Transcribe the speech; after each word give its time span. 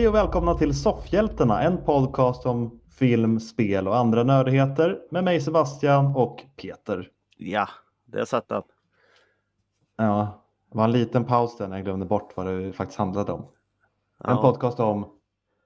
Hej 0.00 0.08
och 0.08 0.14
välkomna 0.14 0.54
till 0.54 0.74
Soffhjältarna, 0.74 1.62
en 1.62 1.84
podcast 1.84 2.46
om 2.46 2.80
film, 2.98 3.40
spel 3.40 3.88
och 3.88 3.96
andra 3.96 4.22
nördigheter 4.24 4.98
med 5.10 5.24
mig 5.24 5.40
Sebastian 5.40 6.16
och 6.16 6.42
Peter. 6.56 7.08
Ja, 7.36 7.68
det 8.06 8.26
satt 8.26 8.48
den. 8.48 8.62
Ja, 9.96 10.44
det 10.72 10.78
var 10.78 10.84
en 10.84 10.92
liten 10.92 11.24
paus 11.24 11.56
där 11.56 11.68
när 11.68 11.76
jag 11.76 11.84
glömde 11.84 12.06
bort 12.06 12.32
vad 12.36 12.46
det 12.46 12.72
faktiskt 12.72 12.98
handlade 12.98 13.32
om. 13.32 13.40
En 14.24 14.30
Ja. 14.36 14.42
podcast 14.42 14.80
om, 14.80 15.06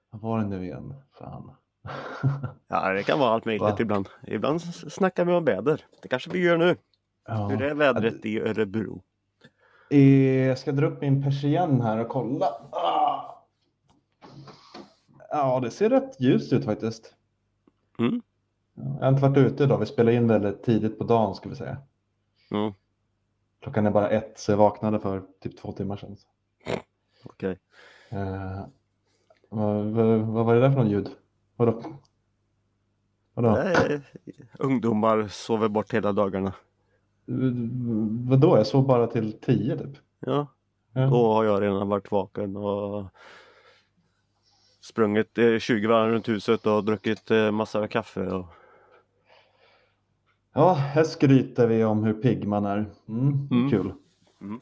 vad 0.09 0.21
var 0.21 0.39
det 0.39 0.45
nu 0.45 0.63
igen? 0.63 0.93
Fan. 1.19 1.51
Ja, 2.67 2.89
det 2.93 3.03
kan 3.03 3.19
vara 3.19 3.29
allt 3.29 3.45
möjligt 3.45 3.61
Va? 3.61 3.75
ibland. 3.79 4.09
Ibland 4.27 4.61
snackar 4.61 5.25
vi 5.25 5.33
om 5.33 5.45
väder. 5.45 5.85
Det 6.01 6.07
kanske 6.07 6.29
vi 6.29 6.39
gör 6.43 6.57
nu. 6.57 6.75
Ja. 7.27 7.47
Hur 7.47 7.61
är 7.61 7.73
vädret 7.73 8.25
i 8.25 8.39
Örebro? 8.39 9.01
Eh, 9.89 10.47
Jag 10.47 10.57
ska 10.57 10.71
dra 10.71 10.87
upp 10.87 11.01
min 11.01 11.23
persienn 11.23 11.81
här 11.81 11.97
och 11.99 12.09
kolla. 12.09 12.45
Ah. 12.71 13.31
Ja, 15.29 15.59
det 15.59 15.71
ser 15.71 15.89
rätt 15.89 16.21
ljust 16.21 16.53
ut 16.53 16.65
faktiskt. 16.65 17.15
Mm. 17.99 18.21
Ja, 18.73 18.83
Jag 18.83 19.01
har 19.05 19.09
inte 19.09 19.21
varit 19.21 19.37
ute 19.37 19.63
idag. 19.63 19.77
Vi 19.79 19.85
spelar 19.85 20.11
in 20.11 20.27
väldigt 20.27 20.63
tidigt 20.63 20.97
på 20.97 21.03
dagen 21.03 21.35
ska 21.35 21.49
vi 21.49 21.55
säga. 21.55 21.77
Mm, 22.51 22.73
Klockan 23.61 23.85
är 23.85 23.91
bara 23.91 24.09
ett 24.09 24.39
så 24.39 24.51
jag 24.51 24.57
vaknade 24.57 24.99
för 24.99 25.23
typ 25.41 25.57
två 25.57 25.71
timmar 25.71 25.97
sedan. 25.97 26.17
Okej. 27.25 27.59
Eh, 28.09 28.65
vad, 29.49 29.85
vad, 29.85 30.19
vad 30.19 30.45
var 30.45 30.55
det 30.55 30.61
där 30.61 30.69
för 30.71 30.77
någon 30.77 30.89
ljud? 30.89 31.09
Vadå? 31.55 31.81
Vadå? 33.33 33.49
Nej, 33.51 34.01
Ungdomar 34.59 35.27
sover 35.27 35.67
bort 35.69 35.93
hela 35.93 36.11
dagarna. 36.11 36.53
Vadå? 38.29 38.57
Jag 38.57 38.67
sov 38.67 38.85
bara 38.87 39.07
till 39.07 39.33
tio 39.39 39.77
typ. 39.77 39.97
Ja, 40.19 40.47
Ja. 40.93 41.05
då 41.07 41.33
har 41.33 41.43
jag 41.43 41.61
redan 41.61 41.87
varit 41.89 42.11
vaken 42.11 42.55
och 42.57 43.05
sprungit 44.85 45.37
eh, 45.37 45.57
20 45.59 45.87
varv 45.87 46.11
runt 46.11 46.29
huset 46.29 46.67
och 46.67 46.83
druckit 46.83 47.31
eh, 47.31 47.51
massor 47.51 47.83
av 47.83 47.87
kaffe. 47.87 48.27
Och... 48.27 48.45
Ja, 50.53 50.73
här 50.73 51.03
skryter 51.03 51.67
vi 51.67 51.83
om 51.83 52.03
hur 52.03 52.13
pigg 52.13 52.47
man 52.47 52.65
är. 52.65 52.85
Mm, 53.09 53.47
Mm. 53.51 53.69
Kul. 53.69 53.93
Mm. 54.41 54.59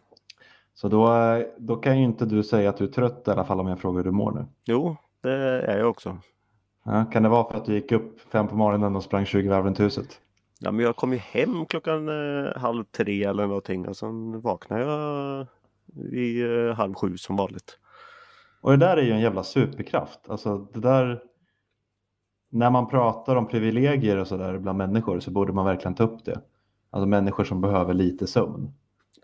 Så 0.73 0.87
då, 0.87 1.13
eh, 1.13 1.45
då 1.57 1.75
kan 1.75 1.97
ju 1.97 2.03
inte 2.03 2.25
du 2.25 2.43
säga 2.43 2.69
att 2.69 2.77
du 2.77 2.83
är 2.83 2.91
trött 2.91 3.23
i 3.27 3.31
alla 3.31 3.45
fall 3.45 3.59
om 3.59 3.67
jag 3.67 3.79
frågar 3.79 3.97
hur 3.97 4.03
du 4.03 4.11
mår 4.11 4.31
nu. 4.31 4.45
Jo, 4.65 4.95
det 5.21 5.33
är 5.67 5.77
jag 5.77 5.89
också. 5.89 6.17
Ja, 6.83 7.05
kan 7.05 7.23
det 7.23 7.29
vara 7.29 7.51
för 7.51 7.57
att 7.57 7.65
du 7.65 7.73
gick 7.73 7.91
upp 7.91 8.21
fem 8.31 8.47
på 8.47 8.55
morgonen 8.55 8.95
och 8.95 9.03
sprang 9.03 9.25
20 9.25 9.49
varv 9.49 9.65
runt 9.65 9.79
huset? 9.79 10.19
Ja, 10.59 10.71
men 10.71 10.85
jag 10.85 10.95
kom 10.95 11.13
ju 11.13 11.17
hem 11.17 11.65
klockan 11.65 12.09
eh, 12.09 12.57
halv 12.57 12.83
tre 12.83 13.23
eller 13.23 13.47
någonting 13.47 13.87
och 13.87 13.97
sen 13.97 14.41
vaknade 14.41 14.81
jag 14.81 15.47
vid 15.85 16.67
eh, 16.67 16.75
halv 16.75 16.93
sju 16.93 17.17
som 17.17 17.35
vanligt. 17.35 17.79
Och 18.63 18.71
det 18.71 18.77
där 18.77 18.97
är 18.97 19.01
ju 19.01 19.11
en 19.11 19.19
jävla 19.19 19.43
superkraft. 19.43 20.29
Alltså 20.29 20.57
det 20.57 20.79
där, 20.79 21.23
när 22.49 22.69
man 22.69 22.87
pratar 22.87 23.35
om 23.35 23.47
privilegier 23.47 24.17
och 24.17 24.27
sådär 24.27 24.57
bland 24.57 24.77
människor 24.77 25.19
så 25.19 25.31
borde 25.31 25.53
man 25.53 25.65
verkligen 25.65 25.95
ta 25.95 26.03
upp 26.03 26.25
det. 26.25 26.41
Alltså 26.89 27.07
människor 27.07 27.43
som 27.43 27.61
behöver 27.61 27.93
lite 27.93 28.27
sömn. 28.27 28.73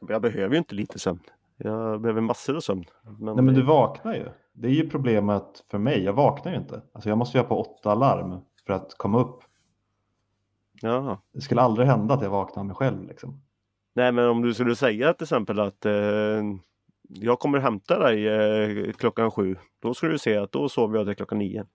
Jag 0.07 0.21
behöver 0.21 0.53
ju 0.53 0.57
inte 0.57 0.75
lite 0.75 0.99
sömn. 0.99 1.19
Jag 1.57 2.01
behöver 2.01 2.21
massor 2.21 2.55
av 2.55 2.59
sömn. 2.59 2.83
Men, 3.19 3.35
Nej 3.35 3.45
men 3.45 3.53
du 3.53 3.61
vaknar 3.61 4.13
ju. 4.13 4.25
Det 4.53 4.67
är 4.67 4.71
ju 4.71 4.89
problemet 4.89 5.65
för 5.71 5.77
mig. 5.77 6.03
Jag 6.03 6.13
vaknar 6.13 6.51
ju 6.51 6.57
inte. 6.57 6.81
Alltså 6.93 7.09
jag 7.09 7.17
måste 7.17 7.37
ju 7.37 7.41
ha 7.41 7.47
på 7.47 7.61
åtta 7.61 7.95
larm 7.95 8.39
för 8.65 8.73
att 8.73 8.93
komma 8.97 9.19
upp. 9.19 9.43
Jaha. 10.81 11.17
Det 11.33 11.41
skulle 11.41 11.61
aldrig 11.61 11.87
hända 11.87 12.13
att 12.13 12.21
jag 12.21 12.29
vaknar 12.29 12.63
mig 12.63 12.75
själv 12.75 13.07
liksom. 13.07 13.41
Nej 13.93 14.11
men 14.11 14.29
om 14.29 14.41
du 14.41 14.53
skulle 14.53 14.75
säga 14.75 15.13
till 15.13 15.25
exempel 15.25 15.59
att 15.59 15.85
eh, 15.85 16.43
jag 17.09 17.39
kommer 17.39 17.59
hämta 17.59 17.99
dig 17.99 18.27
eh, 18.27 18.93
klockan 18.93 19.31
sju. 19.31 19.55
Då 19.81 19.93
skulle 19.93 20.11
du 20.11 20.17
se 20.19 20.37
att 20.37 20.51
då 20.51 20.69
sover 20.69 20.97
jag 20.97 21.07
till 21.07 21.15
klockan 21.15 21.37
nio. 21.37 21.65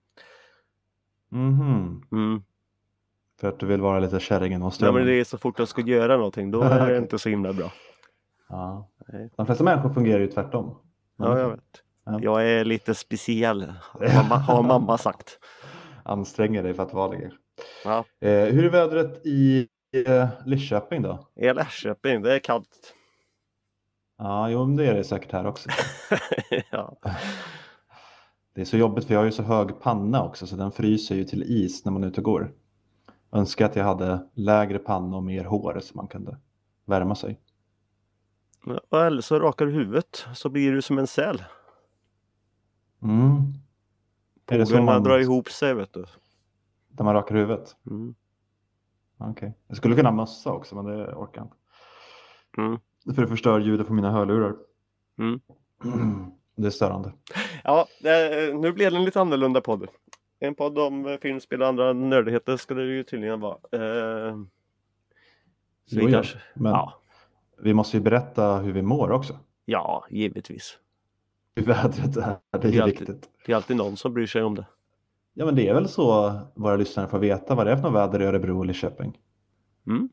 Mhm. 1.31 2.03
Mm. 2.11 2.41
För 3.39 3.47
att 3.49 3.59
du 3.59 3.65
vill 3.65 3.81
vara 3.81 3.99
lite 3.99 4.19
kärringen 4.19 4.61
och 4.61 4.67
Ja, 4.67 4.71
strömmen. 4.71 4.95
men 4.95 5.05
det 5.07 5.13
är 5.19 5.23
så 5.23 5.37
fort 5.37 5.59
jag 5.59 5.67
ska 5.67 5.81
göra 5.81 6.17
någonting. 6.17 6.51
Då 6.51 6.61
är 6.63 6.91
det 6.91 6.97
inte 6.97 7.19
så 7.19 7.29
himla 7.29 7.53
bra. 7.53 7.71
ja. 8.49 8.89
Nej. 9.07 9.29
De 9.37 9.45
flesta 9.45 9.63
människor 9.63 9.89
fungerar 9.93 10.19
ju 10.19 10.27
tvärtom. 10.27 10.77
Ja, 11.17 11.39
jag 11.39 11.49
vet. 11.49 11.59
Ja. 12.05 12.19
Jag 12.21 12.49
är 12.49 12.65
lite 12.65 12.95
speciell. 12.95 13.61
Har 13.91 14.23
mamma, 14.23 14.35
har 14.35 14.63
mamma 14.63 14.97
sagt. 14.97 15.39
Anstränger 16.03 16.63
dig 16.63 16.73
för 16.73 16.83
att 16.83 16.93
vara 16.93 17.11
det. 17.11 17.31
Ja. 17.83 18.05
Eh, 18.21 18.45
hur 18.45 18.65
är 18.65 18.69
vädret 18.69 19.25
i 19.25 19.67
eh, 20.07 20.27
Lidköping 20.45 21.01
då? 21.01 21.27
I 21.35 21.53
Lärsköping, 21.53 22.21
det 22.21 22.33
är 22.35 22.39
kallt. 22.39 22.93
Ja, 24.17 24.49
jo, 24.49 24.65
det 24.65 24.85
är 24.85 24.93
det 24.93 25.03
säkert 25.03 25.31
här 25.31 25.45
också. 25.45 25.69
ja. 26.71 26.97
Det 28.53 28.61
är 28.61 28.65
så 28.65 28.77
jobbigt 28.77 29.05
för 29.05 29.13
jag 29.13 29.21
har 29.21 29.25
ju 29.25 29.31
så 29.31 29.43
hög 29.43 29.79
panna 29.81 30.23
också 30.23 30.47
så 30.47 30.55
den 30.55 30.71
fryser 30.71 31.15
ju 31.15 31.23
till 31.23 31.43
is 31.43 31.85
när 31.85 31.91
man 31.91 32.03
är 32.03 32.07
ute 32.07 32.21
och 32.21 32.25
går. 32.25 32.53
Önskar 33.31 33.65
att 33.65 33.75
jag 33.75 33.83
hade 33.83 34.29
lägre 34.33 34.79
panna 34.79 35.17
och 35.17 35.23
mer 35.23 35.45
hår 35.45 35.79
så 35.83 35.97
man 35.97 36.07
kunde 36.07 36.37
värma 36.85 37.15
sig. 37.15 37.39
Eller 38.91 39.21
så 39.21 39.39
rakar 39.39 39.65
du 39.65 39.71
huvudet 39.71 40.25
så 40.33 40.49
blir 40.49 40.71
du 40.71 40.81
som 40.81 40.99
en 40.99 41.07
säl. 41.07 41.43
Mm. 43.03 43.53
Pågarna 44.45 44.85
man, 44.85 45.03
drar 45.03 45.19
ihop 45.19 45.49
sig 45.49 45.73
vet 45.73 45.93
du. 45.93 46.05
där 46.87 47.03
man 47.03 47.13
rakar 47.13 47.35
huvudet? 47.35 47.75
Mm. 47.85 48.15
Okej. 49.17 49.57
Jag 49.67 49.77
skulle 49.77 49.95
kunna 49.95 50.09
ha 50.09 50.15
mössa 50.15 50.51
också 50.51 50.75
men 50.75 50.85
det 50.85 51.13
orkar 51.13 51.41
jag 51.41 51.45
inte. 51.45 51.57
Mm. 52.57 52.79
För 53.15 53.21
det 53.21 53.27
förstör 53.27 53.59
ljudet 53.59 53.87
på 53.87 53.93
mina 53.93 54.11
hörlurar. 54.11 54.55
Mm. 55.19 55.39
Det 56.57 56.65
är 56.67 56.71
störande. 56.71 57.13
Ja, 57.63 57.87
eh, 58.03 58.55
nu 58.59 58.71
blev 58.71 58.91
det 58.91 58.97
en 58.97 59.05
lite 59.05 59.21
annorlunda 59.21 59.61
podd. 59.61 59.87
En 60.39 60.55
podd 60.55 60.79
om 60.79 61.05
eh, 61.05 61.17
film, 61.17 61.39
spel 61.39 61.61
och 61.61 61.67
andra 61.67 61.93
nördigheter 61.93 62.57
skulle 62.57 62.81
det 62.81 62.93
ju 62.93 63.03
tydligen 63.03 63.39
vara. 63.39 63.57
Eh, 63.71 64.35
så 65.85 65.99
Jo, 65.99 66.07
kanske, 66.11 66.37
Men 66.53 66.71
ja, 66.71 66.93
vi 67.61 67.73
måste 67.73 67.97
ju 67.97 68.03
berätta 68.03 68.57
hur 68.57 68.71
vi 68.71 68.81
mår 68.81 69.11
också. 69.11 69.39
ja, 69.65 70.05
givetvis. 70.09 70.77
Hur 71.55 71.65
vädret 71.65 72.17
är. 72.17 72.37
Det 72.51 72.67
är 72.67 72.71
Det 72.71 72.77
är 72.77 72.81
alltid- 72.81 72.99
viktigt. 72.99 73.29
Det 73.45 73.51
är 73.51 73.55
alltid 73.55 73.77
någon 73.77 73.97
som 73.97 74.13
bryr 74.13 74.27
sig 74.27 74.43
om 74.43 74.55
det. 74.55 74.65
Ja 75.33 75.45
men 75.45 75.55
det 75.55 75.67
är 75.67 75.73
väl 75.73 75.87
så 75.87 76.39
våra 76.55 76.75
lyssnare 76.75 77.07
får 77.07 77.19
veta 77.19 77.55
vad 77.55 77.65
det 77.67 77.71
är 77.71 77.75
för 77.75 77.83
något 77.83 77.93
väder 77.93 78.21
i 78.21 78.25
Örebro 78.25 78.63
eller 78.63 78.73
Köping. 78.73 79.17
Mm. 79.87 80.09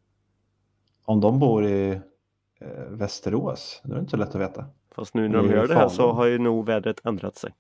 Om 1.05 1.21
de 1.21 1.39
bor 1.39 1.67
i 1.67 2.01
Västerås, 2.89 3.81
då 3.84 3.91
är 3.91 3.95
det 3.95 4.00
inte 4.00 4.11
så 4.11 4.17
lätt 4.17 4.34
att 4.34 4.41
veta. 4.41 4.65
Fast 4.95 5.15
nu 5.15 5.28
när 5.28 5.43
Det 5.43 5.49
de 5.49 5.55
hör 5.55 5.67
det 5.67 5.75
här 5.75 5.89
så 5.89 6.12
har 6.12 6.27
ju 6.27 6.39
nog 6.39 6.67
vädret 6.67 7.06
ändrat 7.06 7.37
sig. 7.37 7.55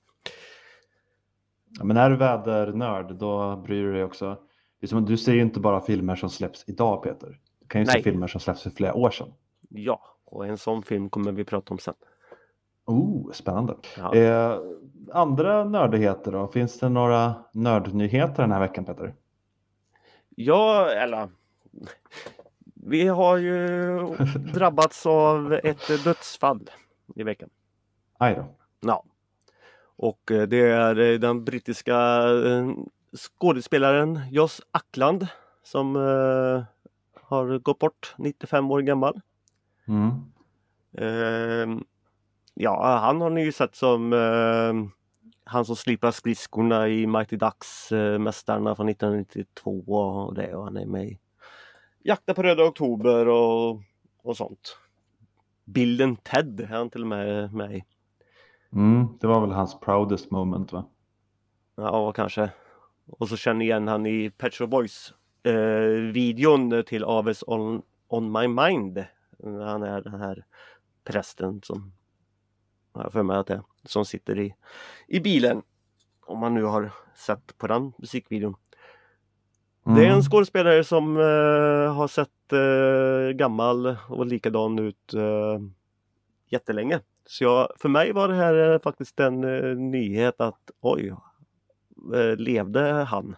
Ja, 1.78 1.84
men 1.84 1.96
är 1.96 2.10
du 2.10 2.16
vädernörd 2.16 3.14
då 3.14 3.56
bryr 3.56 3.84
du 3.84 3.92
dig 3.92 4.04
också. 4.04 4.38
Det 4.80 5.00
du 5.00 5.16
ser 5.16 5.32
ju 5.32 5.40
inte 5.40 5.60
bara 5.60 5.80
filmer 5.80 6.16
som 6.16 6.30
släpps 6.30 6.64
idag 6.66 7.02
Peter. 7.02 7.40
Du 7.60 7.66
kan 7.66 7.80
ju 7.80 7.86
se 7.86 7.92
Nej. 7.92 8.02
filmer 8.02 8.26
som 8.26 8.40
släpps 8.40 8.62
för 8.62 8.70
flera 8.70 8.94
år 8.94 9.10
sedan. 9.10 9.28
Ja, 9.68 10.00
och 10.24 10.46
en 10.46 10.58
sån 10.58 10.82
film 10.82 11.10
kommer 11.10 11.32
vi 11.32 11.44
prata 11.44 11.74
om 11.74 11.78
sen. 11.78 11.94
Oh, 12.84 13.32
spännande. 13.32 13.76
Ja. 13.96 14.14
Eh, 14.14 14.58
andra 15.12 15.64
nördigheter 15.64 16.32
då? 16.32 16.48
Finns 16.48 16.78
det 16.78 16.88
några 16.88 17.34
nördnyheter 17.52 18.42
den 18.42 18.52
här 18.52 18.60
veckan 18.60 18.84
Peter? 18.84 19.14
Ja, 20.28 20.90
eller 20.90 21.28
vi 22.82 23.08
har 23.08 23.36
ju 23.36 23.98
drabbats 24.54 25.06
av 25.06 25.52
ett 25.52 26.04
dödsfall 26.04 26.70
i 27.14 27.22
veckan. 27.22 27.48
Aj 28.18 28.34
då. 28.34 28.44
Ja. 28.80 29.04
Och 29.96 30.30
eh, 30.30 30.48
det 30.48 30.70
är 30.70 30.98
eh, 30.98 31.18
den 31.18 31.44
brittiska 31.44 31.96
eh, 32.46 32.70
skådespelaren 33.16 34.20
Joss 34.30 34.60
Ackland 34.70 35.26
som 35.64 35.94
har 37.22 37.58
gått 37.58 37.78
bort, 37.78 38.14
95 38.18 38.70
år 38.70 38.80
gammal. 38.80 39.20
Mm. 39.88 41.84
Ja, 42.54 42.98
han 42.98 43.20
har 43.20 43.30
ni 43.30 43.44
ju 43.44 43.52
sett 43.52 43.76
som 43.76 44.12
han 45.44 45.64
som 45.64 45.76
slipar 45.76 46.10
skridskorna 46.10 46.88
i 46.88 47.06
Mighty 47.06 47.36
Ducks, 47.36 47.90
Mästarna 48.18 48.74
från 48.74 48.88
1992 48.88 49.84
och 49.86 50.34
det 50.34 50.54
och 50.54 50.64
han 50.64 50.76
är 50.76 50.86
med 50.86 51.06
i 51.06 51.18
Jakten 52.04 52.34
på 52.34 52.42
Röda 52.42 52.64
Oktober 52.64 53.28
och, 53.28 53.80
och 54.22 54.36
sånt. 54.36 54.78
Bilden 55.64 56.16
Ted 56.16 56.60
är 56.60 56.66
han 56.66 56.90
till 56.90 57.00
och 57.00 57.06
med 57.06 57.54
med 57.54 57.76
i. 57.76 57.84
Mm, 58.72 59.18
det 59.20 59.26
var 59.26 59.40
väl 59.40 59.50
hans 59.50 59.80
proudest 59.80 60.30
moment 60.30 60.72
va? 60.72 60.84
Ja, 61.76 62.12
kanske. 62.12 62.50
Och 63.06 63.28
så 63.28 63.36
känner 63.36 63.64
igen 63.64 63.88
han 63.88 64.06
i 64.06 64.30
Pet 64.30 64.54
Shop 64.54 64.66
Boys 64.66 65.14
eh, 65.42 66.12
videon 66.12 66.84
till 66.86 67.04
Aves 67.04 67.44
on, 67.46 67.82
on 68.08 68.32
My 68.32 68.48
Mind. 68.48 69.04
Han 69.42 69.82
är 69.82 70.00
den 70.00 70.20
här 70.20 70.44
prästen 71.04 71.60
som 71.62 71.92
jag 72.94 73.12
för 73.12 73.22
mig 73.22 73.36
att 73.36 73.46
det 73.46 73.54
är, 73.54 73.62
som 73.84 74.04
sitter 74.04 74.38
i, 74.38 74.54
i 75.08 75.20
bilen. 75.20 75.62
Om 76.20 76.38
man 76.38 76.54
nu 76.54 76.62
har 76.62 76.90
sett 77.14 77.58
på 77.58 77.66
den 77.66 77.92
musikvideon. 77.98 78.56
Mm. 79.86 79.98
Det 79.98 80.06
är 80.06 80.10
en 80.10 80.22
skådespelare 80.22 80.84
som 80.84 81.16
eh, 81.16 81.94
har 81.94 82.08
sett 82.08 82.52
eh, 82.52 83.36
gammal 83.36 83.96
och 84.08 84.26
likadan 84.26 84.78
ut 84.78 85.14
eh, 85.14 85.60
jättelänge. 86.50 87.00
Så 87.26 87.44
jag, 87.44 87.68
för 87.78 87.88
mig 87.88 88.12
var 88.12 88.28
det 88.28 88.34
här 88.34 88.72
eh, 88.72 88.78
faktiskt 88.80 89.20
en 89.20 89.44
eh, 89.44 89.76
nyhet 89.76 90.40
att 90.40 90.70
oj, 90.80 91.14
eh, 92.14 92.36
levde 92.36 92.80
han? 92.92 93.36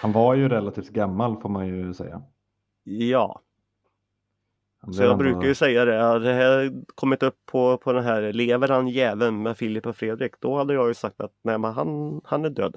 Han 0.00 0.12
var 0.12 0.34
ju 0.34 0.48
relativt 0.48 0.88
gammal 0.90 1.40
får 1.40 1.48
man 1.48 1.66
ju 1.68 1.94
säga. 1.94 2.22
Ja, 2.84 3.40
så 4.92 5.02
jag 5.02 5.12
ändå- 5.12 5.16
brukar 5.24 5.48
ju 5.48 5.54
säga 5.54 5.84
det. 5.84 6.18
Det 6.18 6.32
här 6.32 6.72
kommit 6.94 7.22
upp 7.22 7.36
på, 7.46 7.76
på 7.78 7.92
den 7.92 8.04
här 8.04 8.32
Lever 8.32 8.68
han 8.68 8.88
jäveln 8.88 9.42
med 9.42 9.56
Filip 9.56 9.86
och 9.86 9.96
Fredrik? 9.96 10.32
Då 10.40 10.56
hade 10.56 10.74
jag 10.74 10.88
ju 10.88 10.94
sagt 10.94 11.20
att 11.20 11.32
nej 11.42 11.58
men 11.58 11.72
han, 11.72 12.20
han 12.24 12.44
är 12.44 12.50
död. 12.50 12.76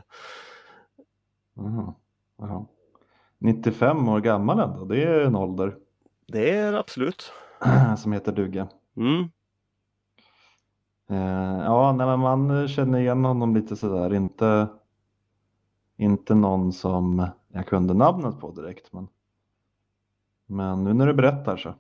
Jaha. 2.38 2.66
95 3.38 4.10
år 4.10 4.20
gammal 4.20 4.60
ändå, 4.60 4.86
det 4.86 5.04
är 5.04 5.22
en 5.22 5.36
ålder 5.36 5.78
Det 6.28 6.50
är 6.50 6.74
absolut. 6.74 7.32
som 7.98 8.12
heter 8.12 8.32
duga. 8.32 8.68
Mm. 8.98 9.22
Eh, 11.10 11.64
ja, 11.64 11.92
nej, 11.98 12.08
men 12.08 12.20
man 12.20 12.68
känner 12.68 13.00
igen 13.00 13.26
honom 13.26 13.56
lite 13.56 13.76
sådär, 13.76 14.14
inte, 14.14 14.68
inte 15.98 16.36
någon 16.36 16.74
som 16.74 17.28
jag 17.48 17.68
kunde 17.68 17.94
namnet 17.94 18.40
på 18.40 18.52
direkt. 18.52 18.94
Men, 18.94 19.08
men 20.46 20.84
nu 20.84 20.94
när 20.94 21.08
du 21.08 21.14
berättar 21.14 21.58
så. 21.58 21.74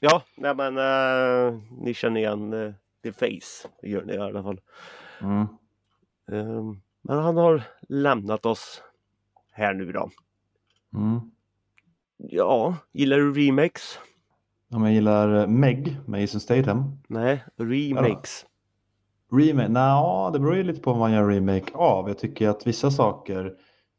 Ja, 0.00 0.22
nej 0.36 0.54
men 0.54 0.78
eh, 0.78 1.60
ni 1.70 1.94
känner 1.94 2.20
igen 2.20 2.52
uh, 2.52 2.74
The 3.02 3.12
Face. 3.12 3.68
Det 3.80 3.88
gör 3.88 4.04
ni 4.04 4.12
i 4.12 4.18
alla 4.18 4.42
fall. 4.42 4.60
Mm. 5.20 5.46
Eh, 6.32 6.62
men 7.02 7.18
han 7.18 7.36
har 7.36 7.62
lämnat 7.88 8.46
oss 8.46 8.82
här 9.52 9.74
nu 9.74 9.92
då. 9.92 10.10
Mm. 10.94 11.20
Ja, 12.16 12.76
gillar 12.92 13.16
du 13.16 13.32
remakes? 13.32 13.98
Om 14.70 14.84
jag 14.84 14.92
gillar 14.92 15.46
Meg 15.46 15.96
med 16.06 16.20
Jason 16.20 16.40
Statham. 16.40 16.98
Nej, 17.08 17.44
remakes. 17.56 18.46
Remake? 19.32 19.68
Nja, 19.68 20.30
det 20.32 20.38
beror 20.38 20.56
ju 20.56 20.62
lite 20.62 20.80
på 20.80 20.90
vad 20.90 20.98
man 20.98 21.12
gör 21.12 21.28
remake 21.28 21.72
av. 21.74 22.08
Jag 22.08 22.18
tycker 22.18 22.48
att 22.48 22.66
vissa 22.66 22.90
saker 22.90 23.54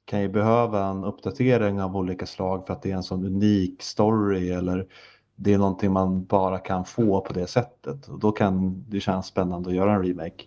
kan 0.06 0.22
ju 0.22 0.30
behöva 0.30 0.86
en 0.86 1.04
uppdatering 1.04 1.82
av 1.82 1.98
olika 1.98 2.26
slag 2.26 2.68
för 2.68 2.74
att 2.74 2.82
det 2.82 2.92
är 2.92 2.96
en 2.96 3.04
sån 3.04 3.26
unik 3.26 3.82
story 3.82 4.52
eller 4.52 4.88
det 5.36 5.54
är 5.54 5.58
någonting 5.58 5.92
man 5.92 6.26
bara 6.26 6.58
kan 6.58 6.86
få 6.86 7.22
på 7.22 7.34
det 7.34 7.48
sättet. 7.48 8.08
Och 8.08 8.20
då 8.20 8.32
kan 8.32 8.84
det 8.90 9.00
kännas 9.00 9.28
spännande 9.28 9.70
att 9.70 9.76
göra 9.76 9.94
en 9.94 10.04
remake 10.04 10.44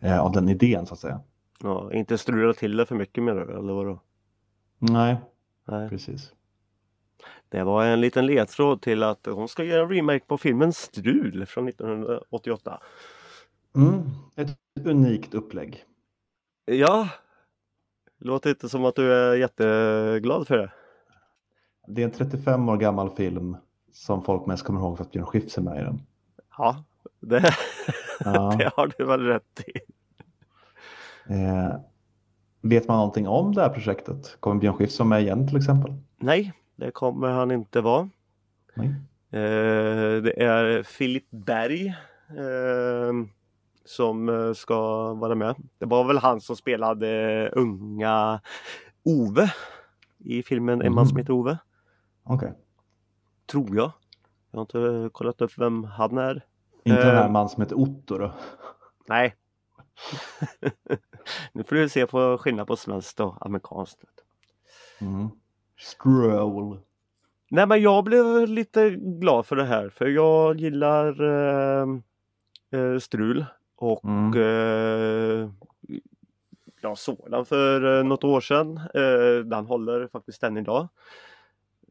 eh, 0.00 0.20
av 0.20 0.32
den 0.32 0.48
idén 0.48 0.86
så 0.86 0.94
att 0.94 1.00
säga. 1.00 1.20
Ja, 1.62 1.92
inte 1.92 2.18
strula 2.18 2.52
till 2.52 2.76
det 2.76 2.86
för 2.86 2.94
mycket 2.94 3.22
menar 3.24 3.44
du, 3.46 3.52
eller 3.58 3.72
vadå? 3.72 4.00
Nej, 4.78 5.16
Nej. 5.64 5.88
precis. 5.88 6.32
Det 7.48 7.64
var 7.64 7.84
en 7.84 8.00
liten 8.00 8.26
ledtråd 8.26 8.82
till 8.82 9.02
att 9.02 9.26
hon 9.26 9.48
ska 9.48 9.64
göra 9.64 9.82
en 9.82 9.88
remake 9.88 10.24
på 10.26 10.38
filmen 10.38 10.72
Strul 10.72 11.46
från 11.46 11.68
1988. 11.68 12.80
Mm. 13.76 14.02
Ett 14.36 14.58
unikt 14.84 15.34
upplägg. 15.34 15.84
Ja, 16.64 17.08
låter 18.18 18.50
inte 18.50 18.68
som 18.68 18.84
att 18.84 18.96
du 18.96 19.12
är 19.12 19.34
jätteglad 19.34 20.46
för 20.46 20.58
det. 20.58 20.72
Det 21.86 22.02
är 22.02 22.04
en 22.04 22.10
35 22.12 22.68
år 22.68 22.76
gammal 22.76 23.10
film 23.10 23.56
som 23.92 24.24
folk 24.24 24.46
mest 24.46 24.64
kommer 24.64 24.80
ihåg 24.80 24.96
för 24.96 25.04
att 25.04 25.10
Björn 25.10 25.26
Skifs 25.26 25.58
är 25.58 25.62
med 25.62 25.80
i 25.80 25.84
den. 25.84 26.00
Ja, 26.58 26.84
det, 27.20 27.54
Ja. 28.24 28.54
det 28.58 28.70
har 28.76 28.92
du 28.98 29.04
väl 29.04 29.20
rätt 29.20 29.64
i. 29.66 29.72
Eh, 31.28 31.76
vet 32.60 32.88
man 32.88 32.96
någonting 32.96 33.28
om 33.28 33.54
det 33.54 33.60
här 33.62 33.68
projektet? 33.68 34.36
Kommer 34.40 34.60
Björn 34.60 34.74
Skifs 34.74 34.98
vara 34.98 35.08
med 35.08 35.22
igen 35.22 35.48
till 35.48 35.56
exempel? 35.56 35.94
Nej, 36.16 36.52
det 36.76 36.90
kommer 36.90 37.28
han 37.28 37.50
inte 37.50 37.80
vara. 37.80 38.08
Eh, 39.30 40.22
det 40.22 40.42
är 40.44 40.82
Filip 40.82 41.30
Berg 41.30 41.86
eh, 42.28 43.12
som 43.84 44.28
eh, 44.28 44.52
ska 44.52 45.12
vara 45.14 45.34
med. 45.34 45.54
Det 45.78 45.86
var 45.86 46.04
väl 46.04 46.18
han 46.18 46.40
som 46.40 46.56
spelade 46.56 47.50
unga 47.52 48.40
Ove 49.04 49.52
i 50.18 50.42
filmen 50.42 50.82
En 50.82 50.94
man 50.94 51.06
som 51.06 51.14
Mhm. 51.14 51.20
heter 51.22 51.32
Ove. 51.32 51.58
Okej. 52.24 52.52
Tror 53.50 53.76
jag. 53.76 53.90
Jag 54.50 54.58
har 54.58 54.62
inte 54.62 55.10
kollat 55.12 55.40
upp 55.40 55.52
vem 55.58 55.84
han 55.84 56.18
är. 56.18 56.44
Inte 56.84 57.04
den 57.06 57.16
här 57.16 57.24
Eh. 57.24 57.30
man 57.30 57.48
som 57.48 57.62
heter 57.62 57.78
Otto 57.78 58.18
då? 58.18 58.32
Nej. 59.08 59.34
nu 61.52 61.64
får 61.64 61.76
du 61.76 61.88
se 61.88 62.06
på 62.06 62.38
skillnad 62.38 62.66
på 62.66 62.76
svenskt 62.76 63.20
och 63.20 63.46
amerikanskt. 63.46 63.98
Mm. 65.00 65.28
Stroll. 65.78 66.78
Nej 67.50 67.66
men 67.66 67.82
jag 67.82 68.04
blev 68.04 68.48
lite 68.48 68.90
glad 68.90 69.46
för 69.46 69.56
det 69.56 69.64
här 69.64 69.88
för 69.88 70.06
jag 70.06 70.60
gillar 70.60 71.22
eh, 71.22 71.86
eh, 72.80 72.98
strul 72.98 73.44
och 73.76 74.04
Mm. 74.04 74.34
eh, 74.34 75.50
jag 76.80 76.98
såg 76.98 77.30
den 77.30 77.44
för 77.44 77.98
eh, 77.98 78.04
något 78.04 78.24
år 78.24 78.40
sedan. 78.40 78.76
Eh, 78.76 79.44
den 79.44 79.66
håller 79.66 80.08
faktiskt 80.08 80.42
än 80.42 80.56
idag. 80.56 80.88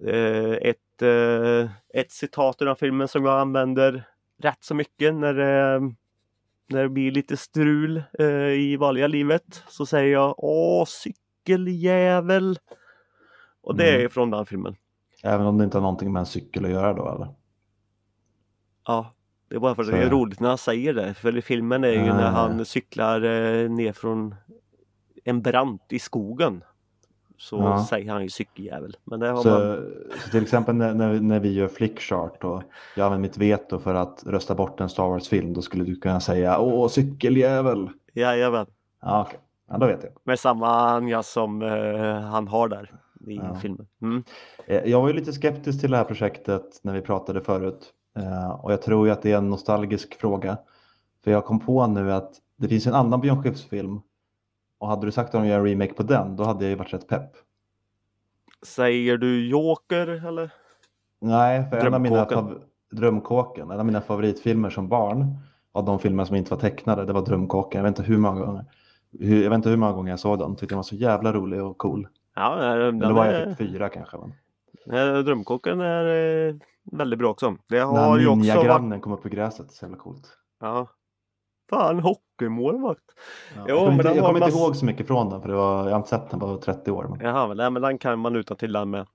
Eh, 0.07 0.51
ett, 0.51 1.01
eh, 1.01 1.69
ett 1.93 2.11
citat 2.11 2.61
i 2.61 2.65
den 2.65 2.75
filmen 2.75 3.07
som 3.07 3.25
jag 3.25 3.39
använder 3.39 4.03
rätt 4.41 4.63
så 4.63 4.75
mycket 4.75 5.13
när 5.13 5.33
det, 5.33 5.93
när 6.73 6.83
det 6.83 6.89
blir 6.89 7.11
lite 7.11 7.37
strul 7.37 8.03
eh, 8.19 8.25
i 8.49 8.77
vanliga 8.79 9.07
livet 9.07 9.63
så 9.67 9.85
säger 9.85 10.13
jag 10.13 10.35
Åh 10.37 10.85
cykeljävel! 10.85 12.59
Och 13.61 13.75
det 13.75 13.89
Mm. 13.93 14.05
är 14.05 14.09
från 14.09 14.29
den 14.31 14.45
filmen. 14.45 14.75
Även 15.23 15.45
om 15.45 15.57
det 15.57 15.63
inte 15.63 15.77
har 15.77 15.81
någonting 15.81 16.13
med 16.13 16.19
en 16.19 16.25
cykel 16.25 16.65
att 16.65 16.71
göra 16.71 16.93
då 16.93 17.09
eller? 17.15 17.27
Ja, 18.87 19.11
det 19.49 19.55
är 19.55 19.59
bara 19.59 19.75
för 19.75 19.81
att 19.81 19.87
Så- 19.89 19.95
det 19.95 20.03
är 20.03 20.09
roligt 20.09 20.39
när 20.39 20.49
han 20.49 20.57
säger 20.57 20.93
det. 20.93 21.13
För 21.13 21.37
i 21.37 21.41
filmen 21.41 21.83
är 21.83 21.89
ju 21.91 21.99
Ah. 22.09 22.17
när 22.17 22.31
han 22.31 22.65
cyklar 22.65 23.21
eh, 23.21 23.69
ner 23.69 23.91
från 23.93 24.35
en 25.23 25.41
brant 25.41 25.85
i 25.89 25.99
skogen. 25.99 26.63
Så 27.43 27.57
Ja. 27.57 27.85
säger 27.89 28.11
han 28.11 28.21
ju 28.23 28.29
cykeljävel. 28.29 28.97
Men 29.03 29.19
det 29.19 29.27
har 29.29 29.43
Så, 29.43 29.49
man... 29.49 29.91
så 30.23 30.29
till 30.29 30.43
exempel 30.43 30.75
när, 30.75 30.93
när, 30.93 31.11
vi- 31.13 31.19
när 31.19 31.39
vi 31.39 31.53
gör 31.53 31.67
flickchart 31.67 32.43
och 32.43 32.63
jag 32.95 33.05
använder 33.05 33.21
mitt 33.27 33.37
veto 33.37 33.79
för 33.79 33.95
att 33.95 34.23
rösta 34.25 34.55
bort 34.55 34.79
en 34.79 34.89
Star 34.89 35.07
Wars-film 35.09 35.53
då 35.53 35.61
skulle 35.61 35.83
du 35.83 35.95
kunna 35.95 36.19
säga 36.19 36.59
Åh, 36.59 36.87
cykeljävel! 36.87 37.89
Jajamän. 38.13 38.65
Ja, 39.01 39.25
okej. 39.27 39.39
Ja, 39.69 39.77
då 39.77 39.85
vet 39.87 40.03
jag. 40.03 40.11
Med 40.23 40.39
samma 40.39 40.99
nyans 40.99 41.31
som 41.31 41.61
eh, 41.61 42.19
han 42.19 42.47
har 42.47 42.67
där 42.67 42.91
i 43.27 43.35
Ja. 43.35 43.55
filmen. 43.55 43.87
Mm. 44.01 44.23
Eh, 44.67 44.83
Jag 44.91 45.01
var 45.01 45.07
ju 45.07 45.13
lite 45.13 45.33
skeptisk 45.33 45.79
till 45.81 45.91
det 45.91 45.97
här 45.97 46.03
projektet 46.03 46.79
när 46.81 46.93
vi 46.93 47.01
pratade 47.01 47.41
förut 47.41 47.93
Eh, 48.17 48.49
och 48.51 48.71
jag 48.71 48.81
tror 48.81 49.07
ju 49.07 49.13
att 49.13 49.21
det 49.21 49.31
är 49.31 49.37
en 49.37 49.49
nostalgisk 49.49 50.19
fråga. 50.19 50.57
För 51.23 51.31
jag 51.31 51.45
kom 51.45 51.59
på 51.59 51.87
nu 51.87 52.13
att 52.13 52.31
det 52.57 52.67
finns 52.67 52.87
en 52.87 52.93
annan 52.93 53.21
Björn 53.21 53.43
Skifs-film 53.43 54.01
och 54.83 54.89
hade 54.89 55.07
du 55.07 55.11
sagt 55.11 55.27
att 55.35 55.41
de 55.41 55.47
gör 55.47 55.59
en 55.59 55.65
remake 55.65 55.93
på 55.93 56.03
den 56.03 56.35
då 56.35 56.43
hade 56.43 56.63
jag 56.63 56.69
ju 56.69 56.75
varit 56.75 56.93
rätt 56.93 57.07
pepp. 57.07 57.31
Säger 58.65 59.17
du 59.17 59.47
Joker 59.47 60.07
eller? 60.27 60.53
Nej, 61.21 61.69
för 61.69 61.77
en 61.77 61.93
av 61.93 62.01
mina 62.01 62.27
Drömkåken. 62.91 63.71
en 63.71 63.79
av 63.79 63.85
mina 63.85 64.01
favoritfilmer 64.01 64.69
som 64.69 64.87
barn 64.87 65.37
av 65.71 65.85
de 65.85 65.99
filmer 65.99 66.25
som 66.25 66.35
inte 66.35 66.51
var 66.51 66.61
tecknade, 66.61 67.05
det 67.05 67.13
var 67.13 67.25
Drömkåken. 67.25 67.79
Jag 67.79 67.83
vet 67.83 67.99
inte 67.99 68.11
hur 68.11 68.17
många 68.17 68.45
gånger. 68.45 68.65
Hur, 69.19 69.43
jag 69.43 69.49
vet 69.49 69.57
inte 69.57 69.69
hur 69.69 69.77
många 69.77 69.91
gånger 69.91 70.09
jag 70.11 70.19
såg 70.19 70.39
den. 70.39 70.55
Tyckte 70.55 70.73
den 70.73 70.77
var 70.77 70.83
så 70.83 70.95
jävla 70.95 71.33
rolig 71.33 71.63
och 71.63 71.77
cool. 71.77 72.07
Ja, 72.35 72.53
eh, 72.53 72.77
Men 72.77 72.99
den 72.99 73.09
då 73.09 73.15
var 73.15 73.25
jag 73.25 73.47
typ 73.47 73.57
fyra 73.57 73.89
kanske. 73.89 74.17
Men. 74.85 75.25
Drömkåken 75.25 75.81
är 75.81 76.05
eh, 76.47 76.55
väldigt 76.91 77.19
bra 77.19 77.29
också. 77.29 77.55
Det 77.67 77.79
När 77.79 77.85
har 77.85 78.19
ju 78.19 78.27
också 78.27 78.39
varit... 78.39 78.55
ninjagrannen 78.55 79.01
kom 79.01 79.13
upp 79.13 79.25
i 79.25 79.29
gräset, 79.29 79.71
så 79.71 79.85
jävla 79.85 79.97
coolt. 79.97 80.37
Ja. 80.59 80.87
Fan, 81.73 81.99
hockeymålvakt. 81.99 83.03
Ja, 83.55 83.65
Jo, 83.69 83.83
men 83.85 83.91
inte, 83.91 84.03
den 84.03 84.15
jag 84.15 84.25
kommer 84.25 84.45
inte 84.47 84.57
ihåg 84.57 84.75
så 84.75 84.85
mycket 84.85 85.07
från 85.07 85.29
den 85.29 85.41
för 85.41 85.49
det 85.49 85.55
var, 85.55 85.83
jag 85.83 85.91
har 85.91 85.97
inte 85.97 86.09
sett 86.09 86.29
den 86.29 86.39
på 86.39 86.57
30 86.57 86.91
år. 86.91 87.07
Men... 87.07 87.19
Jaha, 87.27 87.47
men, 87.47 87.57
nej, 87.57 87.69
men 87.71 87.81
den 87.81 87.97
kan 87.97 88.19
man 88.19 88.35
utan 88.35 88.57
till 88.57 88.73
den 88.73 88.89
med. 88.89 89.07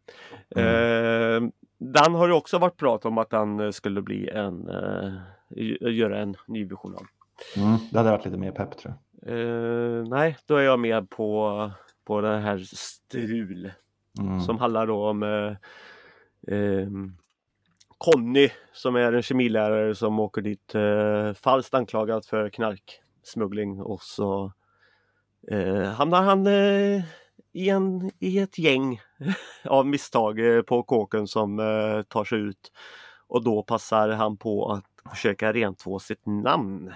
Mm. 0.57 1.45
Eh, 1.45 1.50
den 1.79 2.15
har 2.15 2.27
ju 2.27 2.33
också 2.35 2.59
varit 2.59 2.77
prat 2.77 3.05
om 3.05 3.19
att 3.19 3.31
den 3.31 3.61
eh, 3.61 3.71
skulle 3.71 4.03
bli 4.03 4.29
en, 4.31 4.69
eh, 4.69 5.12
gö- 5.50 5.88
göra 5.88 6.19
en 6.19 6.35
ny 6.47 6.65
version 6.65 6.95
av. 6.95 7.03
Mm, 7.57 7.77
det 7.93 7.99
hade 7.99 8.11
varit 8.11 8.25
lite 8.25 8.37
mer 8.38 8.53
pepp 8.53 8.79
tror 8.79 8.95
jag. 8.95 9.38
Eh, 9.38 10.05
nej, 10.09 10.37
då 10.47 10.57
är 10.57 10.62
jag 10.62 10.81
med 10.81 11.11
på, 11.11 11.71
på 12.05 12.21
det 12.21 12.37
här 12.38 12.59
strul 12.59 13.73
Mm. 14.21 14.41
som 14.41 14.59
handlar 14.59 14.87
då 14.87 15.09
om 15.09 15.23
eh, 15.23 15.53
ehm, 16.57 17.12
Conny 17.99 18.50
som 18.73 18.97
är 18.97 19.12
en 19.12 19.23
kemilärare 19.23 19.95
som 19.95 20.19
åker 20.21 20.43
dit 20.43 20.75
eh, 20.75 21.33
falskt 21.35 21.75
anklagad 21.75 22.25
för 22.25 22.49
knarksmuggling 22.50 23.81
och 23.83 24.02
så 24.02 24.52
eh, 25.50 25.83
hamnar 25.83 26.23
han 26.23 26.47
eh, 26.47 27.02
i, 27.52 27.69
en, 27.69 28.11
i 28.19 28.38
ett 28.38 28.59
gäng 28.59 29.00
av 29.64 29.87
misstag 29.87 30.57
eh, 30.57 30.62
på 30.62 30.83
kåken 30.83 31.26
som 31.26 31.59
eh, 31.59 32.02
tar 32.02 32.25
sig 32.25 32.38
ut 32.38 32.73
och 33.26 33.45
då 33.45 33.62
passar 33.62 34.09
han 34.09 34.37
på 34.37 34.73
att 34.73 34.85
försöka 35.14 35.52
rentvå 35.52 35.99
sitt 35.99 36.26
namn 36.26 36.93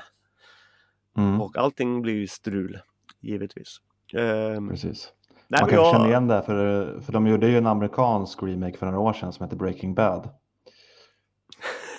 Mm, 1.16 1.40
och 1.40 1.56
allting 1.58 2.02
blir 2.02 2.26
strul 2.26 2.78
givetvis. 3.20 3.76
Ehm, 4.14 4.68
precis. 4.68 5.12
nej, 5.48 5.60
Man 5.60 5.70
kan 5.70 5.78
jag- 5.78 5.92
känna 5.94 6.08
igen 6.08 6.26
det 6.28 6.42
för, 6.42 7.00
för 7.00 7.12
de 7.12 7.26
gjorde 7.26 7.48
ju 7.48 7.58
en 7.58 7.66
amerikansk 7.66 8.42
remake 8.42 8.76
för 8.78 8.86
några 8.86 8.98
år 8.98 9.12
sedan 9.12 9.32
som 9.32 9.44
heter 9.44 9.56
Breaking 9.56 9.94
Bad. 9.94 10.28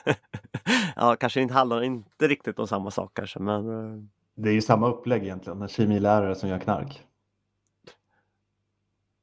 ja, 0.96 1.16
kanske 1.16 1.42
inte 1.42 1.54
handlar 1.54 1.84
inte 1.84 2.28
riktigt 2.28 2.60
om 2.60 2.68
samma 2.68 2.92
sak 2.92 3.12
kanske, 3.14 3.40
men 3.40 3.70
eh, 3.70 4.04
Det 4.36 4.50
är 4.50 4.54
ju 4.54 4.62
samma 4.62 4.88
upplägg 4.88 5.24
egentligen, 5.24 5.62
en 5.62 5.68
kemilärare 5.68 6.36
som 6.36 6.50
gör 6.50 6.60
knark. 6.60 7.02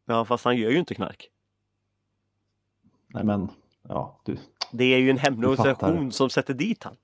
ja, 0.04 0.24
fast 0.24 0.44
han 0.44 0.56
gör 0.56 0.70
ju 0.70 0.78
inte 0.78 0.94
knark. 0.94 1.30
Nej 3.06 3.24
men, 3.24 3.48
ja, 3.88 4.20
du. 4.24 4.38
Det 4.72 4.84
är 4.84 4.98
ju 4.98 5.10
en 5.10 5.16
fattar. 5.16 5.30
hämndorganisation 5.30 6.12
som 6.12 6.30
sätter 6.30 6.54
dit 6.54 6.84
han. 6.84 6.96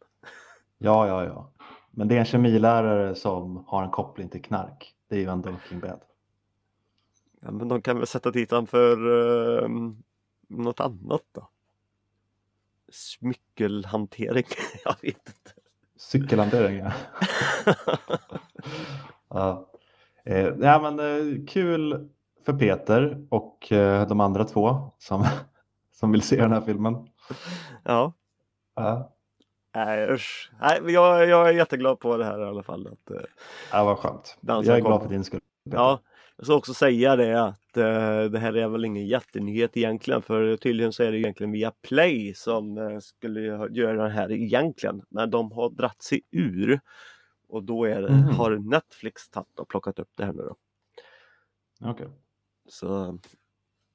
Ja, 0.79 1.07
ja, 1.07 1.25
ja. 1.25 1.51
Men 1.91 2.09
det 2.09 2.15
är 2.15 2.19
en 2.19 2.25
kemilärare 2.25 3.15
som 3.15 3.65
har 3.67 3.83
en 3.83 3.91
koppling 3.91 4.29
till 4.29 4.43
knark. 4.43 4.95
Det 5.09 5.17
är 5.17 5.21
ju 5.21 5.31
ändå 5.31 5.55
King 5.69 5.81
Bad. 5.81 6.01
Ja, 7.41 7.51
men 7.51 7.69
de 7.69 7.83
kan 7.83 7.97
väl 7.97 8.07
sätta 8.07 8.31
dit 8.31 8.51
han 8.51 8.67
för 8.67 9.07
uh, 9.07 9.69
något 10.49 10.81
annat 10.81 11.23
då? 11.33 11.49
Smyckelhantering? 12.97 14.45
Jag 14.85 14.97
vet 15.03 15.29
inte. 15.29 15.51
Cykelhantering, 15.97 16.79
ja. 16.79 16.93
ja. 19.29 19.71
Eh, 20.25 20.49
ja, 20.61 20.81
men, 20.83 20.99
eh, 21.01 21.47
kul 21.47 22.09
för 22.47 22.53
Peter 22.53 23.27
och 23.31 23.73
eh, 23.73 24.09
de 24.09 24.21
andra 24.21 24.45
två 24.45 24.93
som, 24.99 25.27
som 25.93 26.13
vill 26.13 26.23
se 26.23 26.37
den 26.37 26.53
här 26.53 26.61
filmen. 26.61 27.09
Ja, 27.85 28.13
Ja, 28.77 29.13
nej 29.75 30.11
usch. 30.11 30.51
Nej, 30.61 30.81
jag, 30.93 31.29
jag 31.29 31.49
är 31.49 31.53
jätteglad 31.53 32.01
på 32.01 32.17
det 32.17 32.25
här 32.25 32.41
i 32.41 32.45
alla 32.45 32.63
fall. 32.63 32.87
Att, 32.87 33.11
eh, 33.11 33.23
ja, 33.73 33.85
vad 33.85 33.99
skönt. 33.99 34.39
Jag 34.41 34.67
är 34.67 34.81
glad 34.81 35.03
för 35.03 35.09
din 35.09 35.25
skull. 35.25 35.41
Peter. 35.65 35.79
Ja, 35.79 36.01
jag 36.37 36.47
ska 36.47 36.55
också 36.55 36.75
säga 36.75 37.17
det 37.17 37.43
att 37.45 37.77
eh, 37.77 38.25
det 38.25 38.39
här 38.39 38.57
är 38.57 38.69
väl 38.69 38.85
ingen 38.85 39.07
jättenyhet 39.07 39.77
egentligen 39.77 40.23
för 40.23 40.57
tydligen 40.57 40.93
så 40.93 41.03
är 41.03 41.13
det 41.13 41.19
egentligen 41.19 41.53
via 41.53 41.71
Play 41.83 42.35
som 42.35 42.79
eh, 42.79 42.99
skulle 42.99 43.41
gö- 43.41 43.73
göra 43.73 44.03
det 44.05 44.11
här 44.11 44.33
egentligen. 44.33 45.03
Men 45.09 45.31
de 45.31 45.53
har 45.53 45.71
dratt 45.71 46.03
sig 46.03 46.21
ur 46.31 46.81
och 47.49 47.63
då 47.63 47.85
är 47.85 48.03
det, 48.03 48.11
Mhm. 48.13 48.23
har 48.29 48.51
Netflix 48.57 49.29
tagit 49.29 49.59
och 49.59 49.69
plockat 49.69 49.99
upp 49.99 50.11
det 50.17 50.25
här 50.25 50.33
nu 50.33 50.43
då. 50.43 50.57
Okej. 51.91 52.09
Så 52.69 53.19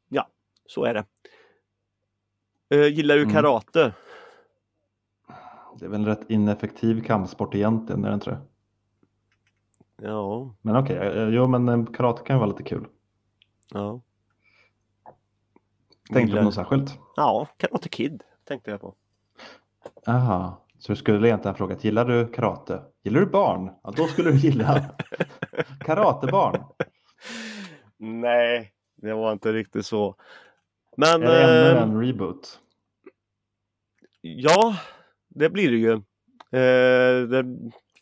ja, 0.09 0.27
så 0.65 0.83
är 0.85 0.93
det. 0.93 1.05
Eh, 2.75 2.87
gillar 2.87 3.15
du 3.15 3.21
Mm. 3.21 3.33
karate? 3.33 3.93
Det 5.79 5.85
är 5.85 5.89
väl 5.89 5.99
en 5.99 6.05
rätt 6.05 6.29
ineffektiv 6.29 7.03
kampsport 7.03 7.55
egentligen, 7.55 8.05
är 8.05 8.09
det 8.09 8.13
inte 8.15 8.29
det? 8.29 8.41
Ja, 10.03 10.55
Men 10.61 10.75
okej, 10.75 10.97
eh, 10.97 11.29
jo 11.29 11.47
men 11.47 11.69
eh, 11.69 11.85
karate 11.85 12.23
kan 12.23 12.35
ju 12.35 12.39
vara 12.39 12.49
lite 12.49 12.63
kul. 12.63 12.87
ja. 13.73 14.01
Tänkte 16.13 16.33
du 16.35 16.37
på 16.39 16.43
något 16.43 16.53
särskilt? 16.53 16.99
Ja, 17.15 17.47
Karate 17.57 17.89
Kid 17.89 18.23
tänkte 18.43 18.71
jag 18.71 18.81
på. 18.81 18.95
Aha, 20.07 20.65
så 20.79 20.91
du 20.91 20.95
skulle 20.95 21.27
egentligen 21.27 21.53
ha 21.53 21.57
frågat, 21.57 21.83
gillar 21.83 22.05
du 22.05 22.27
karate? 22.27 22.81
Gillar 23.03 23.19
du 23.19 23.25
barn? 23.25 23.71
Ja, 23.83 23.93
då 23.97 24.07
skulle 24.07 24.31
du 24.31 24.37
gilla 24.37 24.89
karatebarn. 25.79 26.63
Nej, 27.97 28.73
det 28.95 29.13
var 29.13 29.31
inte 29.31 29.53
riktigt 29.53 29.85
så. 29.85 30.15
Men 30.97 31.23
Är 31.23 31.27
det 31.27 31.43
ännu 31.43 31.77
eh, 31.77 31.81
en 31.83 32.01
reboot? 32.01 32.59
ja, 34.21 34.75
det 35.29 35.49
blir 35.49 35.71
det 35.71 35.77
ju. 35.77 35.91
Eh, 36.61 37.27
det, 37.27 37.45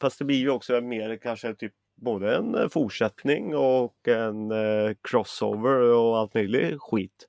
fast 0.02 0.20
det 0.20 0.26
blir 0.26 0.38
ju 0.40 0.50
också 0.50 0.82
mer 0.82 1.18
kanske 1.18 1.54
typ 1.56 1.74
både 2.02 2.36
en 2.36 2.56
eh, 2.56 2.68
fortsättning 2.70 3.56
och 3.56 4.08
en 4.08 4.52
eh, 4.52 4.96
crossover 5.02 5.82
och 5.82 6.18
allt 6.18 6.34
möjligt 6.34 6.82
skit. 6.82 7.28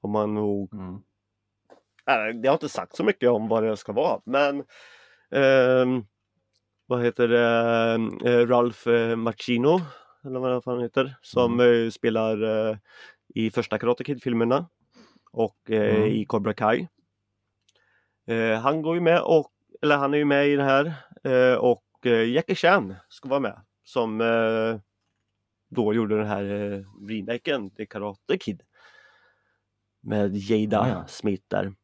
Om 0.00 0.10
man 0.10 0.34
nog 0.34 0.72
Mm. 0.74 1.02
Nej, 2.06 2.34
det 2.34 2.48
har 2.48 2.54
inte 2.54 2.68
sagt 2.68 2.96
så 2.96 3.04
mycket 3.04 3.30
om 3.30 3.48
vad 3.48 3.62
det 3.62 3.76
ska 3.76 3.92
vara, 3.92 4.20
men 4.24 4.64
ehm, 5.30 6.04
vad 6.86 7.02
heter 7.04 7.28
det, 7.28 8.30
Eh, 8.30 8.46
Ralph 8.46 8.88
eh, 8.88 9.16
Macchino, 9.16 9.80
eller 10.24 10.38
vad 10.40 10.64
han 10.66 10.80
heter, 10.80 11.16
som 11.22 11.60
eh, 11.60 11.90
spelar 11.90 12.42
eh, 12.70 12.76
i 13.34 13.50
första 13.50 13.78
Karate 13.78 14.04
Kid-filmerna 14.04 14.66
och 15.32 15.70
eh, 15.70 15.96
Mm. 15.96 16.06
i 16.06 16.24
Cobra 16.24 16.54
Kai. 16.54 16.88
Eh, 18.26 18.60
han 18.60 18.82
går 18.82 18.94
ju 18.94 19.00
med 19.00 19.22
och, 19.22 19.52
eller 19.82 19.96
han 19.96 20.14
är 20.14 20.18
ju 20.18 20.24
med 20.24 20.48
i 20.48 20.56
det 20.56 20.64
här 20.64 20.92
eh, 21.24 21.58
och 21.58 21.84
eh, 22.06 22.28
Jackie 22.32 22.56
Chan 22.56 22.94
ska 23.08 23.28
vara 23.28 23.40
med 23.40 23.60
som 23.90 24.20
eh, 24.20 24.80
då 25.68 25.94
gjorde 25.94 26.16
den 26.18 26.26
här 26.26 26.44
eh, 26.44 26.84
remaken 27.08 27.70
till 27.70 27.88
Karate 27.88 28.38
Kid. 28.38 28.62
Med 30.00 30.36
Jada 30.36 30.80
Ah, 30.80 30.88
ja. 30.88 31.06
Smith 31.06 31.44
där. 31.48 31.74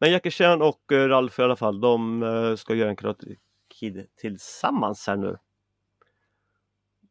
Men 0.00 0.12
Jackie 0.12 0.32
Chan 0.32 0.62
och 0.62 0.92
eh, 0.92 1.08
Ralph 1.08 1.40
i 1.40 1.42
alla 1.42 1.56
fall, 1.56 1.80
de 1.80 2.22
eh, 2.22 2.56
ska 2.56 2.74
göra 2.74 2.90
en 2.90 2.96
Karate 2.96 3.26
Kid 3.68 4.06
tillsammans 4.16 5.06
här 5.06 5.16
nu. 5.16 5.36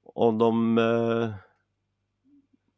Om 0.03 0.38
de 0.38 0.77
eh, 0.77 1.34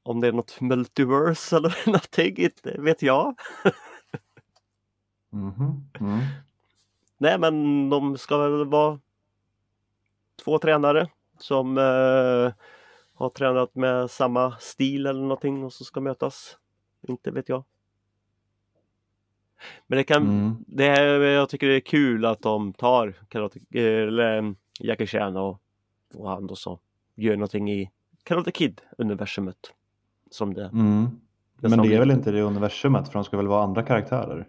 om 0.03 0.21
det 0.21 0.27
är 0.27 0.31
något 0.31 0.61
multiverse 0.61 1.57
eller 1.57 1.77
någonting, 1.87 2.37
inte 2.37 2.81
vet 2.81 3.01
jag. 3.01 3.35
Mhm, 5.29 5.89
mm. 5.99 6.19
Nej 7.17 7.39
men 7.39 7.89
de 7.89 8.17
ska 8.17 8.37
väl 8.37 8.65
vara 8.65 8.99
två 10.43 10.59
tränare 10.59 11.09
som 11.43 11.77
eh, 11.77 12.53
har 13.13 13.29
tränat 13.29 13.75
med 13.75 14.11
samma 14.11 14.57
stil 14.59 15.05
eller 15.05 15.21
någonting 15.21 15.63
och 15.63 15.73
så 15.73 15.83
ska 15.83 16.01
mötas. 16.01 16.57
Inte 17.07 17.31
vet 17.31 17.49
jag. 17.49 17.63
Men 19.87 19.97
det 19.97 20.03
kan, 20.03 20.21
Mm. 20.23 20.55
det 20.67 20.85
är, 20.87 21.19
jag 21.19 21.49
tycker 21.49 21.67
det 21.67 21.75
är 21.75 21.79
kul 21.79 22.25
att 22.25 22.41
de 22.41 22.73
tar 22.73 23.13
Karate, 23.27 23.59
eller 23.73 24.37
eh, 24.37 24.51
Jackie 24.79 25.07
Chan 25.07 25.37
och, 25.37 25.61
och 26.13 26.29
han 26.29 26.47
då 26.47 26.55
så 26.55 26.79
gör 27.15 27.35
någonting 27.35 27.71
i 27.71 27.91
Karate 28.23 28.51
Kid-universumet. 28.51 29.73
Som 30.31 30.53
det 30.53 30.65
Mm. 30.65 31.19
Men 31.55 31.71
som 31.71 31.87
det 31.87 31.95
är 31.95 31.99
väl 31.99 32.11
inte 32.11 32.31
det 32.31 32.41
universumet 32.41 33.07
för 33.07 33.13
de 33.13 33.23
ska 33.23 33.37
väl 33.37 33.47
vara 33.47 33.63
andra 33.63 33.83
karaktärer? 33.83 34.47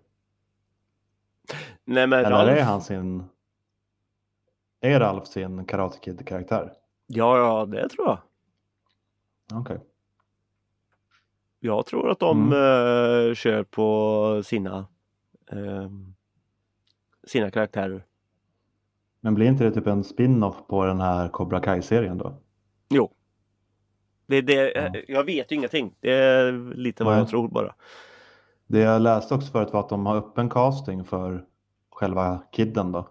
Nej 1.84 2.06
men 2.06 2.18
Eller 2.18 2.30
Ralph, 2.30 2.52
är 2.52 2.62
han 2.62 2.82
sin... 2.82 3.24
Är 4.80 5.00
Ralf 5.00 5.26
sin 5.26 5.64
Karate 5.64 5.98
Kid-karaktär? 5.98 6.72
Ja, 7.06 7.38
ja 7.38 7.66
det 7.66 7.88
tror 7.88 8.06
jag. 8.08 8.18
Okej. 9.60 9.80
Jag 11.60 11.86
tror 11.86 12.10
att 12.10 12.18
de 12.18 12.52
eh, 12.52 13.34
kör 13.34 13.62
på 13.64 14.42
sina 14.44 14.86
eh, 15.50 15.90
sina 17.26 17.50
karaktärer. 17.50 18.04
Men 19.20 19.34
blir 19.34 19.46
inte 19.46 19.64
det 19.64 19.70
typ 19.70 19.86
en 19.86 20.04
spin-off 20.04 20.56
på 20.68 20.84
den 20.84 21.00
här 21.00 21.28
Cobra 21.28 21.60
Kai-serien 21.60 22.18
då? 22.18 22.34
Jo. 22.88 23.10
Det, 24.26 24.40
det, 24.40 24.72
Ja. 24.72 24.80
eh, 24.80 24.92
Jag 25.08 25.24
vet 25.24 25.52
ju 25.52 25.56
ingenting. 25.56 25.94
Det 26.00 26.12
är 26.14 26.52
lite 26.74 27.04
vad 27.04 27.12
Nej. 27.12 27.20
jag 27.20 27.28
tror 27.28 27.48
bara. 27.48 27.74
Det 28.66 28.78
jag 28.78 29.02
läste 29.02 29.34
också 29.34 29.52
förut 29.52 29.72
var 29.72 29.80
att 29.80 29.88
de 29.88 30.06
har 30.06 30.16
öppen 30.16 30.50
casting 30.50 31.04
för 31.04 31.44
själva 31.90 32.42
kidden 32.52 32.92
då. 32.92 33.08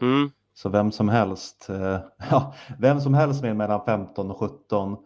Mm. 0.00 0.30
Så 0.56 0.68
vem 0.68 0.92
som 0.92 1.08
helst, 1.08 1.68
eh, 1.70 1.98
ja, 2.30 2.54
vem 2.78 3.00
som 3.00 3.14
helst 3.14 3.42
med 3.42 3.56
mellan 3.56 3.84
15 3.84 4.30
och 4.30 4.38
17 4.38 4.96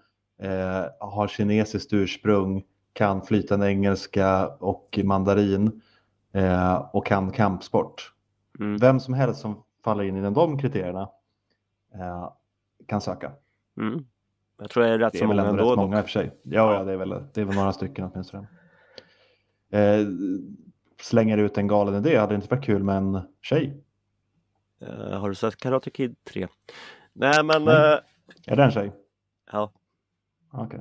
eh, 0.42 0.84
har 1.00 1.28
kinesiskt 1.28 1.92
ursprung, 1.92 2.64
kan 2.92 3.22
flytande 3.22 3.66
engelska 3.68 4.48
och 4.48 5.00
mandarin 5.04 5.82
eh, 6.32 6.74
och 6.92 7.06
kan 7.06 7.30
kampsport. 7.32 8.12
Mm. 8.60 8.76
Vem 8.76 9.00
som 9.00 9.14
helst 9.14 9.40
som 9.40 9.62
faller 9.84 10.04
in 10.04 10.16
i 10.16 10.30
de 10.30 10.58
kriterierna 10.58 11.08
eh, 11.94 12.32
kan 12.86 13.00
söka. 13.00 13.32
Mm. 13.80 14.04
Jag 14.58 14.70
tror 14.70 14.82
det 14.82 14.88
är 14.88 14.98
rätt 14.98 15.12
Det 15.12 15.18
så 15.18 15.24
är 15.24 15.28
väl 15.28 15.36
många 15.36 15.48
ändå 15.48 15.70
rätt 15.70 15.76
många 15.76 15.98
i 15.98 16.00
och 16.00 16.04
för 16.04 16.10
sig. 16.10 16.30
Ja, 16.42 16.74
ja 16.74 16.84
det, 16.84 16.92
är 16.92 16.96
väl, 16.96 17.14
det 17.32 17.40
är 17.40 17.44
väl 17.44 17.56
några 17.56 17.72
stycken 17.72 18.10
åtminstone. 18.12 18.46
Eh, 19.70 20.06
slänger 21.02 21.38
ut 21.38 21.58
en 21.58 21.66
galen 21.66 21.94
idé, 21.94 22.16
hade 22.16 22.32
det 22.32 22.36
inte 22.36 22.54
varit 22.54 22.64
kul 22.64 22.82
med 22.82 22.96
en 22.96 23.20
tjej? 23.42 23.84
Eh, 24.80 25.18
har 25.20 25.28
du 25.28 25.34
sett 25.34 25.56
Karate 25.56 25.90
Kid 25.90 26.16
3? 26.24 26.48
Nej 27.12 27.44
men 27.44 27.64
Nej. 27.64 27.92
eh, 27.92 28.52
Är 28.52 28.56
det 28.56 28.64
en 28.64 28.70
tjej? 28.70 28.92
ja, 29.52 29.72
Okej. 30.52 30.80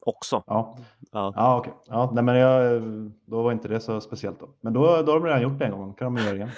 också. 0.00 0.42
Ja, 0.46 0.78
Ja. 1.12 1.32
ja 1.36 1.58
okej. 1.58 1.72
Ja, 1.86 2.10
nej, 2.14 2.24
men 2.24 2.36
jag, 2.36 2.82
då 3.26 3.42
var 3.42 3.52
inte 3.52 3.68
det 3.68 3.80
så 3.80 4.00
speciellt 4.00 4.40
då. 4.40 4.48
Men 4.60 4.72
då, 4.72 4.80
då 4.80 5.12
har 5.12 5.20
de 5.20 5.24
redan 5.24 5.42
gjort 5.42 5.58
det 5.58 5.64
en 5.64 5.70
gång, 5.72 5.94
kan 5.94 6.14
de 6.14 6.22
göra 6.22 6.36
igen. 6.36 6.50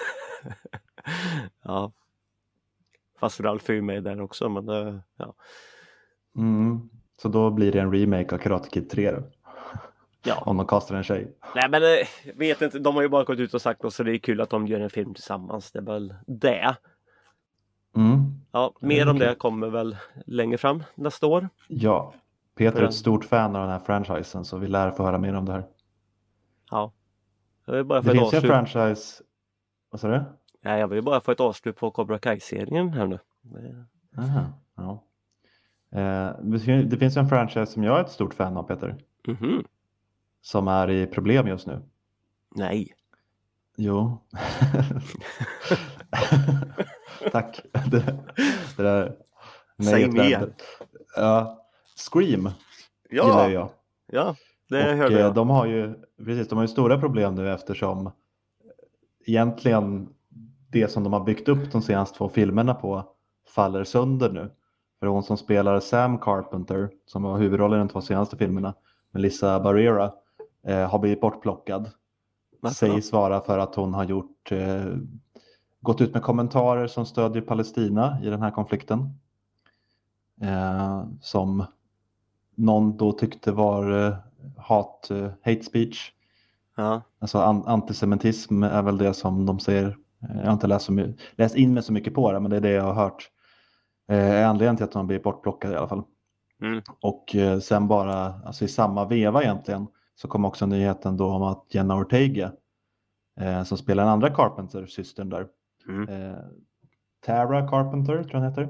ja. 1.65 1.93
Fast 3.21 3.41
Ralf 3.41 3.71
är 3.71 3.75
ju 3.75 3.83
med 3.83 4.05
där 4.05 4.21
också 4.21 4.49
men 4.49 4.69
eh, 4.69 4.99
ja. 5.17 5.35
Mm. 6.37 6.89
Så 7.23 7.29
då 7.29 7.51
blir 7.51 7.73
det 7.73 7.81
en 7.81 7.93
remake 7.95 8.35
av 8.35 8.39
Karate 8.39 8.69
Kid 8.69 8.91
3 8.91 9.11
då. 9.11 9.23
Ja. 10.23 10.43
Om 10.47 10.57
de 10.57 10.67
kastar 10.67 10.95
en 10.95 11.03
tjej. 11.03 11.37
Nej 11.55 11.69
men 11.71 11.83
eh, 11.83 11.89
jag 12.25 12.35
vet 12.35 12.63
inte, 12.63 12.79
de 12.79 12.95
har 12.95 13.03
ju 13.03 13.09
bara 13.09 13.25
gått 13.25 13.39
ut 13.39 13.55
och 13.55 13.63
sagt 13.63 13.85
också 13.85 14.05
det 14.05 14.17
är 14.17 14.19
kul 14.19 14.41
att 14.41 14.51
de 14.51 14.67
gör 14.67 14.81
en 14.81 14.91
film 14.91 15.15
tillsammans. 15.15 15.73
Det 15.73 15.79
är 15.79 15.83
väl 15.83 16.15
det. 16.27 16.77
Mm. 17.97 18.41
Ja, 18.53 18.73
det 18.81 18.87
mer 18.87 19.09
om 19.09 19.19
det 19.19 19.35
kommer 19.35 19.69
väl 19.69 19.97
längre 20.27 20.59
fram 20.59 20.83
nästa 20.95 21.27
år. 21.27 21.49
Ja, 21.69 22.15
Peter 22.55 22.83
är 22.83 22.87
ett 22.87 22.95
stort 22.95 23.25
fan 23.25 23.57
av 23.57 23.63
den 23.63 23.71
här 23.71 23.79
franchisen 23.79 24.45
så 24.45 24.59
vi 24.59 24.67
lär 24.67 24.91
få 24.91 25.05
höra 25.05 25.19
mer 25.19 25.35
om 25.35 25.45
det 25.45 25.53
här. 25.53 25.65
Ja. 26.71 26.93
Det 27.67 27.79
är 27.79 27.83
bara 27.83 28.01
Det 28.01 28.05
för 28.05 28.15
ett 28.15 28.21
finns 28.21 28.33
ju 28.33 28.37
en 28.37 28.43
franchise 28.43 29.23
Vad 29.91 30.01
sa 30.01 30.09
du? 30.09 30.25
Nej, 30.61 30.81
jag 30.81 30.89
vill 30.89 31.03
bara 31.03 31.21
få 31.21 31.33
ett 31.33 31.41
avslut 31.41 31.77
på 31.77 31.91
Cobra 31.91 32.19
Kai-serien 32.19 32.89
här 32.89 33.07
nu. 33.07 33.19
Aha, 34.19 34.45
ja. 34.77 35.05
Eh, 35.99 36.31
det 36.85 36.97
finns 36.97 37.17
en 37.17 37.29
franchise 37.29 37.67
som 37.67 37.85
jag 37.85 37.99
är 37.99 38.01
ett 38.01 38.11
stort 38.11 38.35
fan 38.35 38.57
av 38.57 38.63
Peter. 38.63 38.97
Mhm. 39.27 39.65
Som 40.43 40.69
är 40.69 40.91
i 40.91 41.07
problem 41.07 41.47
just 41.47 41.67
nu. 41.67 41.83
Nej. 42.55 42.95
Jo. 43.77 44.19
Tack. 47.33 47.61
Det, 47.91 48.01
det 48.77 48.83
där 48.83 49.17
Säg 49.91 50.11
mer. 50.11 50.53
Ja, 51.17 51.59
Scream 52.11 52.51
gillar 53.11 53.27
Ja, 53.29 53.49
jag. 53.51 53.71
ja 54.07 54.35
det 54.69 54.91
och 54.91 54.97
hörde 54.97 55.15
eh, 55.15 55.21
jag. 55.21 55.35
de 55.35 55.51
har 55.51 55.67
ju 55.67 55.95
precis, 56.25 56.49
de 56.49 56.55
har 56.57 56.65
ju 56.65 56.69
stora 56.69 56.99
problem 57.01 57.35
nu 57.35 57.53
eftersom 57.53 58.11
egentligen 59.27 60.09
det 60.71 60.89
som 60.89 61.05
de 61.05 61.13
har 61.13 61.21
byggt 61.25 61.49
upp 61.49 61.73
de 61.73 61.83
senaste 61.83 62.19
två 62.19 62.29
filmerna 62.29 62.75
på 62.75 63.05
faller 63.55 63.85
sönder 63.85 64.31
nu. 64.33 64.51
För 65.01 65.07
hon 65.07 65.23
som 65.23 65.37
spelar 65.37 65.81
Sam 65.81 66.19
Carpenter, 66.19 66.91
som 67.07 67.23
var 67.23 67.39
huvudrollen 67.39 67.79
i 67.79 67.83
de 67.83 67.89
två 67.89 68.01
senaste 68.01 68.37
filmerna, 68.37 68.75
Melissa 69.11 69.61
Barrera, 69.61 70.13
eh, 70.67 70.89
har 70.91 70.99
blivit 70.99 71.21
bortplockad. 71.21 71.91
Varför 72.61 72.75
Sägs 72.75 73.13
vara 73.13 73.41
för 73.41 73.59
att 73.59 73.75
hon 73.75 73.95
har 73.95 74.05
gjort, 74.05 74.53
eh, 74.53 74.85
gått 75.81 76.01
ut 76.01 76.15
med 76.15 76.23
kommentarer 76.23 76.87
som 76.87 77.07
stödjer 77.07 77.43
Palestina 77.43 78.19
i 78.23 78.27
den 78.31 78.43
här 78.43 78.51
konflikten. 78.51 79.19
Eh, 80.43 81.05
som 81.21 81.65
någon 82.55 82.97
då 82.97 83.13
tyckte 83.13 83.53
var 83.53 84.07
eh, 84.07 84.15
hat, 84.57 85.11
eh, 85.11 85.29
hate 85.45 85.63
speech. 85.63 86.13
Ja, 86.77 87.03
Alltså 87.19 87.39
an 87.39 87.63
antisemitism 87.67 88.63
är 88.63 88.83
väl 88.83 88.99
det 88.99 89.15
som 89.15 89.47
de 89.47 89.59
säger. 89.61 89.97
Eh, 90.23 90.37
Jag 90.37 90.45
har 90.47 90.53
inte 90.53 90.67
läst, 90.67 90.85
så 90.87 91.13
läst 91.37 91.57
in 91.57 91.75
mig 91.75 91.83
så 91.83 91.93
mycket 91.93 92.15
på 92.15 92.33
det, 92.33 92.41
men 92.41 92.51
det 92.51 92.57
är 92.57 92.61
det 92.61 92.71
jag 92.71 92.83
har 92.85 92.95
hört. 92.95 93.31
Eh, 94.09 94.49
anledningen 94.49 94.77
till 94.77 94.85
att 94.85 94.93
de 94.93 95.07
blir 95.07 95.21
bortplockade 95.21 95.75
i 95.75 95.77
alla 95.77 95.89
fall. 95.89 96.03
Mm. 96.63 96.83
Och 97.01 97.37
eh, 97.37 97.59
sen 97.59 97.89
bara, 97.89 98.25
alltså 98.45 98.65
i 98.65 98.69
samma 98.69 99.05
veva 99.05 99.43
egentligen, 99.43 99.87
så 100.15 100.29
kom 100.29 100.45
också 100.45 100.67
nyheten 100.67 101.17
då 101.17 101.27
om 101.31 101.43
att 101.43 101.65
Jenna 101.69 101.97
Ortega, 101.97 102.53
eh, 103.41 103.63
som 103.65 103.79
spelar 103.79 104.03
den 104.05 104.13
andra 104.13 104.31
Carpenter-systern 104.31 105.29
där, 105.31 105.47
Mm. 105.89 106.09
eh, 106.33 106.39
Tara 107.27 107.69
Carpenter 107.69 108.13
tror 108.15 108.29
jag 108.33 108.41
hon 108.41 108.49
heter, 108.51 108.69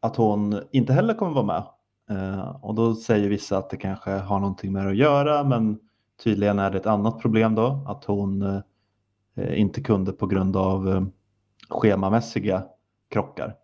att 0.00 0.16
hon 0.16 0.60
inte 0.70 0.92
heller 0.92 1.14
kommer 1.14 1.32
vara 1.42 1.44
med. 1.46 1.62
Eh, 2.10 2.56
och 2.64 2.74
då 2.74 2.94
säger 2.94 3.28
vissa 3.28 3.58
att 3.58 3.70
det 3.70 3.76
kanske 3.76 4.10
har 4.10 4.40
någonting 4.40 4.72
med 4.72 4.84
det 4.84 4.90
att 4.90 4.96
göra, 4.96 5.44
men 5.44 5.78
tydligen 6.24 6.58
är 6.58 6.70
det 6.70 6.78
ett 6.78 6.86
annat 6.86 7.18
problem 7.20 7.54
då, 7.54 7.84
att 7.88 8.04
hon 8.04 8.42
eh, 8.42 9.60
inte 9.60 9.80
kunde 9.82 10.12
på 10.12 10.26
grund 10.26 10.56
av 10.56 10.88
eh, 10.88 11.02
schemamässiga 11.68 12.64
krockar. 13.10 13.54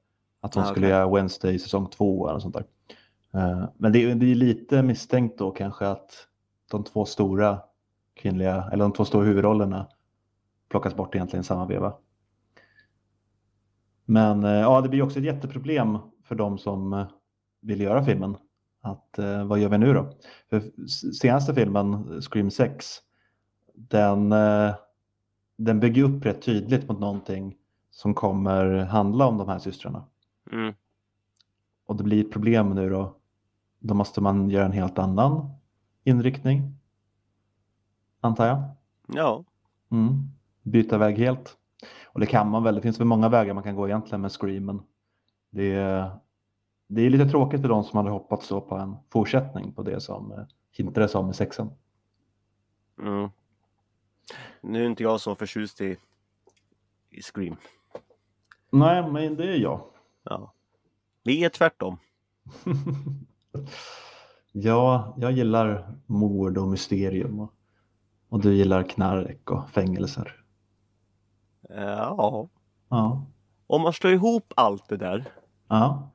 Att 0.40 0.54
hon 0.54 0.64
Ah, 0.64 0.66
skulle 0.66 0.86
okej. 0.86 0.96
göra 0.96 1.14
Wednesday 1.14 1.58
säsong 1.58 1.86
två 1.90 2.28
eller 2.28 2.38
sånt 2.40 2.54
där. 2.54 2.64
Eh, 3.34 3.64
men 3.76 3.92
det 3.92 3.98
är, 4.10 4.14
det 4.14 4.30
är 4.30 4.34
lite 4.34 4.82
misstänkt 4.82 5.38
då 5.38 5.50
kanske 5.50 5.86
att 5.88 6.10
de 6.70 6.84
två 6.84 7.04
stora 7.04 7.60
kvinnliga, 8.14 8.68
eller 8.72 8.84
de 8.84 8.92
två 8.92 9.04
stora 9.04 9.24
huvudrollerna 9.24 9.88
plockas 10.68 10.94
bort 10.94 11.14
egentligen 11.14 11.40
i 11.40 11.44
samma 11.44 11.66
veva. 11.66 11.94
Men 14.04 14.44
eh, 14.44 14.50
ja, 14.50 14.80
det 14.80 14.88
blir 14.88 15.02
också 15.02 15.18
ett 15.18 15.24
jätteproblem 15.24 15.98
för 16.24 16.34
de 16.34 16.58
som 16.58 16.92
eh, 16.92 17.06
vill 17.60 17.80
göra 17.80 18.04
filmen. 18.04 18.36
Att 18.80 19.18
eh, 19.18 19.44
vad 19.44 19.58
gör 19.58 19.68
vi 19.68 19.78
nu 19.78 19.94
då? 19.94 20.12
För 20.50 20.62
senaste 21.12 21.54
filmen, 21.54 22.20
Scream 22.22 22.50
6, 22.50 22.86
den, 23.74 24.32
eh, 24.32 24.74
den 25.56 25.80
bygger 25.80 26.02
upp 26.02 26.26
rätt 26.26 26.42
tydligt 26.42 26.88
mot 26.88 27.00
någonting 27.00 27.56
som 27.90 28.14
kommer 28.14 28.76
handla 28.76 29.26
om 29.26 29.38
de 29.38 29.48
här 29.48 29.58
systrarna. 29.58 30.04
Mm. 30.52 30.74
Och 31.86 31.96
det 31.96 32.04
blir 32.04 32.24
ett 32.24 32.32
problem 32.32 32.70
nu 32.70 32.90
då. 32.90 33.16
Då 33.78 33.94
måste 33.94 34.20
man 34.20 34.50
göra 34.50 34.64
en 34.64 34.72
helt 34.72 34.98
annan 34.98 35.50
inriktning. 36.06 36.72
Antar 38.20 38.46
jag. 38.46 38.62
Ja, 39.06 39.44
Mm. 39.90 40.30
Byta 40.62 40.98
väg 40.98 41.18
helt. 41.18 41.56
Och 42.04 42.20
det 42.20 42.26
kan 42.26 42.50
man 42.50 42.62
väl. 42.62 42.74
Det 42.74 42.80
finns 42.80 43.00
väl 43.00 43.06
många 43.06 43.28
vägar 43.28 43.54
man 43.54 43.62
kan 43.62 43.76
gå 43.76 43.88
egentligen 43.88 44.20
med 44.20 44.32
Screamen. 44.32 44.82
Det 45.50 45.72
är, 45.74 46.10
det 46.86 47.02
är 47.02 47.10
lite 47.10 47.28
tråkigt 47.28 47.60
för 47.60 47.68
de 47.68 47.84
som 47.84 47.96
hade 47.96 48.10
hoppats 48.10 48.48
då 48.48 48.60
på 48.60 48.76
en 48.76 48.96
fortsättning 49.10 49.72
på 49.72 49.82
det 49.82 50.00
som 50.00 50.32
eh, 50.32 50.44
hintades 50.70 51.14
om 51.14 51.30
i 51.30 51.34
sexan. 51.34 51.70
mm. 53.02 53.30
Nu 54.60 54.82
är 54.82 54.86
inte 54.86 55.02
jag 55.02 55.20
så 55.20 55.34
förtjust 55.34 55.80
i, 55.80 55.96
i 57.10 57.22
Scream. 57.22 57.56
Nej, 58.70 59.10
men 59.10 59.36
det 59.36 59.44
är 59.44 59.56
jag. 59.58 59.80
Ja. 60.22 60.52
Vi 61.22 61.44
är 61.44 61.48
tvärtom. 61.48 61.98
ja, 64.62 65.14
jag 65.18 65.32
gillar 65.32 65.94
mord 66.06 66.58
och 66.58 66.68
mysterium. 66.68 67.40
Och, 67.40 67.52
och 68.28 68.40
du 68.40 68.54
gillar 68.54 68.82
knark 68.82 69.50
och 69.50 69.70
fängelser. 69.70 70.36
Ja, 71.68 72.48
Ja. 72.88 73.26
om 73.66 73.82
man 73.82 73.92
slår 73.92 74.12
ihop 74.12 74.52
allt 74.56 74.88
det 74.88 74.96
där, 74.96 75.24
Ja. 75.68 76.10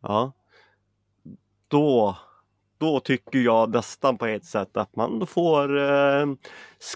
ja, 0.00 0.32
då, 1.68 2.16
då 2.78 3.00
tycker 3.00 3.38
jag 3.38 3.70
nästan 3.74 4.18
på 4.18 4.26
ett 4.26 4.44
sätt 4.44 4.76
att 4.76 4.96
man 4.96 5.26
får 5.26 5.78
eh, 5.78 6.26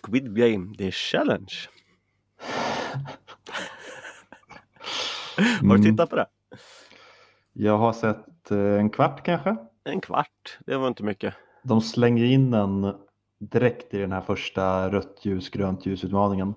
Squid 0.03 0.37
Game, 0.37 0.75
the 0.77 0.91
challenge. 0.91 1.55
Har 5.37 5.61
du 5.61 5.67
Mm. 5.75 5.83
tittat 5.83 6.11
på 6.11 6.17
det? 6.17 6.27
Jag 7.53 7.79
har 7.79 7.93
sett 7.93 8.51
eh, 8.51 8.59
en 8.59 8.91
kvart 8.91 9.25
kanske. 9.25 9.57
En 9.87 10.01
kvart, 10.01 10.59
det 10.67 10.77
var 10.77 10.89
inte 10.89 11.03
mycket. 11.03 11.35
De 11.63 11.81
slänger 11.81 12.25
in 12.25 12.51
den 12.51 12.95
direkt 13.39 13.95
i 13.95 13.99
den 13.99 14.13
här 14.13 14.21
första 14.21 14.91
rött 14.91 15.19
ljus, 15.23 15.51
grönt 15.51 15.87
ljus 15.87 16.05
utmaningen. 16.05 16.55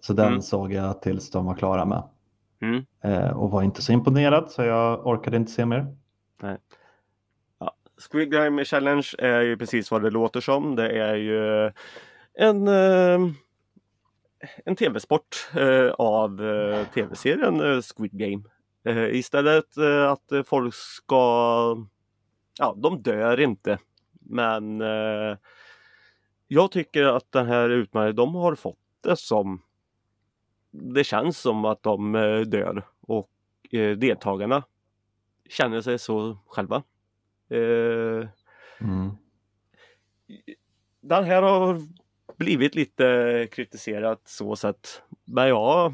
Så 0.00 0.12
den 0.12 0.26
Mm. 0.28 0.42
såg 0.42 0.72
jag 0.72 1.02
tills 1.02 1.30
de 1.30 1.46
var 1.46 1.54
klara 1.54 1.84
med. 1.84 2.02
Mm. 2.60 2.84
Eh, 3.00 3.30
och 3.30 3.50
var 3.50 3.62
inte 3.62 3.82
så 3.82 3.92
imponerad 3.92 4.50
så 4.50 4.62
jag 4.62 5.06
orkade 5.06 5.36
inte 5.36 5.52
se 5.52 5.66
mer. 5.66 5.96
Squid 8.10 8.30
Game 8.30 8.64
Challenge 8.64 9.14
är 9.18 9.40
ju 9.40 9.56
precis 9.56 9.90
vad 9.90 10.02
det 10.02 10.10
låter 10.10 10.40
som. 10.40 10.76
Det 10.76 10.98
är 11.02 11.14
ju 11.14 11.72
en, 12.34 12.68
eh, 12.68 13.32
en 14.64 14.76
tv-sport 14.76 15.48
eh, 15.54 15.90
av 15.90 16.42
eh, 16.44 16.86
tv-serien 16.86 17.82
Squid 17.82 18.12
Game. 18.12 18.42
Eh, 18.86 19.14
istället 19.16 19.76
eh, 19.76 20.10
att 20.10 20.32
eh, 20.32 20.42
folk 20.42 20.74
ska, 20.74 21.86
ja 22.58 22.74
de 22.76 23.02
dör 23.02 23.40
inte. 23.40 23.78
Men 24.20 24.80
jag 26.48 26.70
tycker 26.70 27.04
att 27.04 27.32
den 27.32 27.46
här 27.46 27.70
utmaningen, 27.70 28.16
de 28.16 28.34
har 28.34 28.54
fått 28.54 28.78
det 29.00 29.16
som 29.16 29.62
det 30.70 31.04
känns 31.04 31.38
som 31.38 31.64
att 31.64 31.82
de 31.82 32.12
dör 32.46 32.82
och 33.00 33.30
deltagarna 33.96 34.64
känner 35.48 35.80
sig 35.80 35.98
så 35.98 36.38
själva. 36.46 36.82
Mm. 38.80 39.10
den 41.00 41.24
här 41.24 41.42
har 41.42 41.82
blivit 42.36 42.74
lite 42.74 43.48
kritiserat 43.52 44.20
så 44.24 44.56
sätt. 44.56 45.02
Men 45.24 45.48
ja, 45.48 45.92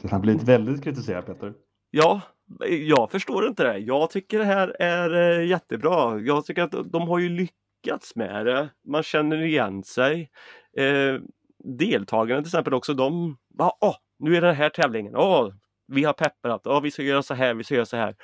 Den 0.00 0.10
har 0.10 0.20
blivit 0.20 0.42
väldigt 0.42 0.84
kritiserad 0.84 1.26
Peter. 1.26 1.54
Ja, 1.96 2.20
jag 2.68 3.10
förstår 3.10 3.48
inte 3.48 3.64
det. 3.64 3.78
Jag 3.78 4.10
tycker 4.10 4.38
det 4.38 4.44
här 4.44 4.76
är 4.80 5.38
eh, 5.40 5.46
jättebra. 5.46 6.20
Jag 6.20 6.44
tycker 6.44 6.62
att 6.62 6.92
de 6.92 7.08
har 7.08 7.18
ju 7.18 7.28
lyckats 7.28 8.16
med 8.16 8.46
det. 8.46 8.68
Man 8.88 9.02
känner 9.02 9.42
igen 9.42 9.82
sig. 9.82 10.30
Eh, 10.76 11.20
deltagarna 11.64 12.40
till 12.40 12.48
exempel 12.48 12.74
också, 12.74 12.94
de 12.94 13.36
bara, 13.58 13.70
åh, 13.80 13.96
nu 14.18 14.36
är 14.36 14.40
det 14.40 14.46
den 14.46 14.56
här 14.56 14.68
tävlingen. 14.68 15.16
Åh, 15.16 15.52
vi 15.86 16.04
har 16.04 16.12
peppat. 16.12 16.66
Åh, 16.66 16.80
vi 16.80 16.90
ska 16.90 17.02
göra 17.02 17.22
så 17.22 17.34
här, 17.34 17.54
vi 17.54 17.64
ska 17.64 17.74
göra 17.74 17.86
så 17.86 17.96
här. 17.96 18.16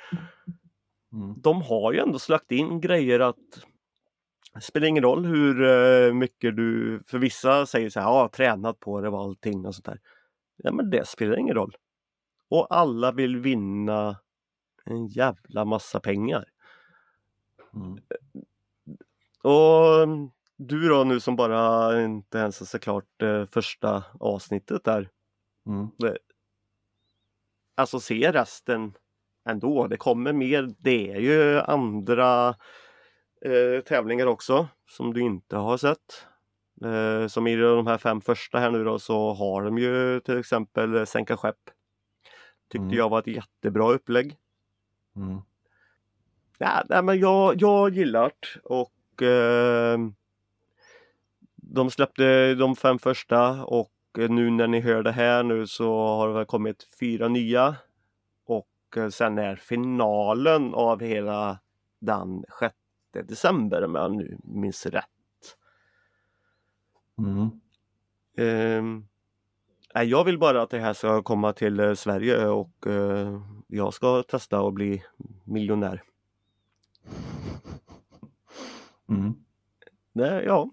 Mm. 1.13 1.41
de 1.41 1.61
har 1.61 1.93
ju 1.93 1.99
ändå 1.99 2.19
slagt 2.19 2.51
in 2.51 2.81
grejer 2.81 3.19
att 3.19 3.37
det 4.53 4.61
spelar 4.61 4.87
ingen 4.87 5.03
roll 5.03 5.25
hur 5.25 5.63
eh, 5.63 6.13
mycket 6.13 6.55
du, 6.55 7.01
för 7.05 7.17
vissa 7.17 7.65
säger 7.65 7.89
så 7.89 7.99
här, 7.99 8.07
ja, 8.07 8.29
tränat 8.33 8.79
på 8.79 9.01
det 9.01 9.09
och 9.09 9.19
allting 9.19 9.65
och 9.65 9.75
sånt 9.75 9.85
där. 9.85 9.99
Ja, 10.57 10.71
men 10.71 10.89
det 10.89 11.07
spelar 11.07 11.39
ingen 11.39 11.55
roll. 11.55 11.75
Och 12.53 12.67
alla 12.69 13.11
vill 13.11 13.37
vinna 13.37 14.19
en 14.85 15.07
jävla 15.07 15.65
massa 15.65 15.99
pengar. 15.99 16.45
Mm. 17.73 17.97
Och 19.43 20.07
du 20.57 20.89
då 20.89 21.03
nu 21.03 21.19
som 21.19 21.35
bara 21.35 22.01
inte 22.03 22.37
ens 22.37 22.59
har 22.59 22.65
sett 22.65 22.81
klart 22.81 23.21
eh, 23.21 23.45
första 23.45 24.03
avsnittet 24.19 24.83
där. 24.83 25.09
Mm. 25.67 25.89
Alltså 27.75 27.99
se 27.99 28.31
resten 28.31 28.93
ändå. 29.49 29.87
Det 29.87 29.97
kommer 29.97 30.33
mer. 30.33 30.75
Det 30.77 31.11
är 31.11 31.19
ju 31.19 31.59
andra 31.59 32.49
eh, 33.45 33.83
tävlingar 33.85 34.25
också 34.25 34.67
som 34.89 35.13
du 35.13 35.21
inte 35.21 35.55
har 35.55 35.77
sett. 35.77 36.27
Eh, 36.85 37.27
som 37.27 37.47
i 37.47 37.55
de 37.55 37.87
här 37.87 37.97
fem 37.97 38.21
första 38.21 38.59
här 38.59 38.71
nu 38.71 38.83
då 38.83 38.99
så 38.99 39.33
har 39.33 39.63
de 39.63 39.77
ju 39.77 40.19
till 40.19 40.37
exempel 40.37 41.07
Sänka 41.07 41.37
skepp. 41.37 41.69
Tyckte 42.73 42.83
Mm. 42.85 42.97
jag 42.97 43.09
var 43.09 43.19
ett 43.19 43.27
jättebra 43.27 43.91
upplägg. 43.91 44.37
Mm. 45.15 45.41
Ja, 46.57 46.83
nej, 46.89 47.03
men 47.03 47.19
jag, 47.19 47.61
jag 47.61 47.89
gillar 47.89 48.31
det 48.39 48.59
och 48.63 49.21
eh, 49.23 49.99
de 51.55 51.91
släppte 51.91 52.55
de 52.55 52.75
fem 52.75 52.99
första 52.99 53.65
och 53.65 53.91
nu 54.15 54.49
när 54.49 54.67
ni 54.67 54.79
hör 54.79 55.03
det 55.03 55.11
här 55.11 55.43
nu 55.43 55.67
så 55.67 55.95
har 56.05 56.27
det 56.27 56.33
väl 56.33 56.45
kommit 56.45 56.87
fyra 56.99 57.27
nya. 57.27 57.75
Och 58.45 58.97
eh, 58.97 59.09
sen 59.09 59.37
är 59.37 59.55
finalen 59.55 60.73
av 60.73 61.01
hela 61.01 61.59
den 61.99 62.43
6 62.59 62.75
december 63.11 63.83
om 63.83 63.95
jag 63.95 64.15
nu 64.15 64.37
minns 64.43 64.85
rätt. 64.85 65.05
Mm. 67.17 67.49
Ehm, 68.37 69.07
nej, 69.95 70.07
jag 70.07 70.23
vill 70.23 70.39
bara 70.39 70.61
att 70.61 70.69
det 70.69 70.79
här 70.79 70.93
ska 70.93 71.21
komma 71.21 71.53
till 71.53 71.79
eh, 71.79 71.93
Sverige 71.93 72.47
och 72.47 72.87
eh, 72.87 73.41
jag 73.67 73.93
ska 73.93 74.23
testa 74.23 74.67
att 74.67 74.73
bli 74.73 75.03
miljonär. 75.43 76.03
Mm. 79.09 79.33
Nej, 80.13 80.43
ja. 80.45 80.69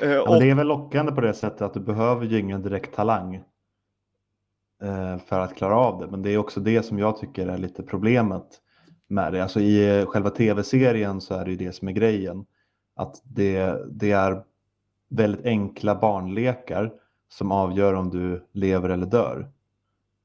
Eh, 0.00 0.10
Ja, 0.10 0.34
och, 0.34 0.40
det 0.40 0.50
är 0.50 0.54
väl 0.54 0.66
lockande 0.66 1.12
på 1.12 1.20
det 1.20 1.34
sättet 1.34 1.62
att 1.62 1.74
du 1.74 1.80
behöver 1.80 2.26
ju 2.26 2.38
ingen 2.38 2.62
direkt 2.62 2.94
talang 2.94 3.42
för 5.26 5.40
att 5.40 5.56
klara 5.56 5.76
av 5.76 6.00
det. 6.00 6.06
Men 6.06 6.22
det 6.22 6.30
är 6.30 6.38
också 6.38 6.60
det 6.60 6.82
som 6.82 6.98
jag 6.98 7.18
tycker 7.18 7.46
är 7.46 7.58
lite 7.58 7.82
problemet 7.82 8.60
med 9.08 9.32
det. 9.32 9.42
Alltså 9.42 9.60
i 9.60 10.04
själva 10.08 10.30
tv-serien 10.30 11.20
så 11.20 11.34
är 11.34 11.44
det 11.44 11.50
ju 11.50 11.56
det 11.56 11.72
som 11.72 11.88
är 11.88 11.92
grejen. 11.92 12.46
Att 12.96 13.22
det, 13.24 13.76
det 13.90 14.10
är 14.10 14.44
väldigt 15.08 15.46
enkla 15.46 15.94
barnlekar 15.94 16.92
som 17.34 17.52
avgör 17.52 17.94
om 17.94 18.10
du 18.10 18.46
lever 18.52 18.88
eller 18.88 19.06
dör. 19.06 19.50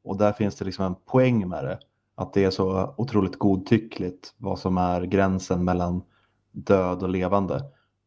Och 0.03 0.17
där 0.17 0.31
finns 0.31 0.55
det 0.55 0.65
liksom 0.65 0.85
en 0.85 0.95
poäng 0.95 1.49
med 1.49 1.63
det. 1.63 1.79
Att 2.15 2.33
det 2.33 2.43
är 2.43 2.49
så 2.49 2.93
otroligt 2.97 3.39
godtyckligt 3.39 4.33
vad 4.37 4.59
som 4.59 4.77
är 4.77 5.01
gränsen 5.01 5.63
mellan 5.63 6.01
död 6.51 7.03
och 7.03 7.09
levande. 7.09 7.63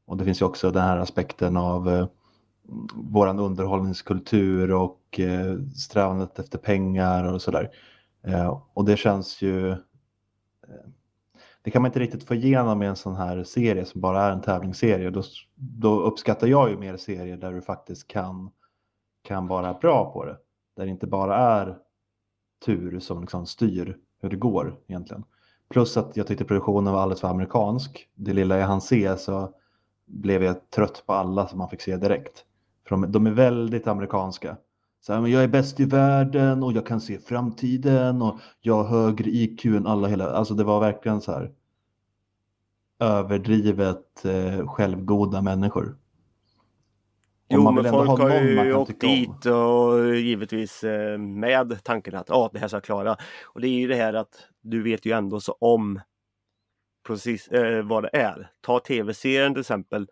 Och 0.06 0.16
det 0.16 0.24
finns 0.24 0.40
ju 0.40 0.46
också 0.46 0.70
den 0.70 0.82
här 0.82 0.96
aspekten 0.96 1.56
av 1.56 1.88
eh, 1.88 2.06
våran 2.94 3.38
underhållningskultur 3.38 4.72
och 4.72 5.20
eh, 5.20 5.58
strävandet 5.76 6.38
efter 6.38 6.58
pengar 6.58 7.32
och 7.32 7.42
sådär. 7.42 7.70
Eh, 8.26 8.62
och 8.74 8.84
det 8.84 8.96
känns 8.96 9.42
ju... 9.42 9.70
Eh, 9.70 9.76
det 11.62 11.70
kan 11.70 11.82
man 11.82 11.88
inte 11.88 12.00
riktigt 12.00 12.24
få 12.24 12.34
igenom 12.34 12.82
i 12.82 12.86
en 12.86 12.96
sån 12.96 13.16
här 13.16 13.44
serie 13.44 13.84
som 13.84 14.00
bara 14.00 14.22
är 14.22 14.32
en 14.32 14.40
tävlingsserie. 14.40 15.10
Då, 15.10 15.22
då 15.54 16.00
uppskattar 16.00 16.46
jag 16.46 16.70
ju 16.70 16.76
mer 16.76 16.96
serier 16.96 17.36
där 17.36 17.52
du 17.52 17.62
faktiskt 17.62 18.08
kan, 18.08 18.50
kan 19.22 19.46
vara 19.46 19.74
bra 19.74 20.12
på 20.12 20.24
det. 20.24 20.36
Där 20.76 20.84
det 20.84 20.90
inte 20.90 21.06
bara 21.06 21.36
är 21.36 21.78
tur 22.64 23.00
som 23.00 23.20
liksom 23.20 23.46
styr 23.46 23.98
hur 24.20 24.30
det 24.30 24.36
går 24.36 24.76
egentligen. 24.86 25.24
Plus 25.68 25.96
att 25.96 26.16
jag 26.16 26.26
tyckte 26.26 26.44
produktionen 26.44 26.92
var 26.92 27.00
alldeles 27.00 27.20
för 27.20 27.28
amerikansk. 27.28 28.08
Det 28.14 28.32
lilla 28.32 28.58
jag 28.58 28.66
hann 28.66 28.80
se 28.80 29.16
så 29.16 29.54
blev 30.06 30.42
jag 30.42 30.70
trött 30.70 31.02
på 31.06 31.12
alla 31.12 31.48
som 31.48 31.58
man 31.58 31.68
fick 31.68 31.80
se 31.80 31.96
direkt. 31.96 32.44
För 32.88 32.96
de, 32.96 33.12
de 33.12 33.26
är 33.26 33.30
väldigt 33.30 33.86
amerikanska. 33.86 34.56
Så 35.00 35.12
här, 35.12 35.20
men 35.20 35.30
jag 35.30 35.42
är 35.42 35.48
bäst 35.48 35.80
i 35.80 35.84
världen 35.84 36.62
och 36.62 36.72
jag 36.72 36.86
kan 36.86 37.00
se 37.00 37.18
framtiden 37.18 38.22
och 38.22 38.38
jag 38.60 38.82
har 38.82 38.84
högre 38.84 39.30
IQ 39.30 39.64
än 39.64 39.86
alla 39.86 40.08
hela. 40.08 40.30
Alltså 40.30 40.54
det 40.54 40.64
var 40.64 40.80
verkligen 40.80 41.20
så 41.20 41.32
här 41.32 41.52
överdrivet 42.98 44.24
eh, 44.24 44.68
självgoda 44.68 45.42
människor. 45.42 45.96
Jo, 47.52 47.62
man 47.62 47.74
men 47.74 47.84
vill 47.84 47.92
folk 47.92 48.08
ha 48.08 48.30
har 48.30 48.40
ju 48.64 48.74
åkt 48.74 49.04
om. 49.04 49.10
dit 49.10 49.46
och 49.46 50.14
givetvis 50.16 50.84
eh, 50.84 51.18
med 51.18 51.84
tanken 51.84 52.14
att 52.14 52.30
ah, 52.30 52.50
det 52.52 52.58
här 52.58 52.68
ska 52.68 52.76
jag 52.76 52.84
klara. 52.84 53.16
Och 53.44 53.60
det 53.60 53.68
är 53.68 53.80
ju 53.80 53.88
det 53.88 53.94
här 53.94 54.14
att 54.14 54.48
du 54.60 54.82
vet 54.82 55.06
ju 55.06 55.12
ändå 55.12 55.40
så 55.40 55.52
om 55.52 56.00
precis 57.06 57.48
eh, 57.48 57.82
vad 57.82 58.02
det 58.02 58.10
är. 58.12 58.50
Ta 58.60 58.80
tv-serien 58.80 59.54
till 59.54 59.60
exempel. 59.60 60.06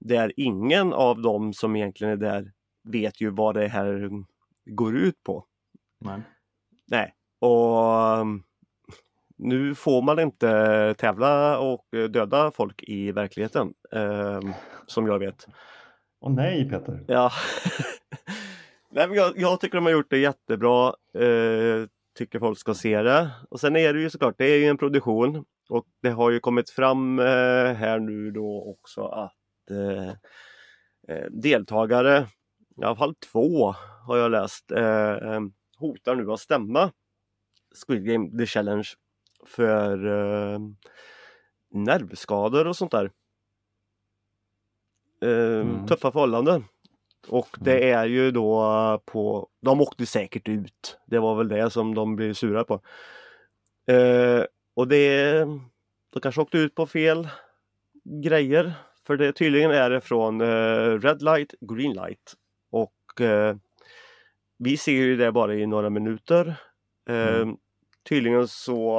Där 0.00 0.32
ingen 0.36 0.92
av 0.92 1.22
dem 1.22 1.52
som 1.52 1.76
egentligen 1.76 2.12
är 2.12 2.16
där 2.16 2.52
vet 2.84 3.20
ju 3.20 3.30
vad 3.30 3.54
det 3.54 3.68
här 3.68 4.10
går 4.64 4.96
ut 4.96 5.22
på. 5.22 5.44
Nej. 6.00 6.20
Nej, 6.86 7.14
och 7.40 8.20
um, 8.20 8.42
nu 9.36 9.74
får 9.74 10.02
man 10.02 10.18
inte 10.18 10.94
tävla 10.98 11.58
och 11.58 11.94
eh, 11.94 12.04
döda 12.04 12.50
folk 12.50 12.82
i 12.82 13.12
verkligheten. 13.12 13.74
ehm, 13.92 14.52
som 14.86 15.06
jag 15.06 15.18
vet. 15.18 15.46
Åh 16.24 16.32
nej 16.32 16.70
Peter. 16.70 17.04
Ja. 17.08 17.30
Nej, 18.90 19.08
men 19.08 19.16
jag, 19.16 19.32
jag 19.36 19.60
tycker 19.60 19.74
de 19.74 19.84
har 19.84 19.92
gjort 19.92 20.10
det 20.10 20.18
jättebra. 20.18 20.88
Eh, 21.18 21.88
tycker 22.18 22.38
folk 22.38 22.58
ska 22.58 22.74
se 22.74 23.02
det. 23.02 23.30
Och 23.50 23.60
sen 23.60 23.76
är 23.76 23.94
det 23.94 24.00
ju 24.00 24.10
såklart, 24.10 24.34
det 24.38 24.44
är 24.44 24.58
ju 24.58 24.64
en 24.64 24.78
produktion. 24.78 25.44
Och 25.68 25.86
det 26.02 26.10
har 26.10 26.30
ju 26.30 26.40
kommit 26.40 26.70
fram 26.70 27.18
eh, 27.18 27.74
här 27.74 27.98
nu 27.98 28.30
då 28.30 28.76
också 28.76 29.04
att 29.04 29.70
eh, 29.70 30.08
eh 31.08 31.30
deltagare, 31.30 32.26
i 32.80 32.84
alla 32.84 32.96
fall 32.96 33.14
två 33.14 33.74
har 34.06 34.16
jag 34.16 34.30
läst, 34.30 34.70
eh, 34.70 35.12
eh, 35.12 35.40
hotar 35.78 36.14
nu 36.14 36.32
att 36.32 36.40
stämma 36.40 36.90
Squid 37.86 38.06
Game 38.06 38.38
The 38.38 38.46
Challenge 38.46 38.88
för 39.46 40.06
eh, 40.06 40.58
nervskador 41.70 42.66
och 42.66 42.76
sånt 42.76 42.92
där. 42.92 43.10
Eh, 45.24 45.60
Mm. 45.60 45.86
Tuffa 45.86 46.12
förhållanden. 46.12 46.64
Och 47.28 47.56
det 47.60 47.90
är 47.90 48.06
ju 48.06 48.30
då 48.30 49.00
på, 49.04 49.48
de 49.62 49.80
åkte 49.80 50.06
säkert 50.06 50.48
ut. 50.48 50.98
Det 51.06 51.18
var 51.18 51.34
väl 51.34 51.48
det 51.48 51.70
som 51.70 51.94
de 51.94 52.16
blev 52.16 52.32
sura 52.34 52.64
på. 52.64 52.80
Eh, 53.92 54.44
och 54.76 54.88
det, 54.88 55.38
de 56.12 56.20
kanske 56.22 56.40
åkte 56.40 56.58
ut 56.58 56.74
på 56.74 56.86
fel 56.86 57.28
grejer. 58.22 58.72
För 59.06 59.16
det 59.16 59.32
tydligen 59.32 59.70
är 59.70 59.90
det 59.90 60.00
från 60.00 60.40
eh, 60.40 60.98
Red 61.00 61.22
Light, 61.22 61.54
Green 61.60 61.92
Light. 61.92 62.34
Och 62.70 63.20
eh, 63.20 63.56
vi 64.58 64.76
ser 64.76 64.92
ju 64.92 65.16
det 65.16 65.32
bara 65.32 65.54
i 65.54 65.66
några 65.66 65.90
minuter. 65.90 66.54
Eh, 67.08 67.36
Mm. 67.36 67.56
Tydligen 68.08 68.48
så 68.48 68.98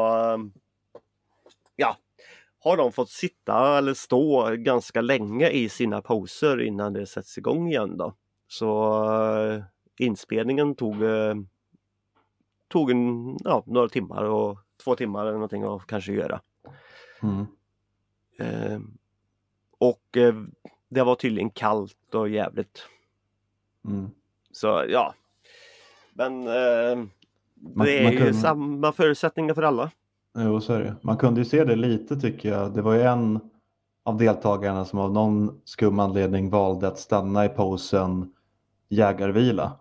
har 2.65 2.77
de 2.77 2.91
fått 2.91 3.09
sitta 3.09 3.77
eller 3.77 3.93
stå 3.93 4.55
ganska 4.55 5.01
länge 5.01 5.49
i 5.49 5.69
sina 5.69 6.01
poser 6.01 6.61
innan 6.61 6.93
det 6.93 7.05
sätts 7.05 7.37
igång 7.37 7.67
igen 7.67 7.97
då. 7.97 8.13
Så 8.47 8.93
eh, 9.49 9.63
inspelningen 9.97 10.75
tog, 10.75 11.03
eh, 11.03 11.35
tog 12.67 12.91
en, 12.91 13.37
ja, 13.43 13.63
några 13.65 13.89
timmar 13.89 14.23
och 14.23 14.57
två 14.83 14.95
timmar 14.95 15.21
eller 15.21 15.33
någonting 15.33 15.63
att 15.63 15.87
kanske 15.87 16.13
göra. 16.13 16.41
Mm. 17.23 17.45
Eh, 18.39 18.79
och 19.77 20.17
eh, 20.17 20.35
det 20.89 21.03
var 21.03 21.15
tydligen 21.15 21.49
kallt 21.49 22.15
och 22.15 22.29
jävligt. 22.29 22.87
Mm. 23.87 24.09
Så 24.51 24.85
ja. 24.89 25.13
Men 26.13 26.47
eh, 26.47 26.95
Man- 27.73 27.85
det 27.85 27.99
är 27.99 28.03
man 28.03 28.11
ju 28.11 28.17
kunde- 28.17 28.33
samma 28.33 28.91
förutsättningar 28.91 29.53
för 29.53 29.63
alla. 29.63 29.91
Jo, 30.35 30.61
så 30.61 30.73
är 30.73 30.79
det. 30.83 30.95
Man 31.01 31.17
kunde 31.17 31.41
ju 31.41 31.45
se 31.45 31.63
det 31.63 31.75
lite 31.75 32.15
tycker 32.15 32.49
jag. 32.49 32.73
Det 32.73 32.81
var 32.81 32.93
ju 32.93 33.01
en 33.01 33.39
av 34.03 34.17
deltagarna 34.17 34.85
som 34.85 34.99
av 34.99 35.13
någon 35.13 35.61
skum 35.65 35.99
anledning 35.99 36.49
valde 36.49 36.87
att 36.87 36.99
stanna 36.99 37.45
i 37.45 37.49
posen 37.49 38.33
jägarvila. 38.89 39.71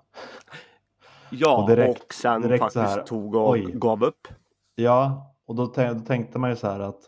Ja, 1.31 1.57
och, 1.57 1.63
Och 1.63 1.69
direkt- 1.71 2.13
sen 2.15 2.43
direkt 2.43 2.63
så 2.73 2.81
faktiskt 2.81 2.97
här, 2.97 3.03
tog 3.03 3.35
och 3.35 3.51
oj. 3.51 3.73
gav 3.75 4.05
upp. 4.05 4.29
Ja, 4.75 5.27
och 5.47 5.55
då, 5.55 5.67
då 5.67 6.01
tänkte 6.07 6.39
man 6.39 6.51
ju 6.51 6.57
så 6.57 6.67
här 6.67 6.81
att 6.81 7.01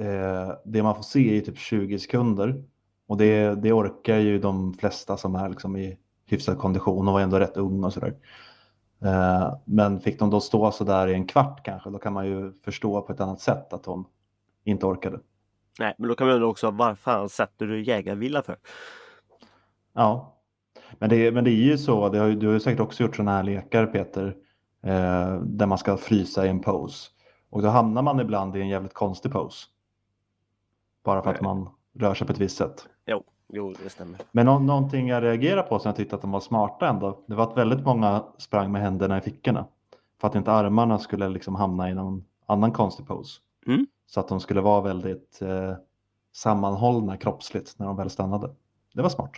eh, 0.00 0.54
det 0.64 0.82
man 0.82 0.94
får 0.94 1.02
se 1.02 1.36
är 1.36 1.40
typ 1.40 1.58
20 1.58 1.98
sekunder. 1.98 2.64
Och 3.08 3.16
det, 3.16 3.54
det 3.62 3.72
orkar 3.72 4.16
ju 4.16 4.38
de 4.38 4.74
flesta 4.74 5.16
som 5.16 5.34
är 5.34 5.48
liksom 5.48 5.76
i 5.76 5.98
hyfsad 6.26 6.58
kondition 6.58 7.08
och 7.08 7.14
var 7.14 7.20
ändå 7.20 7.38
rätt 7.38 7.56
ung 7.56 7.84
och 7.84 7.92
sådär. 7.92 8.14
Eh, 9.04 9.54
men 9.64 10.00
fick 10.00 10.18
de 10.18 10.30
då 10.30 10.40
stå 10.40 10.70
så 10.70 10.84
där 10.84 11.08
i 11.08 11.14
en 11.14 11.26
kvart 11.26 11.64
kanske, 11.64 11.90
då 11.90 11.98
kan 11.98 12.12
man 12.12 12.26
ju 12.26 12.52
förstå 12.64 13.02
på 13.02 13.12
ett 13.12 13.20
annat 13.20 13.40
sätt 13.40 13.72
att 13.72 13.86
hon 13.86 14.04
inte 14.64 14.86
orkade. 14.86 15.20
Nej, 15.78 15.94
men 15.98 16.08
då 16.08 16.14
kan 16.14 16.26
man 16.26 16.34
undra 16.36 16.48
också 16.48 16.70
vad 16.70 16.98
fan 16.98 17.28
sätter 17.28 17.66
du 17.66 17.82
jägarvila 17.84 18.42
för? 18.42 18.56
Ja, 19.92 20.38
men 20.98 21.10
det, 21.10 21.32
men 21.32 21.44
det 21.44 21.50
är 21.50 21.54
ju 21.64 21.78
så, 21.78 22.08
det 22.08 22.18
har, 22.18 22.26
ju- 22.26 22.34
du 22.36 22.46
har 22.46 22.54
ju 22.54 22.60
säkert 22.60 22.80
också 22.80 23.02
gjort 23.02 23.16
sådana 23.16 23.30
här 23.30 23.42
lekar 23.42 23.86
Peter, 23.86 24.36
eh, 24.82 25.34
där 25.42 25.66
man 25.66 25.78
ska 25.78 25.96
frysa 25.96 26.46
i 26.46 26.48
en 26.48 26.60
pose. 26.60 27.10
Och 27.50 27.62
då 27.62 27.68
hamnar 27.68 28.02
man 28.02 28.20
ibland 28.20 28.56
i 28.56 28.60
en 28.60 28.68
jävligt 28.68 28.94
konstig 28.94 29.32
pose. 29.32 29.66
Bara 31.04 31.22
för 31.22 31.30
att 31.30 31.40
Nej. 31.40 31.54
man 31.54 31.68
rör 31.94 32.14
sig 32.14 32.26
på 32.26 32.32
ett 32.32 32.38
visst 32.40 32.56
sätt. 32.56 32.88
Jo, 33.06 33.24
jo 33.52 33.74
det 33.82 33.90
stämmer. 33.90 34.18
Men 34.32 34.46
nå- 34.46 34.58
någonting 34.58 35.08
jag 35.08 35.22
reagerar 35.22 35.62
på 35.62 35.78
som 35.78 35.88
jag 35.88 35.96
tyckte 35.96 36.16
att 36.16 36.22
de 36.22 36.30
var 36.30 36.40
smarta 36.40 36.88
ändå, 36.88 37.24
det 37.26 37.34
var 37.34 37.44
att 37.44 37.56
väldigt 37.56 37.84
många 37.84 38.24
sprang 38.38 38.72
med 38.72 38.82
händerna 38.82 39.18
i 39.18 39.20
fickorna. 39.20 39.66
För 40.20 40.28
att 40.28 40.34
inte 40.34 40.52
armarna 40.52 40.98
skulle 40.98 41.28
liksom 41.28 41.54
hamna 41.54 41.90
i 41.90 41.94
någon 41.94 42.24
annan 42.46 42.72
konstig 42.72 43.06
pose. 43.06 43.40
Mm. 43.66 43.86
Så 44.06 44.20
att 44.20 44.28
de 44.28 44.40
skulle 44.40 44.60
vara 44.60 44.80
väldigt 44.80 45.42
eh, 45.42 45.74
sammanhållna 46.32 47.16
kroppsligt 47.16 47.78
när 47.78 47.86
de 47.86 47.96
väl 47.96 48.10
stannade. 48.10 48.50
det 48.94 49.02
var 49.02 49.08
smart. 49.08 49.32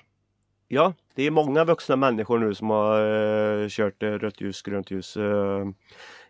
Ja, 0.68 0.92
det 1.14 1.22
är 1.22 1.31
många 1.31 1.64
vuxna 1.64 1.96
människor 1.96 2.38
nu 2.38 2.55
som 2.55 2.70
har 2.70 3.00
uh, 3.00 3.68
kört 3.68 4.03
uh, 4.03 4.09
rött 4.11 4.40
ljus, 4.40 4.62
grönt 4.62 4.90
ljus 4.90 5.16
uh, 5.16 5.70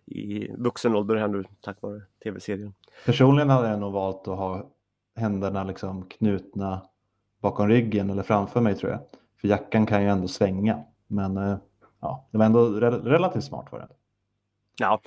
i 0.06 0.50
vuxen 0.58 0.94
ålder 0.94 1.16
här 1.16 1.28
nu 1.28 1.44
tack 1.60 1.82
vare 1.82 2.02
tv-serien. 2.24 2.74
Personligen 3.06 3.50
hade 3.50 3.68
jag 3.68 3.80
nog 3.80 3.92
valt 3.92 4.28
att 4.28 4.38
ha 4.38 4.70
händerna 5.16 5.64
liksom 5.64 6.04
knutna 6.08 6.82
bakom 7.44 7.68
ryggen 7.68 8.10
eller 8.10 8.22
framför 8.22 8.60
mig 8.60 8.74
tror 8.74 8.92
jag. 8.92 9.00
För 9.40 9.48
jackan 9.48 9.86
kan 9.86 10.02
ju 10.02 10.08
ändå 10.08 10.28
svänga. 10.28 10.84
Men 11.06 11.58
ja, 12.00 12.28
det 12.30 12.38
var 12.38 12.44
ändå 12.46 12.68
re 12.68 12.90
relativt 12.90 13.44
smart 13.44 13.70
för 13.70 13.78
det. 13.78 13.88
Ja, 14.78 15.00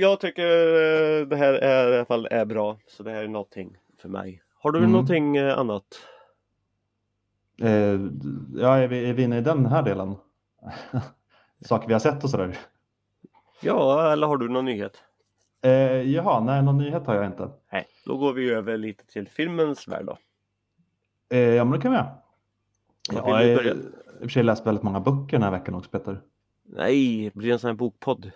jag 0.00 0.20
tycker 0.20 0.46
det 1.24 1.36
här 1.36 1.52
är, 1.52 1.92
i 1.92 1.96
alla 1.96 2.04
fall 2.04 2.28
är 2.30 2.44
bra. 2.44 2.78
Så 2.86 3.02
det 3.02 3.10
här 3.10 3.22
är 3.22 3.28
någonting 3.28 3.76
för 3.98 4.08
mig. 4.08 4.42
Har 4.58 4.72
du 4.72 4.78
mm. 4.78 4.92
någonting 4.92 5.38
annat? 5.38 5.84
Eh, 7.62 8.00
ja, 8.56 8.76
är 8.76 8.88
vi, 8.88 9.10
är 9.10 9.12
vi 9.12 9.22
inne 9.22 9.38
i 9.38 9.40
den 9.40 9.66
här 9.66 9.82
delen? 9.82 10.16
Saker 11.60 11.86
vi 11.86 11.92
har 11.92 12.00
sett 12.00 12.24
och 12.24 12.30
sådär? 12.30 12.58
Ja, 13.60 14.12
eller 14.12 14.26
har 14.26 14.36
du 14.36 14.48
någon 14.48 14.64
nyhet? 14.64 15.02
Eh, 15.62 16.12
jaha, 16.12 16.40
nej, 16.40 16.62
någon 16.62 16.78
nyhet 16.78 17.06
har 17.06 17.14
jag 17.14 17.26
inte. 17.26 17.50
Nej, 17.72 17.86
då 18.06 18.16
går 18.16 18.32
vi 18.32 18.50
över 18.50 18.76
lite 18.76 19.06
till 19.06 19.28
filmens 19.28 19.88
värld 19.88 20.06
då. 20.06 20.18
Eh, 21.30 21.38
ja, 21.38 21.64
men 21.64 21.72
det 21.72 21.80
kan 21.80 21.90
vi 21.92 21.96
göra. 21.96 22.10
Jag 23.12 23.22
har 23.22 23.42
i 23.42 23.56
och 23.56 24.20
för 24.20 24.28
sig 24.28 24.42
läst 24.42 24.66
väldigt 24.66 24.82
många 24.82 25.00
böcker 25.00 25.32
den 25.32 25.42
här 25.42 25.50
veckan 25.50 25.74
också, 25.74 25.90
Peter. 25.90 26.20
Nej, 26.64 27.24
det 27.24 27.34
blir 27.34 27.52
en 27.52 27.58
sån 27.58 27.68
här 27.68 27.74
bokpodd. 27.74 28.30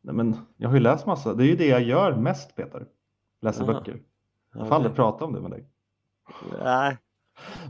Nej, 0.00 0.14
men 0.14 0.36
jag 0.56 0.68
har 0.68 0.76
ju 0.76 0.82
läst 0.82 1.06
massa. 1.06 1.34
Det 1.34 1.44
är 1.44 1.46
ju 1.46 1.56
det 1.56 1.66
jag 1.66 1.82
gör 1.82 2.16
mest, 2.16 2.56
Peter. 2.56 2.86
Läser 3.40 3.62
Aha. 3.62 3.72
böcker. 3.72 4.00
Jag 4.54 4.68
får 4.68 4.74
aldrig 4.74 4.94
prata 4.94 5.24
om 5.24 5.32
det 5.32 5.40
med 5.40 5.50
dig. 5.50 5.68
Nej, 6.64 6.98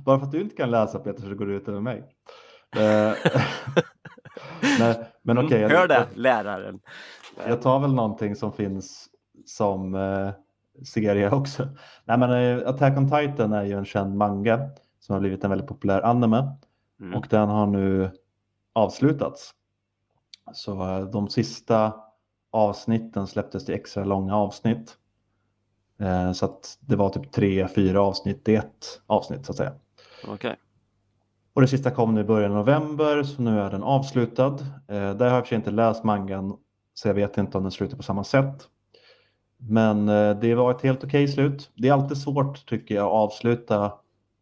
bara 0.04 0.18
för 0.18 0.26
att 0.26 0.32
du 0.32 0.40
inte 0.40 0.56
kan 0.56 0.70
läsa 0.70 0.98
Peter 0.98 1.22
så 1.22 1.34
går 1.34 1.46
du 1.46 1.56
ut 1.56 1.68
över 1.68 1.80
mig. 1.80 1.98
Eh, 2.76 3.12
Nej, 4.78 5.10
men 5.22 5.38
okej. 5.38 5.64
Okay, 5.64 5.76
Hör 5.76 5.88
det, 5.88 6.08
läraren. 6.14 6.80
Jag 7.46 7.62
tar 7.62 7.80
väl 7.80 7.94
någonting 7.94 8.36
som 8.36 8.52
finns 8.52 9.08
som 9.46 9.94
eh, 9.94 10.30
serie 10.82 11.30
också. 11.34 11.68
Nej, 12.04 12.18
men, 12.18 12.30
eh, 12.30 12.68
Attack 12.68 12.98
on 12.98 13.10
Titan 13.10 13.52
är 13.52 13.64
ju 13.64 13.78
en 13.78 13.84
känd 13.84 14.16
manga 14.16 14.70
som 14.98 15.12
har 15.12 15.20
blivit 15.20 15.44
en 15.44 15.50
väldigt 15.50 15.68
populär 15.68 16.02
anime 16.02 16.56
mm. 17.00 17.14
och 17.14 17.26
den 17.30 17.48
har 17.48 17.66
nu 17.66 18.10
avslutats. 18.72 19.50
Så 20.52 20.82
eh, 20.82 21.00
de 21.00 21.28
sista 21.28 21.92
avsnitten 22.50 23.26
släpptes 23.26 23.64
till 23.64 23.74
extra 23.74 24.04
långa 24.04 24.36
avsnitt 24.36 24.98
Eh, 26.00 26.32
så 26.32 26.44
att 26.44 26.78
det 26.80 26.96
var 26.96 27.08
typ 27.08 27.32
tre, 27.32 27.68
fyra 27.68 28.02
avsnitt 28.02 28.48
i 28.48 28.54
ett 28.54 29.00
avsnitt 29.06 29.46
så 29.46 29.52
att 29.52 29.56
säga. 29.56 29.72
Okay. 30.28 30.56
Och 31.54 31.60
det 31.60 31.68
sista 31.68 31.90
kom 31.90 32.14
nu 32.14 32.20
i 32.20 32.24
början 32.24 32.50
av 32.50 32.56
november 32.56 33.22
så 33.22 33.42
nu 33.42 33.60
är 33.60 33.70
den 33.70 33.82
avslutad. 33.82 34.58
Där 34.86 35.18
har 35.18 35.26
jag 35.26 35.44
för 35.44 35.48
sig 35.48 35.56
inte 35.56 35.70
läst 35.70 36.04
mangan 36.04 36.56
så 36.94 37.08
jag 37.08 37.14
vet 37.14 37.38
inte 37.38 37.58
om 37.58 37.64
den 37.64 37.72
slutar 37.72 37.96
på 37.96 38.02
samma 38.02 38.24
sätt. 38.24 38.68
Men 39.58 40.08
eh, 40.08 40.38
det 40.38 40.54
var 40.54 40.70
ett 40.70 40.82
helt 40.82 41.04
okej 41.04 41.28
slut. 41.28 41.70
Det 41.74 41.88
är 41.88 41.92
alltid 41.92 42.16
svårt 42.16 42.66
tycker 42.66 42.94
jag 42.94 43.06
att 43.06 43.12
avsluta 43.12 43.92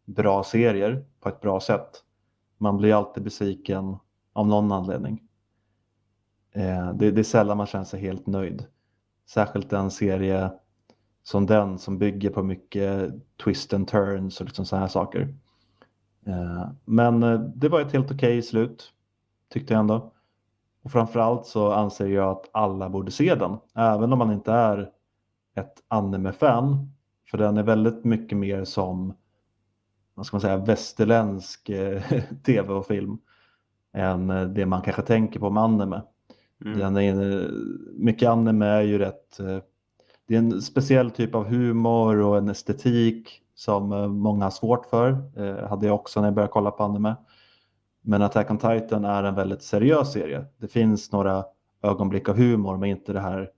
bra 0.05 0.43
serier 0.43 1.05
på 1.19 1.29
ett 1.29 1.41
bra 1.41 1.59
sätt. 1.59 2.03
Man 2.57 2.77
blir 2.77 2.93
alltid 2.93 3.23
besviken 3.23 3.97
av 4.33 4.47
någon 4.47 4.71
anledning. 4.71 5.21
Eh, 6.51 6.93
det, 6.93 7.11
det 7.11 7.21
är 7.21 7.23
sällan 7.23 7.57
man 7.57 7.67
känner 7.67 7.85
sig 7.85 7.99
helt 7.99 8.27
nöjd. 8.27 8.65
Särskilt 9.29 9.73
en 9.73 9.91
serie 9.91 10.51
som 11.23 11.45
den 11.45 11.77
som 11.77 11.97
bygger 11.97 12.29
på 12.29 12.43
mycket 12.43 13.13
twist 13.43 13.73
and 13.73 13.87
turns 13.87 14.39
och 14.39 14.45
liksom 14.45 14.65
sådana 14.65 14.85
här 14.85 14.91
saker. 14.91 15.35
Eh, 16.25 16.67
men 16.85 17.19
det 17.55 17.69
var 17.69 17.81
ett 17.81 17.93
helt 17.93 18.11
okej 18.11 18.15
okay 18.15 18.41
slut 18.41 18.93
tyckte 19.49 19.73
jag 19.73 19.79
ändå. 19.79 20.11
Och 20.83 20.91
framförallt 20.91 21.45
så 21.45 21.71
anser 21.71 22.07
jag 22.07 22.29
att 22.29 22.49
alla 22.51 22.89
borde 22.89 23.11
se 23.11 23.35
den, 23.35 23.57
även 23.75 24.13
om 24.13 24.19
man 24.19 24.31
inte 24.31 24.51
är 24.51 24.89
ett 25.55 25.83
anime-fan. 25.87 26.91
För 27.31 27.37
den 27.37 27.57
är 27.57 27.63
väldigt 27.63 28.03
mycket 28.03 28.37
mer 28.37 28.63
som 28.63 29.13
vad 30.13 30.25
ska 30.25 30.35
man 30.35 30.41
säga, 30.41 30.57
västerländsk 30.57 31.69
eh, 31.69 32.01
tv 32.45 32.73
och 32.73 32.85
film 32.85 33.17
än 33.93 34.53
det 34.53 34.65
man 34.65 34.81
kanske 34.81 35.01
tänker 35.01 35.39
på 35.39 35.49
med 35.49 35.63
anime. 35.63 36.01
Mm. 36.65 36.79
Den 36.79 36.97
är, 36.97 37.51
mycket 37.93 38.29
anime 38.29 38.65
är 38.65 38.81
ju 38.81 38.97
rätt 38.97 39.39
det 40.27 40.35
är 40.35 40.39
en 40.39 40.61
speciell 40.61 41.11
typ 41.11 41.35
av 41.35 41.45
humor 41.45 42.17
och 42.17 42.37
en 42.37 42.49
estetik 42.49 43.41
som 43.55 43.91
eh, 43.91 44.07
många 44.07 44.45
har 44.45 44.51
svårt 44.51 44.85
för. 44.85 45.09
Eh, 45.37 45.67
hade 45.69 45.85
jag 45.85 45.95
också 45.95 46.19
när 46.19 46.27
jag 46.27 46.35
började 46.35 46.51
kolla 46.51 46.71
på 46.71 46.83
anime. 46.83 47.15
Men 48.01 48.21
Attack 48.21 48.51
on 48.51 48.57
Titan 48.57 49.05
är 49.05 49.23
en 49.23 49.35
väldigt 49.35 49.63
seriös 49.63 50.13
serie. 50.13 50.45
Det 50.57 50.67
finns 50.67 51.11
några 51.11 51.45
ögonblick 51.83 52.29
av 52.29 52.37
humor 52.37 52.77
men 52.77 52.89
inte 52.89 53.13
det 53.13 53.19
här 53.19 53.49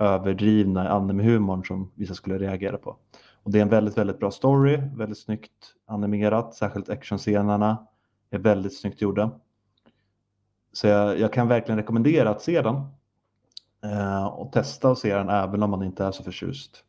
överdrivna 0.00 0.88
anime-humorn 0.88 1.64
som 1.64 1.90
vissa 1.94 2.14
skulle 2.14 2.38
reagera 2.38 2.78
på. 2.78 2.96
Och 3.42 3.50
det 3.50 3.58
är 3.58 3.62
en 3.62 3.68
väldigt, 3.68 3.98
väldigt 3.98 4.18
bra 4.18 4.30
story, 4.30 4.76
väldigt 4.96 5.18
snyggt 5.18 5.74
animerat, 5.86 6.54
särskilt 6.54 6.88
actionscenerna 6.88 7.86
är 8.30 8.38
väldigt 8.38 8.80
snyggt 8.80 9.02
gjorda. 9.02 9.30
Så 10.72 10.86
jag, 10.86 11.18
jag 11.18 11.32
kan 11.32 11.48
verkligen 11.48 11.78
rekommendera 11.78 12.30
att 12.30 12.42
se 12.42 12.62
den. 12.62 12.74
Eh, 13.84 14.26
och 14.26 14.52
testa 14.52 14.90
att 14.90 14.98
se 14.98 15.14
den 15.14 15.28
även 15.28 15.62
om 15.62 15.70
man 15.70 15.82
inte 15.82 16.04
är 16.04 16.12
så 16.12 16.22
förtjust 16.22 16.84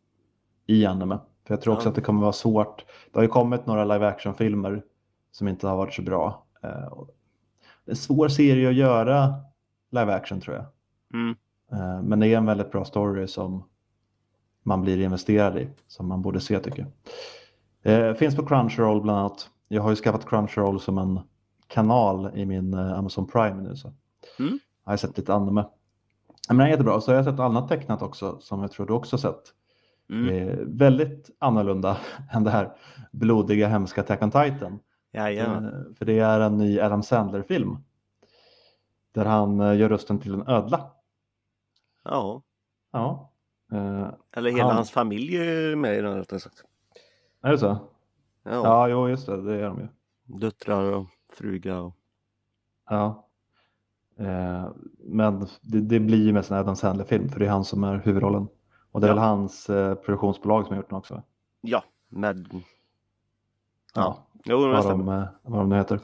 i 0.65 0.85
anime. 0.85 1.19
För 1.47 1.53
jag 1.53 1.61
tror 1.61 1.73
också 1.73 1.85
ja. 1.85 1.89
att 1.89 1.95
det 1.95 2.01
kommer 2.01 2.21
vara 2.21 2.33
svårt. 2.33 2.85
Det 3.11 3.19
har 3.19 3.23
ju 3.23 3.29
kommit 3.29 3.65
några 3.65 3.85
live 3.85 4.07
action-filmer 4.07 4.83
som 5.31 5.47
inte 5.47 5.67
har 5.67 5.77
varit 5.77 5.93
så 5.93 6.01
bra. 6.01 6.45
Eh, 6.63 6.69
det 7.85 7.89
är 7.89 7.91
en 7.91 7.95
svår 7.95 8.27
serie 8.27 8.69
att 8.69 8.75
göra 8.75 9.33
live 9.91 10.13
action 10.13 10.41
tror 10.41 10.55
jag. 10.55 10.65
Mm. 11.13 11.35
Eh, 11.71 12.01
men 12.01 12.19
det 12.19 12.27
är 12.27 12.37
en 12.37 12.45
väldigt 12.45 12.71
bra 12.71 12.85
story 12.85 13.27
som 13.27 13.63
man 14.63 14.81
blir 14.81 15.01
investerad 15.01 15.57
i, 15.57 15.69
som 15.87 16.07
man 16.07 16.21
borde 16.21 16.39
se 16.39 16.59
tycker 16.59 16.85
jag. 17.83 18.17
Finns 18.17 18.35
på 18.35 18.45
Crunchyroll 18.45 19.01
bland 19.01 19.19
annat. 19.19 19.49
Jag 19.67 19.81
har 19.81 19.89
ju 19.89 19.95
skaffat 19.95 20.29
Crunchyroll 20.29 20.79
som 20.79 20.97
en 20.97 21.19
kanal 21.67 22.31
i 22.35 22.45
min 22.45 22.73
Amazon 22.73 23.27
Prime 23.27 23.61
nu. 23.61 23.75
Så. 23.75 23.93
Mm. 24.39 24.59
Jag 24.85 24.91
har 24.91 24.97
sett 24.97 25.17
lite 25.17 25.33
anime. 25.33 25.65
Men 26.47 26.57
den 26.57 26.67
är 26.67 26.71
jättebra. 26.71 27.01
Så 27.01 27.11
har 27.11 27.15
jag 27.15 27.25
sett 27.25 27.39
annat 27.39 27.69
tecknat 27.69 28.01
också 28.01 28.39
som 28.39 28.61
jag 28.61 28.71
tror 28.71 28.85
du 28.85 28.93
också 28.93 29.17
sett. 29.17 29.53
Mm. 30.09 30.29
Eh, 30.29 30.57
väldigt 30.65 31.29
annorlunda 31.39 31.97
än 32.31 32.43
det 32.43 32.51
här 32.51 32.71
blodiga 33.11 33.67
hemska 33.67 34.01
Attack 34.01 34.21
on 34.21 34.31
Titan. 34.31 34.79
Jajamän. 35.13 35.65
Eh, 35.65 35.95
för 35.97 36.05
det 36.05 36.19
är 36.19 36.39
en 36.39 36.57
ny 36.57 36.79
Adam 36.79 37.03
Sandler-film. 37.03 37.77
Där 39.11 39.25
han 39.25 39.59
eh, 39.59 39.77
gör 39.77 39.89
rösten 39.89 40.19
till 40.19 40.33
en 40.33 40.47
ödla. 40.47 40.91
Ja. 42.03 42.41
Ja. 42.91 43.31
Eh, 43.71 44.07
Eller 44.31 44.51
hela 44.51 44.63
han... 44.63 44.75
hans 44.75 44.91
familj 44.91 45.37
är 45.37 45.75
med 45.75 45.97
i 45.97 46.01
den 46.01 46.17
rättare 46.17 46.39
sagt. 46.39 46.63
Är 47.41 47.51
det 47.51 47.57
så? 47.57 47.77
Ja. 48.43 48.51
ja, 48.51 48.87
jo 48.87 49.09
just 49.09 49.25
det, 49.25 49.41
det 49.41 49.55
är 49.55 49.67
de 49.67 49.79
ju. 49.79 49.87
Döttrar 50.39 50.93
och 50.93 51.05
fruga 51.33 51.79
och... 51.79 51.95
Ja. 52.89 53.27
Eh, 54.19 54.67
men 54.97 55.47
det, 55.61 55.81
det, 55.81 55.99
blir 55.99 56.25
ju 56.25 56.33
mest 56.33 56.51
en 56.51 56.57
Adam 56.57 56.75
Sandler-film 56.75 57.29
för 57.29 57.39
det 57.39 57.45
är 57.45 57.49
han 57.49 57.65
som 57.65 57.83
är 57.83 57.97
huvudrollen. 57.97 58.47
Och 58.91 59.01
det 59.01 59.07
är 59.07 59.09
ja. 59.09 59.15
väl 59.15 59.23
hans 59.23 59.69
eh, 59.69 59.95
produktionsbolag 59.95 60.65
som 60.65 60.75
har 60.75 60.81
gjort 60.81 60.89
den 60.89 60.97
också? 60.97 61.23
Ja, 61.61 61.83
med... 62.09 62.47
Ja, 62.53 62.61
ja. 63.95 64.27
Jo, 64.45 64.57
vad, 64.57 64.89
de, 64.89 65.05
vad 65.43 65.59
de 65.59 65.69
nu 65.69 65.75
heter. 65.75 65.99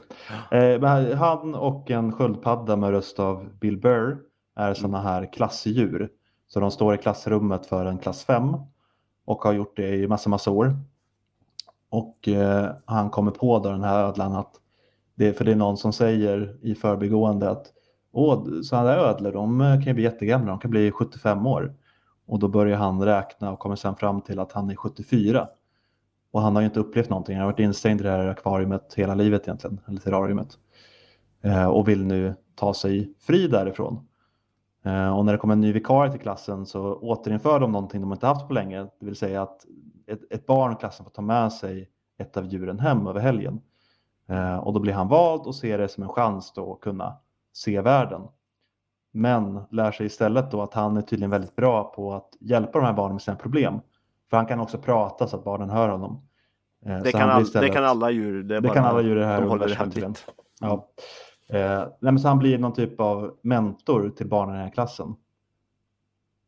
Eh, 0.50 1.16
han 1.16 1.54
och 1.54 1.90
en 1.90 2.12
sköldpadda 2.12 2.76
med 2.76 2.90
röst 2.90 3.20
av 3.20 3.58
Bill 3.60 3.76
Burr 3.80 4.27
är 4.58 4.66
mm. 4.66 4.74
sådana 4.74 5.00
här 5.00 5.32
klassdjur. 5.32 6.08
Så 6.48 6.60
de 6.60 6.70
står 6.70 6.94
i 6.94 6.98
klassrummet 6.98 7.66
för 7.66 7.86
en 7.86 7.98
klass 7.98 8.24
5 8.24 8.56
och 9.24 9.42
har 9.42 9.52
gjort 9.52 9.76
det 9.76 9.94
i 9.96 10.08
massa, 10.08 10.30
massa 10.30 10.50
år. 10.50 10.76
Och 11.90 12.28
eh, 12.28 12.70
han 12.84 13.10
kommer 13.10 13.30
på 13.30 13.58
då 13.58 13.70
den 13.70 13.84
här 13.84 14.04
ödlan 14.04 14.36
att 14.36 14.54
det, 15.14 15.32
för 15.32 15.44
det 15.44 15.52
är 15.52 15.56
någon 15.56 15.76
som 15.76 15.92
säger 15.92 16.58
i 16.62 16.74
förbigående 16.74 17.50
att 17.50 17.72
sådana 18.64 18.88
där 18.88 18.98
ödlor 18.98 19.32
de 19.32 19.58
kan 19.58 19.82
ju 19.82 19.92
bli 19.92 20.02
jättegamla, 20.02 20.50
de 20.50 20.58
kan 20.58 20.70
bli 20.70 20.90
75 20.90 21.46
år. 21.46 21.74
Och 22.26 22.38
då 22.38 22.48
börjar 22.48 22.78
han 22.78 23.04
räkna 23.04 23.52
och 23.52 23.58
kommer 23.58 23.76
sen 23.76 23.96
fram 23.96 24.20
till 24.20 24.38
att 24.38 24.52
han 24.52 24.70
är 24.70 24.76
74. 24.76 25.48
Och 26.30 26.40
han 26.40 26.54
har 26.54 26.62
ju 26.62 26.66
inte 26.66 26.80
upplevt 26.80 27.08
någonting, 27.10 27.36
han 27.36 27.44
har 27.44 27.52
varit 27.52 27.60
instängd 27.60 28.00
i 28.00 28.04
det 28.04 28.10
här 28.10 28.26
akvariet 28.26 28.94
hela 28.96 29.14
livet 29.14 29.42
egentligen, 29.42 29.80
eller 29.86 30.00
terrariumet. 30.00 30.58
Eh, 31.42 31.66
och 31.66 31.88
vill 31.88 32.04
nu 32.04 32.34
ta 32.54 32.74
sig 32.74 33.14
fri 33.18 33.48
därifrån. 33.48 34.07
Eh, 34.84 35.16
och 35.18 35.24
när 35.24 35.32
det 35.32 35.38
kommer 35.38 35.52
en 35.54 35.60
ny 35.60 35.72
vikarie 35.72 36.10
till 36.12 36.20
klassen 36.20 36.66
så 36.66 36.94
återinför 36.94 37.60
de 37.60 37.72
någonting 37.72 38.00
de 38.00 38.12
inte 38.12 38.26
haft 38.26 38.46
på 38.48 38.52
länge. 38.54 38.82
Det 38.82 39.06
vill 39.06 39.16
säga 39.16 39.42
att 39.42 39.64
ett, 40.06 40.20
ett 40.32 40.46
barn 40.46 40.72
i 40.72 40.76
klassen 40.76 41.04
får 41.04 41.10
ta 41.10 41.22
med 41.22 41.52
sig 41.52 41.90
ett 42.18 42.36
av 42.36 42.46
djuren 42.46 42.78
hem 42.78 43.06
över 43.06 43.20
helgen. 43.20 43.60
Eh, 44.28 44.56
och 44.58 44.72
då 44.72 44.80
blir 44.80 44.92
han 44.92 45.08
vald 45.08 45.42
och 45.42 45.54
ser 45.54 45.78
det 45.78 45.88
som 45.88 46.02
en 46.02 46.08
chans 46.08 46.52
då 46.52 46.72
att 46.72 46.80
kunna 46.80 47.16
se 47.52 47.80
världen. 47.80 48.22
Men 49.12 49.60
lär 49.70 49.92
sig 49.92 50.06
istället 50.06 50.50
då 50.50 50.62
att 50.62 50.74
han 50.74 50.96
är 50.96 51.02
tydligen 51.02 51.30
väldigt 51.30 51.56
bra 51.56 51.84
på 51.84 52.14
att 52.14 52.28
hjälpa 52.40 52.78
de 52.78 52.84
här 52.84 52.92
barnen 52.92 53.14
med 53.14 53.22
sina 53.22 53.36
problem. 53.36 53.80
För 54.30 54.36
han 54.36 54.46
kan 54.46 54.60
också 54.60 54.78
prata 54.78 55.26
så 55.26 55.36
att 55.36 55.44
barnen 55.44 55.70
hör 55.70 55.88
honom. 55.88 56.22
Eh, 56.86 56.98
Det 57.02 57.12
kan, 57.12 57.30
all, 57.30 57.42
istället- 57.42 57.68
det 57.68 57.74
kan 57.74 57.84
alla 57.84 58.10
djur. 58.10 58.42
Det, 58.42 58.54
Det 58.54 58.60
bara, 58.60 58.74
kan 58.74 58.84
alla 58.84 59.02
djur 59.02 59.16
i 59.16 59.20
det 59.20 59.26
här 59.26 59.40
de 59.40 59.48
håller 59.48 59.68
det 59.68 59.74
hemligt. 59.74 60.26
Ja. 60.60 60.88
Eh, 61.48 61.88
nej, 62.00 62.18
så 62.18 62.28
han 62.28 62.38
blir 62.38 62.58
någon 62.58 62.72
typ 62.72 63.00
av 63.00 63.38
mentor 63.42 64.10
till 64.16 64.28
barnen 64.28 64.54
i 64.54 64.58
den 64.58 64.64
här 64.66 64.72
klassen. 64.74 65.16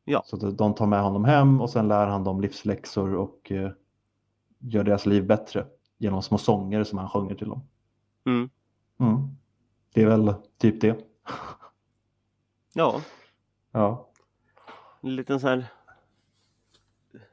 Ja. 0.04 0.22
Så 0.26 0.46
att 0.46 0.58
de 0.58 0.74
tar 0.74 0.86
med 0.86 1.02
honom 1.02 1.24
hem 1.24 1.60
och 1.60 1.70
sen 1.70 1.88
lär 1.88 2.06
han 2.06 2.24
dem 2.24 2.40
livsläxor 2.40 3.14
och 3.14 3.52
eh, 3.52 3.70
gör 4.58 4.84
deras 4.84 5.06
liv 5.06 5.26
bättre 5.26 5.66
genom 5.98 6.22
små 6.22 6.38
sånger 6.38 6.84
som 6.84 6.98
han 6.98 7.08
sjunger 7.08 7.34
till 7.34 7.48
dem. 7.48 7.62
Mm. 8.26 8.50
Mm. 8.98 9.28
Det 9.94 10.02
är 10.02 10.06
väl 10.06 10.34
typ 10.58 10.80
det. 10.80 11.04
Ja, 12.74 13.00
Ja. 13.72 14.08
en 15.00 15.16
liten 15.16 15.40
sån 15.40 15.48
här 15.50 15.66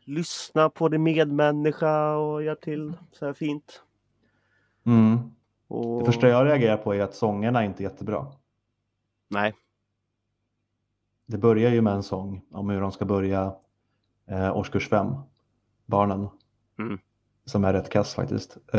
lyssna 0.03 0.69
på 0.69 0.89
din 0.89 1.03
medmänniska 1.03 2.15
och 2.15 2.43
göra 2.43 2.56
till 2.56 2.93
så 3.12 3.25
här 3.25 3.34
fint. 3.34 3.84
Mm. 4.84 5.32
Och... 5.67 5.99
Det 5.99 6.06
första 6.06 6.27
jag 6.27 6.45
reagerar 6.45 6.77
på 6.77 6.95
är 6.95 7.01
att 7.01 7.15
sångerna 7.15 7.65
inte 7.65 7.84
är 7.84 7.89
jättebra. 7.89 8.27
Nej, 9.30 9.53
Det 11.25 11.38
börjar 11.38 11.71
ju 11.71 11.82
med 11.82 11.93
en 11.93 12.03
sång 12.03 12.41
om 12.51 12.69
hur 12.69 12.82
de 12.82 12.91
ska 12.91 13.06
börja 13.06 13.56
eh, 14.27 14.58
årskurs 14.58 14.89
fem, 14.89 15.15
barnen. 15.86 16.30
Mm. 16.80 16.99
Som 17.45 17.63
är 17.63 17.73
rätt 17.73 17.89
kass 17.89 18.15
faktiskt. 18.15 18.58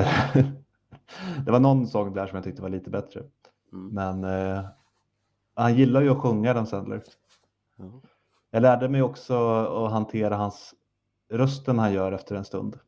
det 1.45 1.51
var 1.51 1.61
någon 1.61 1.87
sång 1.87 2.15
där 2.15 2.27
som 2.27 2.37
jag 2.37 2.45
tyckte 2.45 2.63
var 2.63 2.69
lite 2.69 2.91
bättre. 2.91 3.23
Mm. 3.73 3.89
Men 3.89 4.25
eh, 4.25 4.65
han 5.55 5.75
gillar 5.75 6.03
ju 6.03 6.11
att 6.11 6.19
sjunga 6.19 6.55
den 6.55 6.67
Sandler. 6.67 7.03
Ja. 7.77 8.01
Jag 8.51 8.63
lärde 8.63 8.89
mig 8.89 9.03
också 9.03 9.49
att 9.65 9.93
hantera 9.93 10.37
hans 10.37 10.75
rösten 11.31 11.79
han 11.79 11.93
gör 11.93 12.13
efter 12.13 12.37
en 12.37 12.45
stund. 12.45 12.79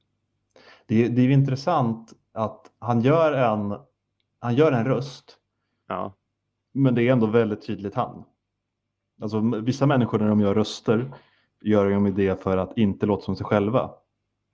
Det, 0.86 1.08
det 1.08 1.20
är 1.20 1.26
ju 1.26 1.32
intressant 1.32 2.12
att 2.32 2.70
han 2.78 3.00
gör 3.00 3.32
en, 3.32 3.78
han 4.40 4.54
gör 4.54 4.72
en 4.72 4.84
röst 4.84 5.36
ja. 5.88 6.12
men 6.72 6.94
det 6.94 7.02
är 7.02 7.12
ändå 7.12 7.26
väldigt 7.26 7.66
tydligt 7.66 7.94
han. 7.94 8.24
Alltså 9.22 9.40
vissa 9.40 9.86
människor 9.86 10.18
när 10.18 10.28
de 10.28 10.40
gör 10.40 10.54
röster 10.54 11.12
gör 11.60 11.90
de 11.90 12.14
det 12.14 12.42
för 12.42 12.56
att 12.56 12.78
inte 12.78 13.06
låta 13.06 13.22
som 13.22 13.36
sig 13.36 13.46
själva. 13.46 13.90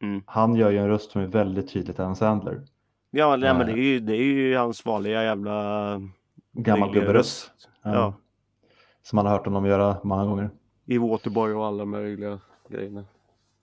Mm. 0.02 0.22
Han 0.26 0.54
gör 0.54 0.70
ju 0.70 0.78
en 0.78 0.88
röst 0.88 1.10
som 1.10 1.22
är 1.22 1.26
väldigt 1.26 1.72
tydligt 1.72 2.00
Adam 2.00 2.14
Sandler. 2.14 2.62
Ja, 3.10 3.36
nej, 3.36 3.54
men 3.54 3.66
Nej. 3.66 3.74
det 3.74 3.80
är, 3.80 3.84
ju, 3.84 4.00
det 4.00 4.16
är 4.16 4.22
ju 4.22 4.56
hans 4.56 4.84
vanliga 4.84 5.22
jävla 5.22 6.00
Gammal 6.52 6.92
gubberöst. 6.92 7.68
Ja. 7.82 8.14
Som 9.02 9.16
man 9.16 9.26
har 9.26 9.32
hört 9.32 9.46
honom 9.46 9.66
göra 9.66 9.96
många 10.02 10.24
gånger. 10.24 10.50
I 10.84 10.98
Waterboy 10.98 11.52
och 11.52 11.66
alla 11.66 11.84
möjliga 11.84 12.38
grejerna. 12.68 13.04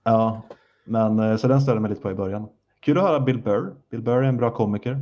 Ja, 0.04 0.42
men 0.84 1.18
eh, 1.18 1.36
så 1.36 1.48
den 1.48 1.60
störde 1.60 1.80
mig 1.80 1.88
lite 1.88 2.02
på 2.02 2.10
i 2.10 2.14
början. 2.14 2.48
Kul 2.80 2.98
att 2.98 3.04
höra 3.04 3.20
Bill 3.20 3.42
Burr. 3.42 3.74
Bill 3.90 4.02
Burr 4.02 4.22
är 4.22 4.22
en 4.22 4.36
bra 4.36 4.50
komiker. 4.50 5.00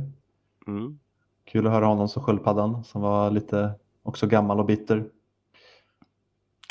Mm. 0.67 0.99
Kul 1.45 1.67
att 1.67 1.73
höra 1.73 1.85
honom 1.85 2.07
som 2.09 2.23
sköldpaddan 2.23 2.83
som 2.83 3.01
var 3.01 3.31
lite 3.31 3.71
också 4.03 4.27
gammal 4.27 4.59
och 4.59 4.65
bitter. 4.65 5.05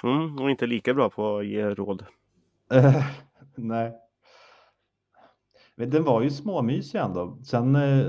Mm, 0.04 0.38
och 0.38 0.50
inte 0.50 0.66
lika 0.66 0.94
bra 0.94 1.10
på 1.10 1.36
att 1.38 1.46
ge 1.46 1.64
råd. 1.74 2.04
Nej. 3.54 3.92
Men 5.76 5.90
den 5.90 6.04
var 6.04 6.22
ju 6.22 6.30
småmysig 6.30 6.98
ändå. 6.98 7.38
Sen 7.44 7.76
eh, 7.76 8.06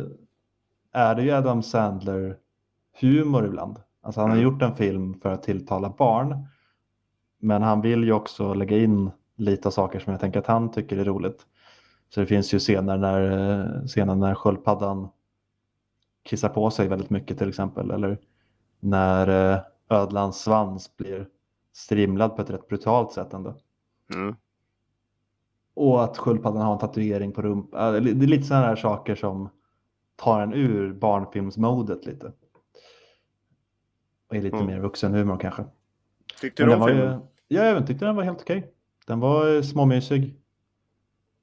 är 0.91 1.15
det 1.15 1.23
ju 1.23 1.31
Adam 1.31 1.63
Sandler 1.63 2.37
humor 3.01 3.45
ibland. 3.45 3.77
Alltså 4.01 4.21
han 4.21 4.29
har 4.29 4.37
Mm. 4.37 4.49
gjort 4.51 4.61
en 4.61 4.75
film 4.75 5.19
för 5.21 5.29
att 5.31 5.43
tilltala 5.43 5.89
barn. 5.89 6.47
Men 7.39 7.61
han 7.61 7.81
vill 7.81 8.03
ju 8.03 8.13
också 8.13 8.53
lägga 8.53 8.77
in 8.77 9.11
lite 9.35 9.71
saker 9.71 9.99
som 9.99 10.11
jag 10.11 10.19
tänker 10.19 10.39
att 10.39 10.47
han 10.47 10.71
tycker 10.71 10.97
är 10.97 11.03
roligt. 11.05 11.45
Så 12.09 12.19
det 12.19 12.25
finns 12.25 12.53
ju 12.53 12.59
scener 12.59 12.97
när, 12.97 13.21
eh, 13.31 13.85
scener 13.85 14.15
när 14.15 14.35
sköldpaddan 14.35 15.09
kissar 16.23 16.49
på 16.49 16.71
sig 16.71 16.87
väldigt 16.87 17.09
mycket 17.09 17.37
till 17.37 17.49
exempel. 17.49 17.91
Eller 17.91 18.17
när 18.79 19.53
eh, 19.53 19.59
ödlans 19.89 20.41
svans 20.41 20.97
blir 20.97 21.27
strimlad 21.73 22.35
på 22.35 22.41
ett 22.41 22.49
rätt 22.49 22.67
brutalt 22.67 23.11
sätt 23.11 23.33
ändå. 23.33 23.55
Mm. 24.13 24.35
Och 25.73 26.03
att 26.03 26.17
sköldpaddan 26.17 26.61
har 26.61 26.73
en 26.73 26.79
tatuering 26.79 27.31
på 27.31 27.41
rumpan. 27.41 27.93
Det 28.03 28.09
är 28.09 28.27
lite 28.27 28.43
sådana 28.43 28.65
här 28.65 28.75
saker 28.75 29.15
som 29.15 29.49
tar 30.15 30.41
en 30.41 30.53
ur 30.53 30.93
barnfilmsmodet 30.93 32.05
lite. 32.05 32.31
Och 34.29 34.35
är 34.35 34.41
lite 34.41 34.55
Mm. 34.57 34.67
mer 34.67 34.79
vuxenhumor 34.79 35.37
kanske. 35.37 35.65
Tyckte 36.41 36.63
du 36.63 36.75
om 36.75 36.87
filmen? 36.87 37.19
ja, 37.47 37.63
jag 37.65 37.87
tyckte 37.87 38.05
den 38.05 38.15
var 38.15 38.23
helt 38.23 38.41
okej. 38.41 38.73
Den 39.07 39.19
var 39.19 39.55
eh, 39.55 39.61
småmysig. 39.61 40.35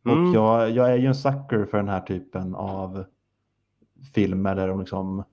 Mm. 0.06 0.28
Och 0.28 0.34
jag, 0.34 0.70
jag 0.70 0.90
är 0.92 0.96
ju 0.96 1.06
en 1.06 1.14
sucker 1.14 1.66
för 1.70 1.76
den 1.76 1.88
här 1.88 2.00
typen 2.00 2.54
av 2.54 3.04
filmer 4.14 4.54
där 4.54 4.68
de 4.68 4.80
liksom 4.80 5.24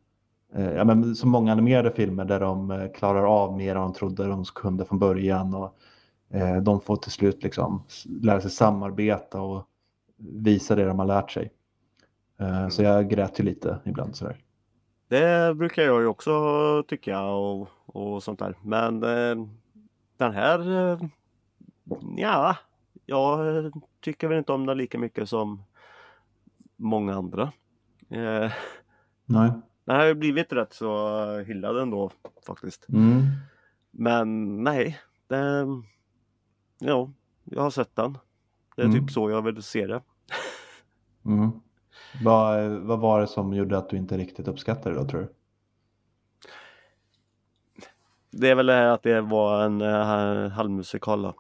eh, 0.53 0.71
Ja, 0.71 0.83
men 0.85 1.15
som 1.15 1.29
många 1.29 1.51
animerade 1.51 1.91
filmer 1.91 2.25
där 2.25 2.39
de 2.39 2.71
eh, 2.71 2.91
klarar 2.91 3.23
av 3.23 3.57
mer 3.57 3.75
än 3.75 3.81
de 3.81 3.93
trodde 3.93 4.27
de 4.27 4.43
kunde 4.45 4.85
från 4.85 4.99
början. 4.99 5.53
Och, 5.53 5.77
eh, 6.29 6.57
de 6.61 6.81
får 6.81 6.95
till 6.97 7.11
slut 7.11 7.43
liksom 7.43 7.83
lära 8.23 8.41
sig 8.41 8.51
samarbeta 8.51 9.41
och 9.41 9.67
visa 10.17 10.75
det 10.75 10.85
de 10.85 10.99
har 10.99 11.05
lärt 11.05 11.31
sig. 11.31 11.51
Eh, 12.39 12.69
Så 12.69 12.83
jag 12.83 13.09
grät 13.09 13.39
ju 13.39 13.43
lite 13.43 13.79
ibland 13.85 14.15
sådär. 14.15 14.37
Det 15.09 15.55
brukar 15.55 15.83
jag 15.83 16.01
ju 16.01 16.07
också 16.07 16.31
tycka 16.87 17.23
och, 17.23 17.69
och 17.85 18.23
sånt 18.23 18.39
där. 18.39 18.57
Men 18.63 19.03
eh, 19.03 19.47
den 20.17 20.33
här, 20.33 20.91
eh, 20.91 20.99
ja, 22.17 22.55
jag 23.05 23.71
tycker 24.01 24.27
väl 24.27 24.37
inte 24.37 24.51
om 24.53 24.65
den 24.65 24.77
lika 24.77 24.99
mycket 24.99 25.29
som 25.29 25.63
många 26.75 27.15
andra. 27.15 27.51
Eh, 28.09 28.51
Nej. 29.25 29.51
den 29.85 29.95
har 29.95 30.05
ju 30.05 30.13
blivit 30.13 30.53
rätt 30.53 30.73
så 30.73 31.27
hyllad 31.37 31.77
ändå 31.77 32.11
faktiskt. 32.47 32.89
Mm. 32.89 33.21
Men 33.91 34.57
nej, 34.63 34.99
det, 35.27 35.65
ja, 36.79 37.11
jag 37.43 37.61
har 37.61 37.69
sett 37.69 37.95
den. 37.95 38.17
Det 38.75 38.81
är 38.81 38.85
Mm. 38.85 38.99
typ 38.99 39.11
så 39.11 39.29
jag 39.29 39.41
vill 39.41 39.63
se 39.63 39.87
det. 39.87 40.01
Mm. 41.25 41.51
Vad, 42.23 42.69
vad 42.71 42.99
var 42.99 43.21
det 43.21 43.27
som 43.27 43.53
gjorde 43.53 43.77
att 43.77 43.89
du 43.89 43.97
inte 43.97 44.17
riktigt 44.17 44.47
uppskattade 44.47 44.95
det 44.95 45.01
då 45.01 45.07
tror 45.07 45.21
du? 45.21 45.33
Det 48.31 48.49
är 48.49 48.55
väl 48.55 48.65
det 48.65 48.73
här 48.73 48.87
att 48.87 49.03
det 49.03 49.21
var 49.21 49.63
en 49.63 49.81
uh, 49.81 50.47
halvmusikal 50.49 51.21
då. 51.21 51.33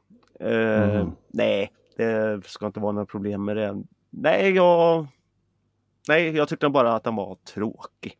Eh, 0.45 1.01
Mhm. 1.01 1.11
Nej, 1.27 1.71
det 1.97 2.45
ska 2.45 2.65
inte 2.65 2.79
vara 2.79 2.91
några 2.91 3.05
problem 3.05 3.45
med 3.45 3.57
det. 3.57 3.83
Nej, 4.09 4.51
jag... 4.51 5.07
Nej, 6.07 6.35
jag 6.35 6.49
tyckte 6.49 6.69
bara 6.69 6.93
att 6.93 7.03
den 7.03 7.15
var 7.15 7.35
tråkig. 7.35 8.17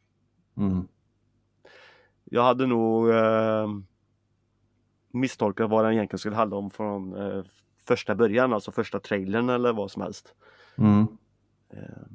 Mm. 0.58 0.88
Jag 2.24 2.44
hade 2.44 2.68
nog 2.68 3.10
eh, 3.10 3.68
misstolkat 5.12 5.70
vad 5.70 5.86
den 5.86 5.94
egentligen 5.94 6.20
skulle 6.20 6.36
handla 6.36 6.58
om 6.58 6.72
från 6.72 7.16
eh, 7.16 7.44
första 7.88 8.16
början, 8.16 8.54
alltså 8.54 8.72
första 8.72 9.00
trailern 9.00 9.50
eller 9.50 9.74
vad 9.74 9.92
som 9.92 10.02
helst. 10.02 10.34
Mm. 10.78 11.08
Eh, 11.70 12.08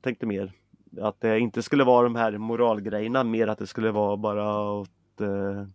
tänkte 0.00 0.26
mer 0.26 0.52
att 1.00 1.20
det 1.20 1.38
inte 1.38 1.62
skulle 1.62 1.84
vara 1.84 2.02
de 2.02 2.16
här 2.16 2.38
moralgrejerna, 2.38 3.24
mer 3.24 3.46
att 3.46 3.58
det 3.58 3.66
skulle 3.66 3.90
vara 3.90 4.16
bara 4.16 4.70
åt, 4.70 5.20
eh, 5.20 5.66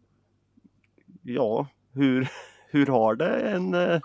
ja, 1.23 1.67
hur, 1.91 2.29
hur 2.69 2.85
har 2.85 3.15
det 3.15 3.39
en, 3.39 3.73
eh, 3.73 4.01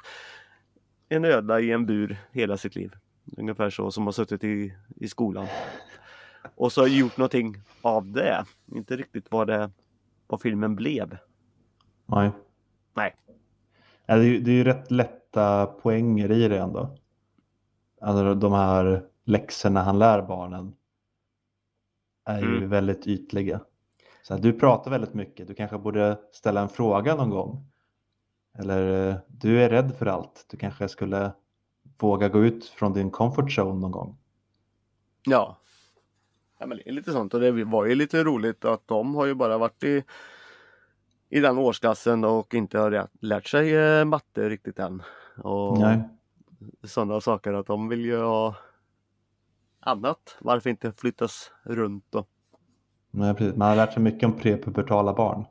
en 1.09 1.25
ödla 1.25 1.61
i 1.61 1.73
en 1.73 1.87
bur 1.87 2.17
hela 2.33 2.57
sitt 2.57 2.77
liv? 2.77 2.93
Ungefär 3.37 3.71
så 3.71 3.91
som 3.91 4.05
har 4.05 4.13
suttit 4.13 4.45
i, 4.45 4.75
i 4.97 5.09
skolan. 5.09 5.47
Och 6.55 6.73
så 6.73 6.81
har 6.81 6.89
gjort 6.89 7.17
någonting 7.17 7.57
av 7.83 8.07
det. 8.13 8.45
Inte 8.75 8.97
riktigt 8.97 9.27
vad 9.31 9.47
det 9.47 9.71
vad 10.27 10.41
filmen 10.41 10.77
blev. 10.77 11.17
Nej. 12.07 12.31
Nej. 12.95 13.15
Ja, 14.07 14.17
det, 14.17 14.25
är, 14.27 14.41
det 14.41 14.51
är 14.51 14.55
ju 14.55 14.65
rätt 14.65 14.91
lätta 14.91 15.67
poänger 15.67 16.31
i 16.33 16.49
det 16.49 16.59
ändå. 16.59 16.97
Alltså 18.01 18.35
de 18.35 18.53
här 18.53 19.05
läxorna 19.25 19.83
han 19.83 19.99
lär 19.99 20.23
barnen 20.23 20.75
är 22.25 22.41
ju 22.41 22.57
Mm. 22.57 22.69
väldigt 22.69 23.07
ytliga. 23.07 23.61
Så 24.23 24.35
att 24.35 24.43
du 24.43 24.53
pratar 24.53 24.91
väldigt 24.91 25.15
mycket. 25.15 25.49
Du 25.49 25.55
kanske 25.55 25.79
borde 25.79 26.19
ställa 26.33 26.61
en 26.61 26.69
fråga 26.69 27.15
någon 27.15 27.31
gång. 27.31 27.67
Eller 28.59 29.09
eh, 29.11 29.17
du 29.29 29.63
är 29.63 29.71
rädd 29.71 29.95
för 29.99 30.07
allt. 30.07 30.47
Du 30.51 30.57
kanske 30.57 30.89
skulle 30.89 31.33
våga 32.03 32.29
gå 32.29 32.45
ut 32.45 32.65
från 32.65 32.93
din 32.93 33.11
comfort 33.11 33.59
zone 33.59 33.81
någon 33.81 33.91
gång. 33.91 34.17
Ja. 35.25 35.57
ja 36.59 36.67
men 36.67 36.79
det 36.79 36.89
är 36.89 36.93
lite 36.93 37.13
sånt 37.13 37.35
och 37.35 37.41
det 37.41 37.65
var 37.65 37.85
ju 37.87 37.95
lite 37.95 38.25
roligt 38.25 38.65
att 38.65 38.89
de 38.89 39.15
har 39.15 39.27
ju 39.27 39.35
bara 39.35 39.59
varit 39.59 39.85
i 39.85 40.05
i 41.33 41.41
den 41.41 41.59
årsklassen 41.59 42.25
och 42.25 42.55
inte 42.55 42.79
har 42.79 43.09
lärt 43.21 43.47
sig 43.47 43.77
eh, 43.77 44.05
matte 44.05 44.49
riktigt 44.49 44.79
än. 44.79 45.03
Och 45.37 45.79
Nej. 45.79 46.03
sådana 46.85 47.21
saker 47.21 47.53
att 47.53 47.67
de 47.67 47.89
vill 47.89 48.05
ju 48.05 48.17
ha 48.17 48.55
annat. 49.81 50.37
Varför 50.41 50.71
inte 50.71 50.93
flyttas 50.93 51.53
runt 51.63 52.05
då? 52.11 52.25
Nej, 53.11 53.35
precis. 53.35 53.57
Man 53.57 53.69
har 53.69 53.77
lärt 53.77 53.93
sig 53.93 54.03
mycket 54.03 54.25
om 54.25 54.33
prepubertala 54.33 55.15
barn. 55.15 55.45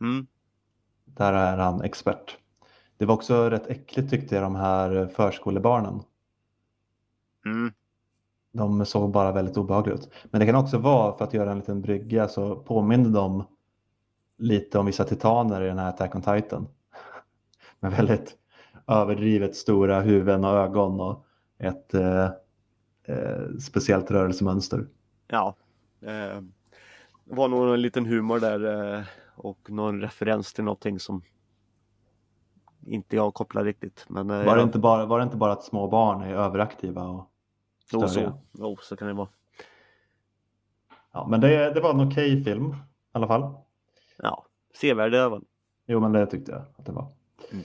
Mm. 0.00 0.26
Där 1.04 1.32
är 1.32 1.56
han 1.56 1.82
expert. 1.82 2.38
Det 3.00 3.06
var 3.06 3.14
också 3.14 3.50
rätt 3.50 3.66
äckligt 3.66 4.10
tyckte 4.10 4.34
jag 4.34 4.44
de 4.44 4.54
här 4.56 5.06
förskolebarnen. 5.06 6.02
Mm. 7.46 7.72
De 8.52 8.86
såg 8.86 9.10
bara 9.10 9.32
väldigt 9.32 9.56
obehagliga 9.56 9.94
ut. 9.94 10.10
Men 10.30 10.40
det 10.40 10.46
kan 10.46 10.54
också 10.54 10.78
vara, 10.78 11.18
för 11.18 11.24
att 11.24 11.34
göra 11.34 11.50
en 11.50 11.58
liten 11.58 11.82
brygga, 11.82 12.28
så 12.28 12.56
påminner 12.56 13.10
de 13.10 13.44
lite 14.38 14.78
om 14.78 14.86
vissa 14.86 15.04
titaner 15.04 15.62
i 15.62 15.66
den 15.66 15.78
här 15.78 15.88
Attack 15.88 16.14
on 16.14 16.22
Titan. 16.22 16.68
Med 17.80 17.92
väldigt 17.92 18.36
överdrivet 18.86 19.56
stora 19.56 20.00
huvuden 20.00 20.44
och 20.44 20.50
ögon 20.50 21.00
och 21.00 21.24
ett 21.58 21.94
eh, 21.94 22.24
eh, 23.04 23.56
speciellt 23.60 24.10
rörelsemönster. 24.10 24.86
Ja. 25.26 25.54
Eh, 26.00 26.40
det 27.24 27.34
var 27.34 27.48
nog 27.48 27.74
en 27.74 27.82
liten 27.82 28.06
humor 28.06 28.40
där 28.40 28.94
eh, 28.94 29.04
och 29.34 29.70
någon 29.70 30.00
referens 30.00 30.52
till 30.52 30.64
någonting 30.64 31.00
som 31.00 31.22
inte 32.86 33.16
jag 33.16 33.34
kopplar 33.34 33.64
riktigt. 33.64 34.04
Men, 34.08 34.30
eh, 34.30 34.36
Var 34.36 34.44
det, 34.44 34.50
jag- 34.50 34.62
inte 34.62 34.78
bara, 34.78 35.06
var 35.06 35.18
det 35.18 35.24
inte 35.24 35.36
bara 35.36 35.52
att 35.52 35.64
små 35.64 35.88
barn 35.88 36.22
är 36.22 36.34
överaktiva 36.34 37.02
och 37.02 37.30
Jo, 37.92 38.08
störiga? 38.08 38.30
så, 38.30 38.38
jo, 38.52 38.76
så 38.80 38.96
kan 38.96 39.08
det 39.08 39.14
vara. 39.14 39.28
Ja, 41.12 41.26
men 41.30 41.40
det, 41.40 41.74
det 41.74 41.80
var 41.80 41.90
en 41.90 42.08
okej 42.08 42.44
film 42.44 42.66
i 42.70 42.74
alla 43.12 43.26
fall. 43.26 43.54
Ja, 44.18 44.46
sevärd 44.74 45.14
även. 45.14 45.44
Jo, 45.86 46.00
men 46.00 46.12
det 46.12 46.26
tyckte 46.26 46.52
jag 46.52 46.62
att 46.78 46.86
det 46.86 46.92
var. 46.92 47.08
Mm. 47.52 47.64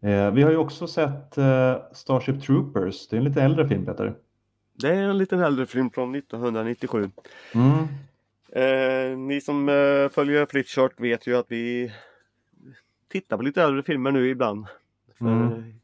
Eh, 0.00 0.34
vi 0.34 0.42
har 0.42 0.50
ju 0.50 0.56
också 0.56 0.86
sett 0.86 1.38
eh, 1.38 1.74
Starship 1.92 2.42
Troopers. 2.42 3.08
Det 3.08 3.16
är 3.16 3.18
en 3.18 3.24
lite 3.24 3.42
äldre 3.42 3.68
film, 3.68 3.86
Peter. 3.86 4.14
Det 4.74 4.88
är 4.88 5.02
en 5.02 5.18
liten 5.18 5.40
äldre 5.40 5.66
film 5.66 5.90
från 5.90 6.14
1997. 6.14 7.10
Mm. 7.54 7.78
Eh, 8.52 9.18
ni 9.18 9.40
som 9.40 9.68
eh, 9.68 10.08
följer 10.08 10.46
Flickchart 10.46 11.00
vet 11.00 11.26
ju 11.26 11.36
att 11.36 11.46
vi 11.48 11.92
tittar 13.12 13.36
på 13.36 13.42
lite 13.42 13.62
äldre 13.62 13.82
filmer 13.82 14.10
nu 14.12 14.28
ibland. 14.28 14.66
För, 15.18 15.26
Mm. 15.26 15.74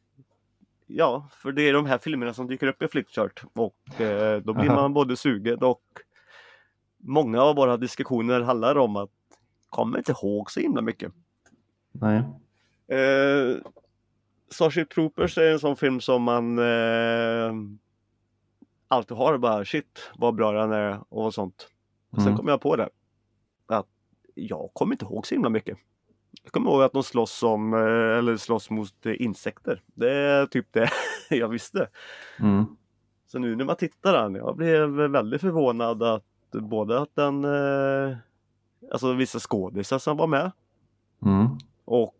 Ja, 0.87 1.29
för 1.33 1.53
det 1.53 1.62
är 1.62 1.72
de 1.72 1.87
här 1.87 1.99
filmerna 1.99 2.35
som 2.35 2.47
dyker 2.47 2.66
upp 2.66 2.83
i 2.83 2.89
Flickchart 2.89 3.43
och 3.53 4.01
eh, 4.01 4.41
då 4.43 4.53
blir 4.55 4.70
Aha. 4.70 4.74
man 4.81 4.95
både 4.95 5.16
sugen 5.16 5.59
och 5.62 5.83
många 6.97 7.43
av 7.43 7.57
våra 7.57 7.76
diskussioner 7.76 8.41
handlar 8.41 8.79
om 8.79 8.97
att 8.97 9.11
kommer 9.68 9.99
inte 9.99 10.12
ihåg 10.12 10.51
så 10.51 10.61
himla 10.61 10.81
mycket. 10.83 11.12
Nej. 11.93 12.18
Eh, 12.99 13.57
Starship 14.51 14.91
Troopers 14.91 15.39
är 15.39 15.53
en 15.53 15.59
sån 15.61 15.76
film 15.76 16.01
som 16.01 16.22
man 16.22 16.59
eh, 16.59 17.53
alltid 18.89 19.16
har 19.16 19.39
bara 19.39 19.64
shit 19.64 20.11
vad 20.18 20.35
bra 20.35 20.53
den 20.53 20.72
är 20.72 21.01
och 21.09 21.35
sånt. 21.35 21.68
Och 22.11 22.18
sen 22.18 22.26
Mm. 22.26 22.37
kom 22.39 22.49
jag 22.49 22.61
på 22.61 22.76
det. 22.76 22.89
Att 23.66 23.87
jag 24.35 24.70
kommer 24.72 24.95
inte 24.95 25.05
ihåg 25.05 25.26
så 25.26 25.35
himla 25.35 25.49
mycket. 25.49 25.79
Jag 26.43 26.53
kommer 26.53 26.70
ihåg 26.70 26.83
att 26.83 26.93
de 26.93 27.03
slåss 27.03 27.43
om, 27.43 27.74
eh, 27.74 28.18
eller 28.18 28.37
slåss 28.37 28.70
mot 28.70 29.07
eh, 29.07 29.22
insekter. 29.22 29.83
Det 29.95 30.11
är 30.12 30.47
typ 30.47 30.66
det 30.70 30.91
jag 31.31 31.49
visste. 31.49 31.89
Mm. 32.41 32.64
Så 33.26 33.39
nu 33.39 33.57
när 33.57 33.64
man 33.64 33.76
tittar 33.76 34.12
den, 34.12 34.35
jag 34.35 34.57
blev 34.57 34.89
väldigt 34.89 35.41
förvånad 35.41 36.03
att 36.03 36.24
både 36.53 37.01
att 37.01 37.14
den, 37.14 37.45
eh, 37.45 38.16
alltså 38.93 39.12
vissa 39.12 39.39
skådisar 39.39 39.99
som 39.99 40.16
var 40.16 40.26
med 40.26 40.51
Mm. 41.22 41.47
och 41.85 42.14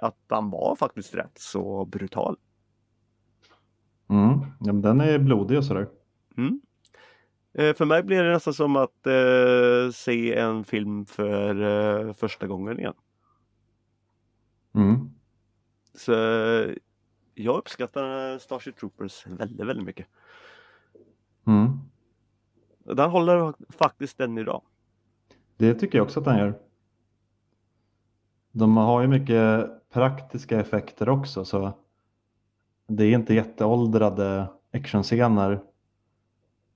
att 0.00 0.16
han 0.28 0.50
var 0.50 0.76
faktiskt 0.76 1.14
rätt 1.14 1.38
så 1.38 1.84
brutal. 1.84 2.36
Mm. 4.08 4.38
Ja, 4.40 4.72
men 4.72 4.82
den 4.82 5.00
är 5.00 5.18
blodig 5.18 5.58
och 5.58 5.64
sådär. 5.64 5.88
Mm. 6.36 6.60
För 7.74 7.84
mig 7.84 8.02
blir 8.02 8.22
det 8.24 8.32
nästan 8.32 8.54
som 8.54 8.76
att 8.76 9.06
eh, 9.06 9.90
se 9.92 10.34
en 10.34 10.64
film 10.64 11.06
för 11.06 11.62
eh, 12.08 12.12
första 12.12 12.46
gången 12.46 12.78
igen. 12.78 12.94
Mm. 14.80 15.10
Så 15.94 16.12
jag 17.34 17.56
uppskattar 17.56 18.38
Starship 18.38 18.76
Troopers 18.76 19.26
väldigt, 19.26 19.66
väldigt 19.66 19.86
mycket. 19.86 20.06
Mm. 21.46 21.78
Den 22.84 23.10
håller 23.10 23.54
faktiskt 23.68 24.20
än 24.20 24.38
idag. 24.38 24.62
Det 25.56 25.74
tycker 25.74 25.98
jag 25.98 26.04
också 26.04 26.20
att 26.20 26.24
den 26.24 26.38
gör. 26.38 26.58
De 28.52 28.76
har 28.76 29.02
ju 29.02 29.08
mycket 29.08 29.70
praktiska 29.90 30.60
effekter 30.60 31.08
också 31.08 31.44
så 31.44 31.72
det 32.86 33.04
är 33.04 33.14
inte 33.14 33.34
jätteåldrade 33.34 34.46
actionscener 34.72 35.52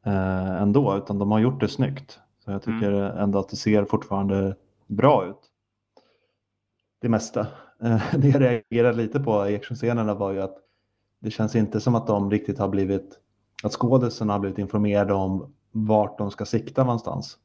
eh, 0.03 0.63
ändå 0.63 0.97
utan 0.97 1.19
de 1.19 1.31
har 1.31 1.39
gjort 1.39 1.61
det 1.61 1.69
snyggt. 1.69 2.21
Så 2.39 2.51
jag 2.51 2.63
tycker 2.63 2.93
ändå 2.93 3.39
att 3.39 3.49
det 3.49 3.57
ser 3.57 3.85
fortfarande 3.85 4.57
bra 4.87 5.27
ut. 5.27 5.51
Det 7.01 7.09
mesta. 7.09 7.47
Eh, 7.83 8.03
det 8.19 8.29
jag 8.29 8.41
reagerade 8.41 8.97
lite 8.97 9.21
på 9.21 9.49
i 9.49 9.57
actionscenerna 9.57 10.15
var 10.15 10.33
ju 10.33 10.41
att 10.43 10.57
det 11.21 11.31
känns 11.31 11.57
inte 11.57 11.81
som 11.81 11.95
att 11.95 12.07
de 12.07 12.31
riktigt 12.31 12.59
har 12.59 12.69
blivit, 12.69 13.19
att 13.63 13.73
skådisarna 13.73 14.33
har 14.33 14.41
blivit 14.41 14.59
informerade 14.59 15.15
om 15.15 15.55
vart 15.73 16.19
de 16.19 16.31
ska 16.31 16.45
sikta 16.45 16.85
någonstans. 16.85 17.39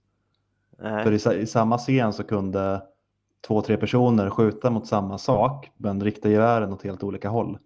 Nej. 0.81 1.03
För 1.03 1.33
i, 1.33 1.41
i 1.41 1.45
samma 1.45 1.77
scen 1.77 2.13
så 2.13 2.23
kunde 2.23 2.81
två, 3.47 3.61
tre 3.61 3.77
personer 3.77 4.29
skjuta 4.29 4.69
mot 4.69 4.87
samma 4.87 5.17
sak 5.17 5.71
men 5.77 6.03
rikta 6.03 6.29
gevären 6.29 6.73
åt 6.73 6.83
helt 6.83 7.03
olika 7.03 7.29
håll. 7.29 7.57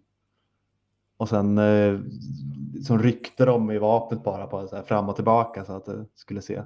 Och 1.17 1.29
sen 1.29 1.57
eh, 1.57 1.99
så 2.83 2.97
ryckte 2.97 3.45
de 3.45 3.71
i 3.71 3.77
vapnet 3.77 4.23
bara 4.23 4.47
på 4.47 4.67
så 4.67 4.75
här 4.75 4.83
fram 4.83 5.09
och 5.09 5.15
tillbaka 5.15 5.65
så 5.65 5.73
att 5.73 5.85
det 5.85 6.05
skulle 6.15 6.41
se 6.41 6.63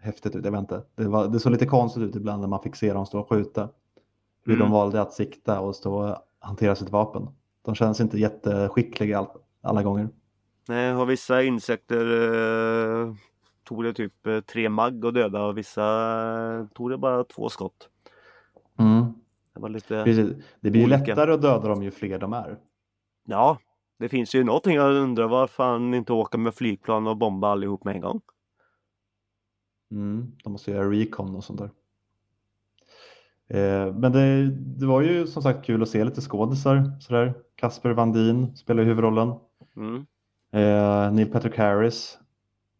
häftigt 0.00 0.36
ut. 0.36 0.44
Jag 0.44 0.52
vet 0.52 0.60
inte. 0.60 0.82
Det, 0.94 1.08
var, 1.08 1.28
det 1.28 1.40
såg 1.40 1.52
lite 1.52 1.66
konstigt 1.66 2.02
ut 2.02 2.16
ibland 2.16 2.40
när 2.40 2.48
man 2.48 2.62
fick 2.62 2.76
se 2.76 2.92
dem 2.92 3.06
stå 3.06 3.20
och 3.20 3.28
skjuta. 3.28 3.68
Hur 4.48 4.54
Mm. 4.54 4.66
de 4.68 4.72
valde 4.72 5.00
att 5.02 5.12
sikta 5.12 5.60
och 5.60 5.76
stå 5.76 6.16
hantera 6.40 6.74
sitt 6.76 6.90
vapen. 6.90 7.28
De 7.62 7.74
känns 7.74 8.00
inte 8.00 8.18
jätteskickliga 8.18 9.18
all, 9.18 9.26
alla 9.60 9.82
gånger. 9.82 10.08
Nej, 10.68 10.94
och 10.94 11.10
vissa 11.10 11.42
insekter 11.42 12.06
eh, 13.04 13.14
tog 13.64 13.84
det 13.84 13.92
typ 13.92 14.26
eh, 14.26 14.40
tre 14.40 14.68
magg 14.68 15.04
och 15.04 15.12
döda 15.12 15.44
och 15.44 15.58
vissa 15.58 15.84
eh, 16.60 16.66
tog 16.66 16.90
det 16.90 16.98
bara 16.98 17.24
två 17.24 17.48
skott. 17.48 17.88
Det 19.54 19.60
var 19.60 19.68
lite, 19.68 20.04
Precis. 20.04 20.36
Det 20.60 20.70
blir 20.70 20.80
ju 20.80 20.86
Olika. 20.86 21.04
lättare 21.04 21.32
att 21.32 21.42
döda 21.42 21.68
dem 21.68 21.82
ju 21.82 21.90
fler 21.90 22.18
de 22.18 22.32
är. 22.32 22.58
ja, 23.24 23.58
det 23.98 24.08
finns 24.08 24.34
ju 24.34 24.44
någonting 24.44 24.74
jag 24.74 24.94
undrar 24.94 25.28
varför 25.28 25.64
han 25.64 25.94
inte 25.94 26.12
åker 26.12 26.38
med 26.38 26.54
flygplan 26.54 27.06
och 27.06 27.16
bomba 27.16 27.48
allihop 27.48 27.84
med 27.84 27.94
en 27.94 28.00
gång. 28.00 28.20
Mm, 29.90 30.32
de 30.44 30.52
måste 30.52 30.70
göra 30.70 30.90
recon 30.90 31.36
och 31.36 31.44
sånt 31.44 31.58
där. 31.58 31.70
Eh, 33.48 33.94
men 33.94 34.12
det, 34.12 34.50
det 34.50 34.86
var 34.86 35.00
ju 35.00 35.26
som 35.26 35.42
sagt 35.42 35.66
kul 35.66 35.82
att 35.82 35.88
se 35.88 36.04
lite 36.04 36.20
skådisar 36.20 36.92
sådär. 37.00 37.34
Kasper 37.56 37.90
Vandin 37.90 38.56
spelar 38.56 38.82
huvudrollen. 38.82 39.32
Mm. 39.76 40.06
Eh, 40.52 41.12
Neil 41.12 41.32
Patrick 41.32 41.56
Harris. 41.56 42.18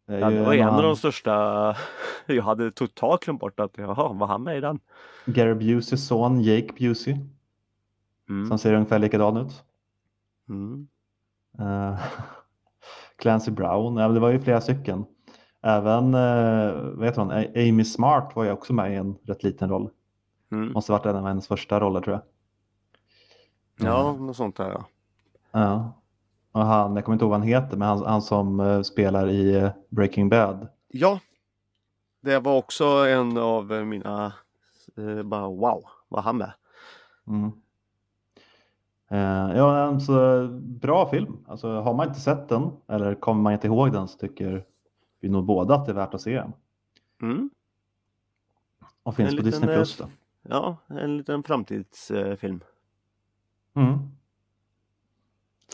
är 0.07 0.19
Ja, 0.19 0.29
det 0.29 0.43
var 0.43 0.53
en 0.53 0.69
av 0.69 0.83
de 0.83 0.95
största. 0.95 1.75
Jag 2.25 2.43
hade 2.43 2.71
totalt 2.71 3.25
glömt 3.25 3.39
bort 3.39 3.59
att 3.59 3.77
jaha, 3.77 4.13
var 4.13 4.27
han 4.27 4.43
med 4.43 4.57
i 4.57 4.61
den? 4.61 4.79
Gary 5.25 5.53
Buseys 5.53 6.07
son 6.07 6.41
Jake 6.41 6.73
Busey. 6.79 7.17
Mm. 8.29 8.47
Som 8.47 8.57
ser 8.57 8.73
ungefär 8.73 8.99
likadan 8.99 9.37
ut. 9.37 9.63
Mm. 10.49 10.87
Eh, 11.59 11.99
Clancy 13.17 13.51
Brown, 13.51 13.97
ja, 13.97 14.07
det 14.07 14.19
var 14.19 14.29
ju 14.29 14.39
flera 14.39 14.61
stycken. 14.61 15.05
Även 15.61 16.13
eh, 16.13 16.73
vad 16.73 17.05
heter 17.05 17.21
hon? 17.21 17.31
Amy 17.31 17.83
Smart 17.83 18.35
var 18.35 18.43
ju 18.43 18.51
också 18.51 18.73
med 18.73 18.93
i 18.93 18.95
en 18.95 19.15
rätt 19.23 19.43
liten 19.43 19.69
roll. 19.69 19.89
Mm. 20.51 20.71
Måste 20.71 20.91
varit 20.91 21.05
en 21.05 21.15
av 21.15 21.25
hennes 21.25 21.47
första 21.47 21.79
roller 21.79 22.01
tror 22.01 22.13
jag. 22.15 22.23
Ja, 23.87 24.13
något 24.13 24.35
sånt 24.35 24.55
där 24.55 24.69
ja. 24.69 24.85
Ja. 25.51 25.93
Och 26.51 26.65
han, 26.65 26.95
jag 26.95 27.05
kommer 27.05 27.13
inte 27.15 27.25
ihåg 27.25 27.29
vad 27.29 27.39
han 27.39 27.47
heter, 27.47 27.77
men 27.77 27.87
han, 27.87 28.05
han 28.05 28.21
som 28.21 28.59
eh, 28.59 28.81
spelar 28.81 29.29
i 29.29 29.55
eh, 29.55 29.69
Breaking 29.89 30.29
Bad. 30.29 30.67
Ja. 30.87 31.19
Det 32.21 32.39
var 32.39 32.57
också 32.57 32.85
en 32.85 33.37
av 33.37 33.65
mina, 33.65 34.33
eh, 34.97 35.23
bara 35.23 35.47
wow, 35.47 35.83
var 36.07 36.21
han 36.21 36.37
med? 36.37 36.53
Mm. 37.27 37.51
Ja, 39.55 39.83
alltså, 39.83 40.47
bra 40.61 41.09
film. 41.09 41.37
Alltså, 41.47 41.81
har 41.81 41.93
man 41.93 42.07
inte 42.07 42.19
sett 42.19 42.49
den 42.49 42.71
eller 42.87 43.15
kommer 43.15 43.41
man 43.41 43.53
inte 43.53 43.67
ihåg 43.67 43.91
den 43.91 44.07
så 44.07 44.17
tycker 44.17 44.65
vi 45.19 45.29
nog 45.29 45.45
båda 45.45 45.75
att 45.75 45.85
det 45.85 45.91
är 45.91 45.95
värt 45.95 46.13
att 46.13 46.21
se 46.21 46.35
den. 46.35 46.53
Mm. 47.21 47.49
Och 49.03 49.15
finns 49.15 49.31
En 49.31 49.37
på 49.37 49.43
Disney 49.43 49.75
Plus 49.75 49.97
då. 49.97 50.05
Ja, 50.49 50.77
en 50.87 51.17
liten 51.17 51.43
framtidsfilm. 51.43 52.63
Mm. 53.75 53.97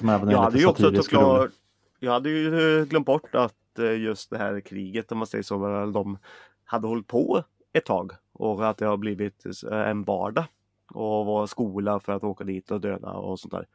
Jag 0.02 0.42
hade 0.42 0.60
ju 0.60 0.66
också 0.66 0.96
såklart, 0.96 1.52
jag 2.00 2.12
hade 2.12 2.30
ju 2.30 2.86
glömt 2.86 3.06
bort 3.06 3.36
att 3.36 3.80
eh, 3.80 3.98
just 3.98 4.30
det 4.30 4.38
här 4.38 4.60
kriget 4.60 5.12
om 5.12 5.18
man 5.18 5.28
säger 5.28 5.44
så, 5.44 5.86
de 5.94 6.18
hade 6.66 6.88
hållit 6.88 7.08
på 7.08 7.44
ett 7.74 7.86
tag 7.86 8.12
och 8.34 8.70
att 8.70 8.78
det 8.78 8.86
har 8.86 8.98
blivit 8.98 9.46
eh, 9.72 9.80
en 9.80 10.04
vardag 10.04 10.46
och 10.88 11.26
var 11.26 11.48
skola 11.48 12.00
för 12.00 12.14
att 12.14 12.24
åka 12.24 12.44
dit 12.44 12.72
och 12.72 12.82
döda 12.82 13.12
och 13.12 13.40
sånt 13.40 13.54
där. 13.54 13.68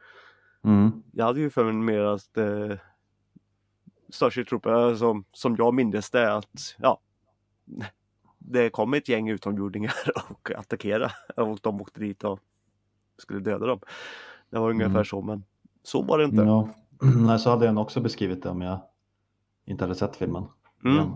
Mm. 0.64 1.02
Jag 1.12 1.24
hade 1.24 1.40
ju 1.40 1.50
för 1.50 1.64
mig 1.64 1.74
mer 1.74 2.00
att 2.00 2.36
eh, 2.36 2.76
Starship 4.08 4.48
Trooper 4.48 4.94
som, 4.94 5.24
som 5.32 5.56
jag 5.58 5.74
mindes 5.74 6.10
det 6.10 6.34
att 6.34 6.76
ja 6.78 7.00
det 8.52 8.70
kom 8.70 8.94
ett 8.94 9.08
gäng 9.08 9.28
utomjordingar 9.28 9.94
och 10.30 10.50
attackerade 10.50 11.12
och 11.36 11.58
de 11.62 11.80
åkte 11.80 12.00
dit 12.00 12.24
och 12.24 12.40
skulle 13.18 13.40
döda 13.40 13.66
dem. 13.66 13.80
Det 14.50 14.58
var 14.58 14.70
ungefär 14.70 14.90
Mm. 14.90 15.04
så 15.04 15.22
men 15.22 15.44
så 15.82 16.02
var 16.02 16.18
det 16.18 16.24
inte. 16.24 16.36
Ja. 16.42 16.68
Nej, 17.16 17.38
så 17.38 17.50
hade 17.50 17.66
jag 17.66 17.78
också 17.78 18.00
beskrivit 18.00 18.42
det 18.42 18.48
om 18.48 18.62
jag 18.62 18.80
inte 19.64 19.84
hade 19.84 19.94
sett 19.94 20.16
filmen. 20.16 20.44
Mm. 20.84 21.08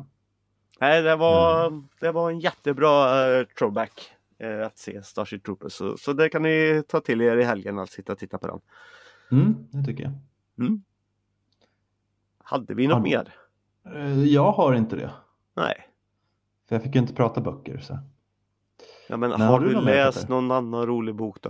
Nej, 0.81 1.03
det 1.03 1.17
var, 1.17 1.83
det 2.01 2.13
var 2.13 2.31
en 2.31 2.41
jättebra 2.41 3.27
uh, 3.41 3.47
throwback 3.47 4.11
eh, 4.39 4.67
att 4.67 4.79
se 4.79 5.03
Starship 5.03 5.45
Troopers. 5.45 5.73
Så, 5.73 5.97
så 5.97 6.13
det 6.13 6.29
kan 6.29 6.43
ni 6.43 6.83
ta 6.89 7.01
till 7.01 7.21
er 7.21 7.37
i 7.37 7.43
helgen 7.45 7.79
att 7.79 7.91
sitta 7.91 8.13
och 8.13 8.19
titta 8.19 8.39
på 8.39 8.47
den. 8.47 8.61
Mm, 9.41 9.55
det 9.71 9.85
tycker 9.85 10.03
jag. 10.05 10.13
Hade 12.39 12.75
vi 12.75 12.87
något 12.87 12.95
Har- 12.97 13.03
mer? 13.03 13.35
Eh, 13.95 14.25
Jag 14.25 14.53
har 14.53 14.75
inte 14.75 14.97
det. 14.97 15.11
Nej. 15.55 15.89
För 16.69 16.75
jag 16.75 16.83
fick 16.83 16.95
ju 16.95 17.01
inte 17.01 17.15
prata 17.15 17.41
böcker. 17.41 17.79
Så. 17.79 17.99
Ja, 19.09 19.17
men 19.17 19.31
Men 19.31 19.41
har, 19.41 19.61
du 19.61 19.75
mer, 19.75 19.83
läst 19.83 20.19
Peter? 20.19 20.31
någon 20.31 20.51
annan 20.51 20.87
rolig 20.87 21.15
bok 21.15 21.43
då? 21.43 21.49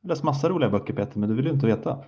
Jag 0.00 0.08
har 0.08 0.08
läst 0.08 0.22
massa 0.22 0.48
roliga 0.48 0.70
böcker 0.70 0.94
Peter, 0.94 1.18
men 1.18 1.28
du 1.28 1.34
vill 1.34 1.44
ju 1.44 1.52
inte 1.52 1.66
veta. 1.66 2.04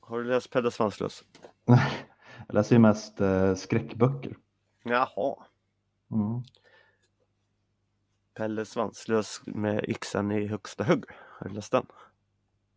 Har 0.00 0.18
du 0.18 0.24
läst 0.24 0.50
Pelle 0.50 0.70
Svanslös? 0.70 1.24
Jag 2.46 2.54
läser 2.54 2.76
ju 2.76 2.80
mest 2.80 3.20
eh, 3.20 3.54
skräckböcker. 3.54 4.36
Jaha. 4.82 5.36
Mm. 6.10 6.42
Pelle 8.34 8.64
Svanslös 8.64 9.40
med 9.46 9.84
yxan 9.88 10.30
i 10.32 10.46
högsta 10.46 10.84
hugg. 10.84 11.04
Har 11.38 11.48
du 11.48 11.54
läst 11.54 11.72
den? 11.72 11.86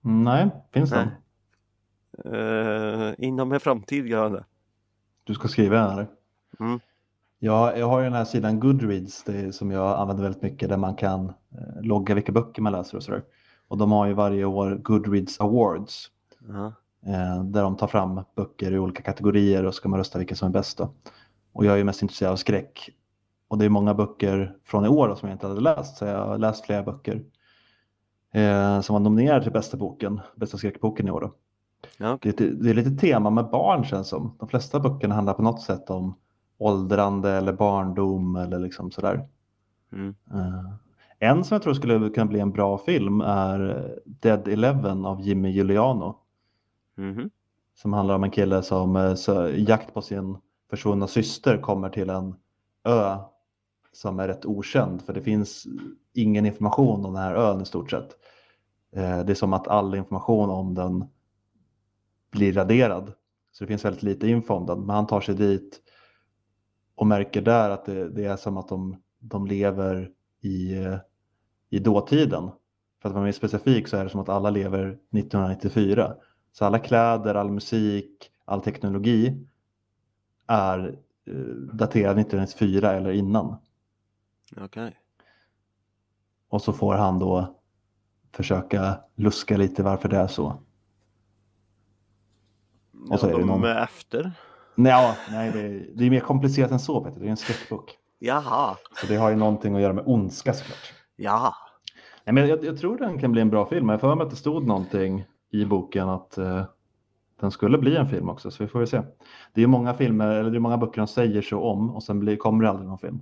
Nej, 0.02 0.50
finns 0.72 0.90
den? 0.90 1.08
Nej. 1.08 1.18
Uh, 2.26 3.14
inom 3.18 3.52
en 3.52 3.60
framtid 3.60 4.08
gör 4.08 4.24
han 4.24 4.32
det. 4.32 4.46
Du 5.24 5.34
ska 5.34 5.48
skriva 5.48 5.76
den 5.76 5.92
eller? 5.92 6.08
Mm. 6.60 6.80
Ja, 7.46 7.78
jag 7.78 7.88
har 7.88 8.00
ju 8.00 8.04
den 8.04 8.14
här 8.14 8.26
sidan 8.26 8.60
Goodreads 8.60 9.24
det 9.24 9.38
är, 9.38 9.52
som 9.52 9.72
jag 9.72 10.00
använder 10.00 10.24
väldigt 10.24 10.42
mycket 10.42 10.70
där 10.70 10.78
man 10.78 10.96
kan 10.96 11.26
eh, 11.30 11.82
logga 11.82 12.16
vilka 12.16 12.32
böcker 12.32 12.62
man 12.62 12.72
läser 12.74 12.98
och 12.98 13.04
sådär. 13.04 13.24
Och 13.68 13.78
de 13.78 13.92
har 13.92 14.06
ju 14.08 14.14
varje 14.14 14.46
år 14.46 14.76
Goodreads 14.84 15.40
Awards 15.40 16.10
Ja. 16.48 16.66
eh, 17.12 17.44
där 17.44 17.62
de 17.64 17.78
tar 17.78 17.88
fram 17.88 18.22
böcker 18.36 18.72
i 18.72 18.80
olika 18.80 19.04
kategorier 19.04 19.66
och 19.66 19.76
ska 19.76 19.90
man 19.90 20.00
rösta 20.00 20.20
vilka 20.20 20.36
som 20.36 20.48
är 20.48 20.52
bäst. 20.54 20.78
Då. 20.78 20.94
Och 21.54 21.66
jag 21.66 21.74
är 21.74 21.78
ju 21.78 21.84
mest 21.84 22.02
intresserad 22.02 22.32
av 22.32 22.36
skräck. 22.36 22.90
Och 23.48 23.58
det 23.58 23.66
är 23.66 23.70
många 23.70 23.94
böcker 23.94 24.58
från 24.66 24.86
i 24.86 24.88
år 24.88 25.08
då, 25.08 25.16
som 25.16 25.30
jag 25.30 25.36
inte 25.36 25.48
hade 25.48 25.62
läst, 25.62 25.98
så 25.98 26.06
jag 26.06 26.26
har 26.26 26.38
läst 26.38 26.66
flera 26.66 26.84
böcker 26.84 27.24
eh, 28.34 28.82
som 28.82 28.94
var 28.94 29.00
nominerade 29.00 29.44
till 29.44 29.52
bästa 29.54 29.78
boken, 29.78 30.20
bästa 30.36 30.58
skräckboken 30.58 31.08
i 31.08 31.12
år. 31.12 31.22
Då. 31.22 31.34
Ja, 31.98 32.18
Det, 32.22 32.42
är, 32.42 32.48
det 32.52 32.70
är 32.70 32.74
lite 32.74 32.92
tema 32.92 33.30
med 33.30 33.50
barn 33.50 33.84
känns 33.84 34.08
som. 34.08 34.36
De 34.40 34.48
flesta 34.48 34.80
böckerna 34.80 35.16
handlar 35.16 35.34
på 35.34 35.42
något 35.42 35.62
sätt 35.62 35.90
om 35.90 36.16
åldrande 36.64 37.32
eller 37.32 37.54
barndom 37.54 38.36
eller 38.36 38.60
liksom 38.60 38.92
sådär. 38.92 39.28
Mm. 39.92 40.16
Eh, 40.34 40.74
en 41.20 41.44
som 41.44 41.56
jag 41.56 41.62
tror 41.62 41.74
skulle 41.74 42.10
kunna 42.10 42.26
bli 42.26 42.40
en 42.40 42.52
bra 42.52 42.78
film 42.78 43.22
är 43.22 43.92
Dead 44.06 44.48
Eleven 44.48 45.06
av 45.06 45.22
Jimmy 45.22 45.52
Giuliano. 45.52 46.18
Mhm. 46.98 47.30
Som 47.76 47.94
handlar 47.94 48.16
om 48.16 48.24
en 48.24 48.32
kille 48.32 48.64
som 48.64 48.96
eh, 48.96 49.16
så, 49.16 49.50
jakt 49.56 49.94
på 49.94 50.02
sin 50.02 50.38
försvunna 50.70 51.08
syster 51.08 51.58
kommer 51.58 51.90
till 51.90 52.10
en 52.10 52.36
ö 52.84 53.18
som 53.92 54.20
är 54.20 54.28
rätt 54.28 54.46
okänd 54.46 55.02
för 55.02 55.14
det 55.14 55.22
finns 55.22 55.68
ingen 56.14 56.46
information 56.46 57.06
om 57.06 57.14
den 57.14 57.24
här 57.24 57.36
ön 57.36 57.62
i 57.62 57.66
stort 57.66 57.92
sett. 57.92 58.10
Eh, 58.96 59.20
Det 59.26 59.34
är 59.34 59.36
som 59.36 59.54
att 59.54 59.68
all 59.68 59.96
information 59.96 60.50
om 60.50 60.74
den 60.74 61.06
blir 62.32 62.54
raderad. 62.54 63.14
Så 63.52 63.64
det 63.64 63.68
finns 63.68 63.86
väldigt 63.86 64.04
lite 64.04 64.28
info 64.28 64.54
om 64.54 64.66
den. 64.66 64.80
Men 64.80 64.96
han 64.96 65.08
tar 65.08 65.22
sig 65.22 65.36
dit 65.36 65.80
och 67.04 67.08
märker 67.08 67.42
där 67.42 67.70
att 67.70 67.86
det, 67.86 68.10
det 68.10 68.26
är 68.26 68.36
som 68.36 68.58
att 68.58 68.68
de, 68.68 69.02
de 69.20 69.48
lever 69.48 70.12
i, 70.42 70.76
i 71.70 71.80
dåtiden. 71.80 72.52
För 73.02 73.10
att 73.10 73.16
vara 73.16 73.24
mer 73.26 73.32
specifik 73.32 73.88
så 73.88 73.98
är 73.98 74.04
det 74.04 74.10
som 74.10 74.20
att 74.20 74.30
alla 74.30 74.50
lever 74.50 74.86
1994. 74.88 76.16
Så 76.52 76.66
alla 76.66 76.80
kläder, 76.80 77.36
all 77.36 77.52
musik, 77.52 78.32
all 78.46 78.62
teknologi 78.62 79.48
är 80.48 80.80
eh, 81.26 81.34
daterad 81.74 82.20
1994 82.20 82.92
eller 82.94 83.12
innan. 83.12 83.56
Okej. 84.58 84.98
Och 86.50 86.62
så 86.62 86.74
får 86.74 86.94
han 86.94 87.20
då 87.20 87.60
försöka 88.32 89.00
luska 89.16 89.58
lite 89.58 89.84
varför 89.84 90.10
det 90.10 90.18
är 90.18 90.28
så. 90.28 90.62
Och 93.10 93.20
så 93.20 93.26
Ja, 93.28 93.30
är 93.30 93.34
det 93.34 93.40
de 93.40 93.48
någon- 93.48 93.64
är 93.64 93.84
efter. 93.84 94.32
Nej, 94.76 95.16
nej 95.32 95.52
det, 95.52 95.60
är, 95.60 95.88
det 95.96 96.06
är 96.06 96.10
mer 96.10 96.20
komplicerat 96.20 96.72
än 96.72 96.80
så. 96.80 97.04
Peter. 97.04 97.20
Det 97.20 97.26
är 97.26 97.30
en 97.30 97.38
skräckbok. 97.38 97.98
Jaha. 98.20 98.78
Så 99.02 99.08
det 99.08 99.16
har 99.16 99.30
ju 99.30 99.36
någonting 99.36 99.76
att 99.76 99.82
göra 99.82 99.94
med 99.94 100.04
ondska 100.08 100.54
såklart. 100.54 100.94
Ja. 101.16 101.56
Nej, 102.26 102.34
men 102.34 102.48
jag, 102.48 102.66
jag 102.66 102.78
tror 102.78 102.98
den 102.98 103.20
kan 103.20 103.32
bli 103.32 103.42
en 103.42 103.50
bra 103.50 103.66
film. 103.66 103.90
Jag 103.90 104.02
får 104.02 104.16
mig 104.16 104.24
att 104.24 104.30
det 104.30 104.36
stod 104.36 104.68
någonting 104.68 105.26
i 105.52 105.66
boken 105.66 106.10
att 106.10 106.38
eh, 106.38 106.66
den 107.40 107.52
skulle 107.52 107.78
bli 107.78 107.96
en 107.96 108.10
film 108.10 108.30
också. 108.30 108.52
Så 108.52 108.64
vi 108.64 108.70
får 108.70 108.82
ju 108.82 108.88
se. 108.88 109.02
Det 109.54 109.64
är 109.64 109.68
många 109.68 109.94
filmer, 109.94 110.28
eller 110.28 110.52
det 110.52 110.58
är 110.58 110.60
många 110.60 110.78
böcker 110.78 111.02
de 111.02 111.08
säger 111.08 111.42
så 111.42 111.62
om 111.62 111.96
och 111.96 112.04
sen 112.04 112.20
blir, 112.20 112.36
kommer 112.36 112.64
det 112.64 112.70
aldrig 112.70 112.88
någon 112.88 112.98
film. 112.98 113.22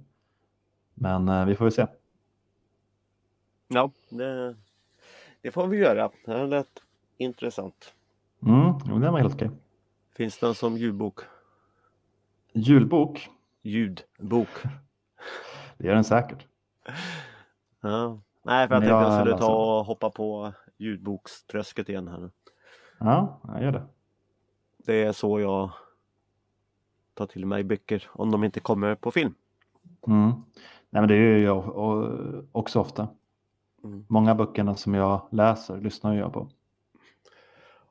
Men 0.93 1.29
eh, 1.29 1.45
vi 1.45 1.55
får 1.55 1.65
väl 1.65 1.71
se. 1.71 1.87
Ja, 3.67 3.91
det, 4.09 4.55
det 5.41 5.51
får 5.51 5.67
vi 5.67 5.77
göra. 5.77 6.09
Det 6.25 6.47
lät 6.47 6.81
intressant. 7.17 7.93
Mm, 8.45 8.73
jo, 8.89 8.99
den 8.99 9.13
var 9.13 9.19
helt 9.19 9.33
okej. 9.33 9.51
Finns 10.15 10.39
den 10.39 10.55
som 10.55 10.77
ljudbok? 10.77 11.19
Julbok, 12.53 13.29
Ljudbok. 13.61 14.47
det 15.77 15.87
gör 15.87 15.95
den 15.95 16.03
säkert. 16.03 16.47
Ja. 17.81 18.21
Nej, 18.43 18.67
för 18.67 18.75
jag 18.75 18.81
Men 18.81 18.89
tänkte 18.89 18.89
jag 18.89 19.03
jag 19.03 19.19
skulle 19.19 19.37
ta 19.37 19.79
och 19.79 19.85
hoppa 19.85 20.09
på 20.09 20.53
ljudbokströsket 20.77 21.89
igen 21.89 22.07
här 22.07 22.17
nu. 22.17 22.29
Ja, 22.99 23.39
jag 23.47 23.63
gör 23.63 23.71
det. 23.71 23.83
Det 24.77 25.03
är 25.03 25.11
så 25.11 25.39
jag 25.39 25.69
tar 27.13 27.25
till 27.25 27.45
mig 27.45 27.63
böcker 27.63 28.09
om 28.13 28.31
de 28.31 28.43
inte 28.43 28.59
kommer 28.59 28.95
på 28.95 29.11
film. 29.11 29.33
Mm. 30.07 30.31
Nej, 30.89 31.01
men 31.01 31.07
det 31.07 31.15
är 31.15 31.37
ju 31.37 31.43
jag 31.43 31.77
också 32.51 32.79
ofta. 32.79 33.07
Mm. 33.83 34.05
Många 34.09 34.35
böckerna 34.35 34.75
som 34.75 34.93
jag 34.93 35.27
läser 35.31 35.77
lyssnar 35.77 36.15
jag 36.15 36.33
på. 36.33 36.47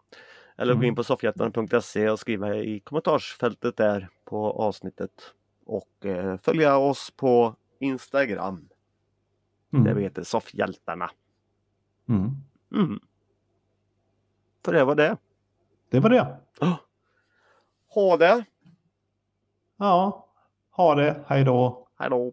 Eller 0.57 0.73
gå 0.73 0.79
Mm. 0.79 0.89
in 0.89 0.95
på 0.95 1.05
soffhjältarna.se 1.05 2.11
och 2.11 2.19
skriva 2.19 2.55
i 2.57 2.81
kommentarsfältet 2.81 3.77
där 3.77 4.09
på 4.25 4.51
avsnittet. 4.53 5.35
Och 5.65 6.07
eh, 6.07 6.37
följa 6.37 6.77
oss 6.77 7.11
på 7.17 7.57
Instagram. 7.79 8.69
Mm. 9.73 9.85
Där 9.85 9.95
vi 9.95 10.03
heter 10.03 10.23
Soffhjältarna. 10.23 11.11
Mm. 12.09 12.31
Mm. 12.75 13.01
För 14.65 14.73
det 14.73 14.85
var 14.85 14.95
det. 14.95 15.17
Det 15.91 16.01
var 16.01 16.11
det. 16.11 16.37
Ha 17.89 18.17
det! 18.17 18.45
Ja, 19.77 20.29
ha 20.71 20.95
det. 20.95 21.25
Hej 21.27 21.45
då. 21.45 21.89
Hej 21.99 22.11
då! 22.11 22.33